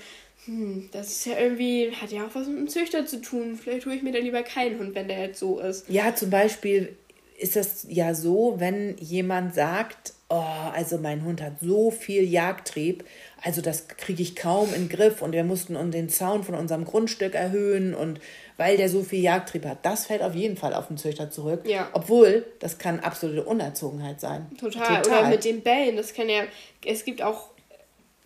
hm, 0.46 0.88
das 0.92 1.08
ist 1.08 1.26
ja 1.26 1.38
irgendwie, 1.38 1.90
hat 1.90 2.12
ja 2.12 2.26
auch 2.26 2.34
was 2.34 2.48
mit 2.48 2.58
dem 2.58 2.68
Züchter 2.68 3.04
zu 3.04 3.20
tun. 3.20 3.56
Vielleicht 3.56 3.86
hole 3.86 3.94
ich 3.94 4.02
mir 4.02 4.12
dann 4.12 4.22
lieber 4.22 4.42
keinen 4.42 4.78
Hund, 4.78 4.94
wenn 4.94 5.08
der 5.08 5.20
jetzt 5.20 5.38
so 5.38 5.58
ist. 5.58 5.88
Ja, 5.88 6.14
zum 6.14 6.30
Beispiel 6.30 6.96
ist 7.38 7.56
das 7.56 7.86
ja 7.88 8.14
so, 8.14 8.54
wenn 8.58 8.96
jemand 8.98 9.54
sagt, 9.54 10.14
oh, 10.28 10.42
also 10.72 10.98
mein 10.98 11.24
Hund 11.24 11.42
hat 11.42 11.60
so 11.60 11.90
viel 11.90 12.22
Jagdtrieb, 12.22 13.04
also 13.42 13.60
das 13.60 13.88
kriege 13.88 14.22
ich 14.22 14.34
kaum 14.34 14.72
in 14.74 14.88
den 14.88 14.88
Griff 14.88 15.22
und 15.22 15.32
wir 15.32 15.44
mussten 15.44 15.90
den 15.90 16.08
Zaun 16.08 16.42
von 16.42 16.54
unserem 16.54 16.84
Grundstück 16.84 17.34
erhöhen 17.34 17.94
und 17.94 18.20
weil 18.56 18.76
der 18.76 18.88
so 18.88 19.02
viel 19.02 19.22
Jagdtrieb 19.22 19.64
hat, 19.64 19.84
das 19.84 20.06
fällt 20.06 20.22
auf 20.22 20.34
jeden 20.34 20.56
Fall 20.56 20.74
auf 20.74 20.88
den 20.88 20.96
Züchter 20.96 21.30
zurück. 21.30 21.62
Ja. 21.66 21.88
Obwohl, 21.92 22.46
das 22.58 22.78
kann 22.78 23.00
absolute 23.00 23.44
Unerzogenheit 23.44 24.20
sein. 24.20 24.46
Total. 24.58 25.02
Total. 25.02 25.20
Oder 25.20 25.28
mit 25.28 25.44
den 25.44 25.62
Bällen, 25.62 25.96
das 25.96 26.14
kann 26.14 26.28
ja, 26.28 26.44
es 26.84 27.04
gibt 27.04 27.22
auch 27.22 27.50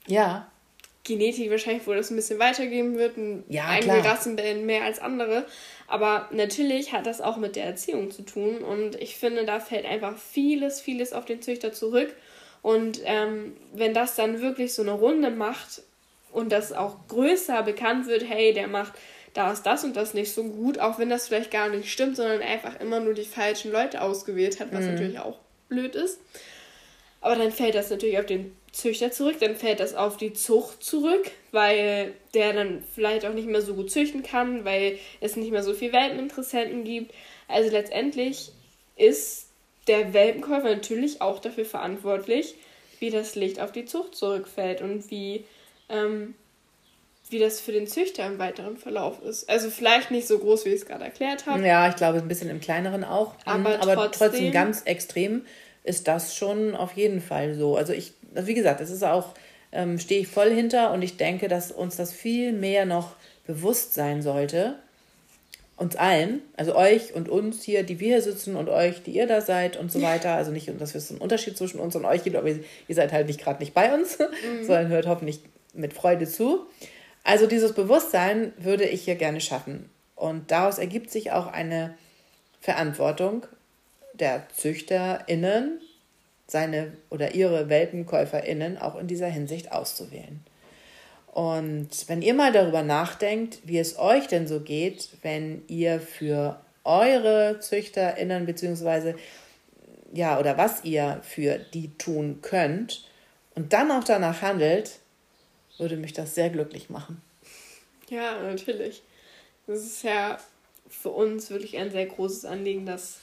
ja. 0.07 0.51
Genetik 1.05 1.51
wahrscheinlich, 1.51 1.87
wo 1.87 1.95
das 1.95 2.11
ein 2.11 2.17
bisschen 2.17 2.39
weitergeben 2.39 2.99
wird, 2.99 3.17
ja, 3.49 3.67
einige 3.67 4.05
Rassenbällen 4.05 4.67
mehr 4.67 4.85
als 4.85 4.99
andere. 4.99 5.47
Aber 5.89 6.29
natürlich 6.31 6.93
hat 6.93 7.07
das 7.07 7.21
auch 7.21 7.37
mit 7.37 7.57
der 7.57 7.65
Erziehung 7.65 8.11
zu 8.11 8.23
tun 8.23 8.59
und 8.59 8.97
ich 8.97 9.17
finde, 9.17 9.45
da 9.45 9.61
fällt 9.61 9.87
einfach 9.87 10.17
vieles, 10.17 10.81
vieles 10.81 11.13
auf 11.13 11.25
den 11.25 11.43
Züchter 11.43 11.73
zurück. 11.73 12.15
Und 12.63 13.01
ähm, 13.05 13.57
wenn 13.73 13.95
das 13.95 14.15
dann 14.15 14.43
wirklich 14.43 14.75
so 14.75 14.83
eine 14.83 14.93
Runde 14.93 15.31
macht 15.31 15.83
und 16.33 16.53
das 16.53 16.73
auch 16.73 16.97
größer 17.09 17.63
bekannt 17.63 18.07
wird, 18.07 18.29
hey, 18.29 18.53
der 18.53 18.69
macht 18.69 18.93
da 19.35 19.53
ist 19.53 19.65
das 19.65 19.85
und 19.85 19.97
das 19.97 20.15
nicht 20.15 20.33
so 20.33 20.45
gut, 20.45 20.79
auch 20.79 20.99
wenn 20.99 21.11
das 21.11 21.29
vielleicht 21.29 21.51
gar 21.51 21.69
nicht 21.69 21.91
stimmt, 21.91 22.17
sondern 22.17 22.43
einfach 22.43 22.81
immer 22.81 23.01
nur 23.01 23.15
die 23.15 23.25
falschen 23.25 23.71
Leute 23.71 24.03
ausgewählt 24.03 24.61
hat, 24.61 24.73
was 24.73 24.85
mhm. 24.85 24.93
natürlich 24.93 25.19
auch 25.19 25.39
blöd 25.69 25.95
ist. 25.95 26.21
Aber 27.21 27.37
dann 27.37 27.53
fällt 27.53 27.75
das 27.75 27.91
natürlich 27.91 28.19
auf 28.19 28.27
den 28.27 28.57
Züchter 28.73 29.11
zurück, 29.11 29.37
dann 29.41 29.57
fällt 29.57 29.81
das 29.81 29.95
auf 29.95 30.17
die 30.17 30.33
Zucht 30.33 30.83
zurück, 30.83 31.31
weil 31.53 32.15
der 32.35 32.53
dann 32.53 32.83
vielleicht 32.95 33.27
auch 33.27 33.35
nicht 33.35 33.49
mehr 33.49 33.63
so 33.63 33.75
gut 33.75 33.91
züchten 33.91 34.23
kann, 34.23 34.65
weil 34.65 34.99
es 35.21 35.37
nicht 35.37 35.51
mehr 35.51 35.63
so 35.63 35.75
viele 35.75 35.93
Welpeninteressenten 35.93 36.85
gibt. 36.85 37.13
Also 37.49 37.71
letztendlich 37.71 38.53
ist 38.97 39.49
der 39.87 40.13
Welpenkäufer 40.13 40.71
natürlich 40.71 41.21
auch 41.21 41.41
dafür 41.41 41.65
verantwortlich, 41.65 42.55
wie 43.01 43.11
das 43.11 43.35
Licht 43.35 43.61
auf 43.61 43.73
die 43.73 43.87
Zucht 43.87 44.15
zurückfällt 44.15 44.83
und 44.83 45.11
wie, 45.11 45.45
ähm, 45.89 46.35
wie 47.31 47.39
das 47.39 47.61
für 47.61 47.73
den 47.73 47.87
Züchter 47.87 48.27
im 48.27 48.39
weiteren 48.39 48.77
Verlauf 48.77 49.23
ist. 49.23 49.49
Also 49.49 49.71
vielleicht 49.71 50.11
nicht 50.11 50.27
so 50.27 50.39
groß, 50.39 50.65
wie 50.65 50.71
ich 50.71 50.83
es 50.83 50.87
gerade 50.87 51.05
erklärt 51.05 51.47
habe. 51.47 51.67
Ja, 51.67 51.89
ich 51.89 51.97
glaube 51.97 52.19
ein 52.19 52.29
bisschen 52.29 52.51
im 52.51 52.61
kleineren 52.61 53.05
auch. 53.05 53.35
Aber, 53.45 53.81
aber 53.81 53.95
trotzdem, 53.95 54.29
trotzdem 54.29 54.53
ganz 54.53 54.83
extrem 54.83 55.43
ist 55.83 56.09
das 56.09 56.35
schon 56.35 56.75
auf 56.75 56.93
jeden 56.93 57.21
Fall 57.21 57.55
so. 57.55 57.77
Also 57.77 57.93
ich 57.93 58.13
also 58.35 58.49
wie 58.49 58.55
gesagt, 58.55 58.81
das 58.81 58.91
ist 58.91 59.05
auch, 59.05 59.35
ähm, 59.73 59.99
stehe 59.99 60.21
ich 60.21 60.29
voll 60.29 60.51
hinter 60.51 60.93
und 60.93 61.03
ich 61.03 61.17
denke, 61.17 61.49
dass 61.49 61.73
uns 61.73 61.97
das 61.97 62.13
viel 62.13 62.53
mehr 62.53 62.87
noch 62.87 63.15
bewusst 63.47 63.95
sein 63.95 64.23
sollte. 64.23 64.77
Uns 65.77 65.97
allen, 65.97 66.43
also 66.59 66.77
euch 66.77 67.15
und 67.15 67.31
uns 67.31 67.63
hier, 67.63 67.85
die 67.85 68.01
wir 68.01 68.09
hier 68.09 68.23
sitzen 68.23 68.55
und 68.55 68.69
euch, 68.69 69.03
die 69.03 69.13
ihr 69.13 69.27
da 69.27 69.41
seid 69.41 69.79
und 69.79 69.91
so 69.91 70.03
weiter. 70.03 70.33
Also 70.33 70.51
nicht, 70.51 70.71
dass 70.79 70.95
es 70.95 71.11
einen 71.11 71.21
Unterschied 71.21 71.57
zwischen 71.57 71.81
uns 71.81 71.97
und 71.97 72.05
euch 72.05 72.23
gibt, 72.23 72.37
aber 72.37 72.49
ihr 72.49 72.95
seid 72.95 73.13
halt 73.13 73.29
nicht 73.29 73.41
gerade 73.41 73.61
nicht 73.61 73.73
bei 73.73 73.95
uns, 73.95 74.19
mhm. 74.19 74.65
sondern 74.67 74.89
hört 74.89 75.07
hoffentlich 75.07 75.41
mit 75.73 75.95
Freude 75.95 76.27
zu. 76.27 76.67
Also 77.25 77.47
dieses 77.47 77.75
Bewusstsein 77.75 78.53
würde 78.57 78.85
ich 78.85 79.05
hier 79.05 79.17
gerne 79.17 79.41
schaffen. 79.41 79.91
Und 80.17 80.51
daraus 80.51 80.79
ergibt 80.79 81.11
sich 81.11 81.33
auch 81.33 81.47
eine 81.47 81.95
Verantwortung 82.61 83.47
der 84.15 84.47
ZüchterInnen, 84.55 85.81
seine 86.47 86.93
oder 87.11 87.35
ihre 87.35 87.69
WelpenkäuferInnen 87.69 88.77
auch 88.77 88.97
in 88.97 89.07
dieser 89.07 89.29
Hinsicht 89.29 89.73
auszuwählen. 89.73 90.41
Und 91.33 92.09
wenn 92.09 92.23
ihr 92.23 92.35
mal 92.35 92.53
darüber 92.53 92.83
nachdenkt, 92.83 93.61
wie 93.65 93.79
es 93.79 93.99
euch 93.99 94.27
denn 94.27 94.49
so 94.49 94.61
geht, 94.61 95.11
wenn 95.23 95.63
ihr 95.69 96.01
für 96.01 96.61
eure 96.83 97.61
ZüchterInnen 97.61 98.47
beziehungsweise 98.47 99.15
ja, 100.13 100.41
oder 100.41 100.59
was 100.59 100.85
ihr 100.85 101.21
für 101.23 101.59
die 101.59 101.97
tun 101.97 102.41
könnt 102.43 103.05
und 103.55 103.73
dann 103.73 103.93
auch 103.93 104.03
danach 104.03 104.43
handelt, 104.43 104.99
würde 105.81 105.97
mich 105.97 106.13
das 106.13 106.35
sehr 106.35 106.51
glücklich 106.51 106.91
machen. 106.91 107.21
Ja, 108.09 108.41
natürlich. 108.43 109.03
Das 109.67 109.81
ist 109.81 110.03
ja 110.03 110.39
für 110.89 111.11
uns 111.11 111.51
wirklich 111.51 111.77
ein 111.79 111.91
sehr 111.91 112.07
großes 112.07 112.45
Anliegen, 112.45 112.87
dass 112.87 113.19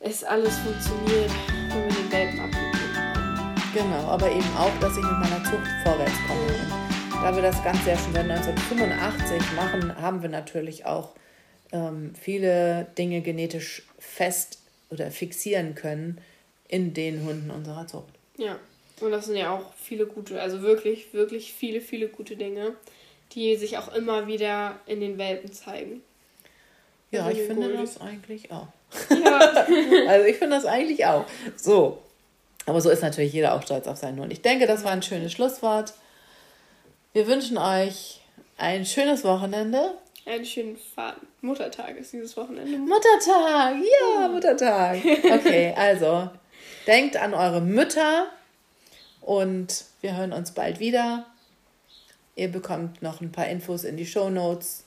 es 0.00 0.24
alles 0.24 0.56
funktioniert, 0.58 1.30
wenn 1.70 1.84
wir 1.84 1.96
den 1.96 2.12
Welpen 2.12 2.40
abgegeben 2.40 2.96
haben. 2.96 3.72
Genau, 3.74 4.08
aber 4.08 4.30
eben 4.30 4.56
auch, 4.56 4.78
dass 4.80 4.96
ich 4.96 5.02
mit 5.02 5.18
meiner 5.18 5.42
Zucht 5.44 5.66
vorwärts 5.82 6.16
komme. 6.26 6.46
Und 7.16 7.22
da 7.22 7.34
wir 7.34 7.42
das 7.42 7.62
Ganze 7.64 7.90
ja 7.90 7.98
schon 7.98 8.12
seit 8.12 8.30
1985 8.30 9.52
machen, 9.54 9.96
haben 10.00 10.22
wir 10.22 10.28
natürlich 10.28 10.84
auch 10.84 11.14
ähm, 11.72 12.14
viele 12.14 12.86
Dinge 12.98 13.22
genetisch 13.22 13.82
fest 13.98 14.60
oder 14.90 15.10
fixieren 15.10 15.74
können 15.74 16.20
in 16.68 16.94
den 16.94 17.24
Hunden 17.24 17.50
unserer 17.50 17.86
Zucht. 17.86 18.12
Ja, 18.36 18.58
und 19.00 19.10
das 19.10 19.26
sind 19.26 19.36
ja 19.36 19.54
auch 19.54 19.72
viele 19.74 20.06
gute, 20.06 20.40
also 20.40 20.62
wirklich, 20.62 21.12
wirklich 21.12 21.52
viele, 21.52 21.80
viele 21.80 22.08
gute 22.08 22.36
Dinge, 22.36 22.74
die 23.32 23.56
sich 23.56 23.76
auch 23.78 23.94
immer 23.94 24.26
wieder 24.26 24.78
in 24.86 25.00
den 25.00 25.18
Welpen 25.18 25.52
zeigen. 25.52 26.02
Ja, 27.10 27.30
ich 27.30 27.42
finde 27.42 27.72
das 27.74 28.00
eigentlich 28.00 28.50
auch. 28.50 28.68
Ja. 29.10 29.38
also 30.08 30.26
ich 30.26 30.36
finde 30.36 30.56
das 30.56 30.64
eigentlich 30.64 31.04
auch. 31.06 31.24
So. 31.56 31.98
Aber 32.66 32.80
so 32.80 32.90
ist 32.90 33.02
natürlich 33.02 33.32
jeder 33.32 33.54
auch 33.54 33.62
stolz 33.62 33.86
auf 33.86 33.96
seinen 33.96 34.18
Hund. 34.18 34.32
Ich 34.32 34.42
denke, 34.42 34.66
das 34.66 34.82
war 34.82 34.90
ein 34.90 35.02
schönes 35.02 35.32
Schlusswort. 35.32 35.94
Wir 37.12 37.26
wünschen 37.26 37.58
euch 37.58 38.20
ein 38.58 38.84
schönes 38.84 39.24
Wochenende. 39.24 39.94
Einen 40.24 40.44
schönen 40.44 40.76
Faden. 40.76 41.28
Muttertag 41.40 41.96
ist 41.96 42.12
dieses 42.12 42.36
Wochenende. 42.36 42.76
Muttertag, 42.78 43.76
ja, 43.76 44.28
Muttertag. 44.28 44.96
Okay, 44.96 45.72
also 45.76 46.28
denkt 46.86 47.16
an 47.16 47.34
eure 47.34 47.60
Mütter 47.60 48.26
Und 49.26 49.84
wir 50.02 50.16
hören 50.16 50.32
uns 50.32 50.52
bald 50.52 50.78
wieder. 50.78 51.26
Ihr 52.36 52.48
bekommt 52.48 53.02
noch 53.02 53.20
ein 53.20 53.32
paar 53.32 53.48
Infos 53.48 53.82
in 53.82 53.96
die 53.96 54.06
Show 54.06 54.30
Notes. 54.30 54.84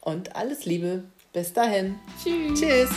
Und 0.00 0.34
alles 0.34 0.64
Liebe. 0.64 1.04
Bis 1.34 1.52
dahin. 1.52 1.96
Tschüss. 2.24 2.58
Tschüss. 2.58 2.90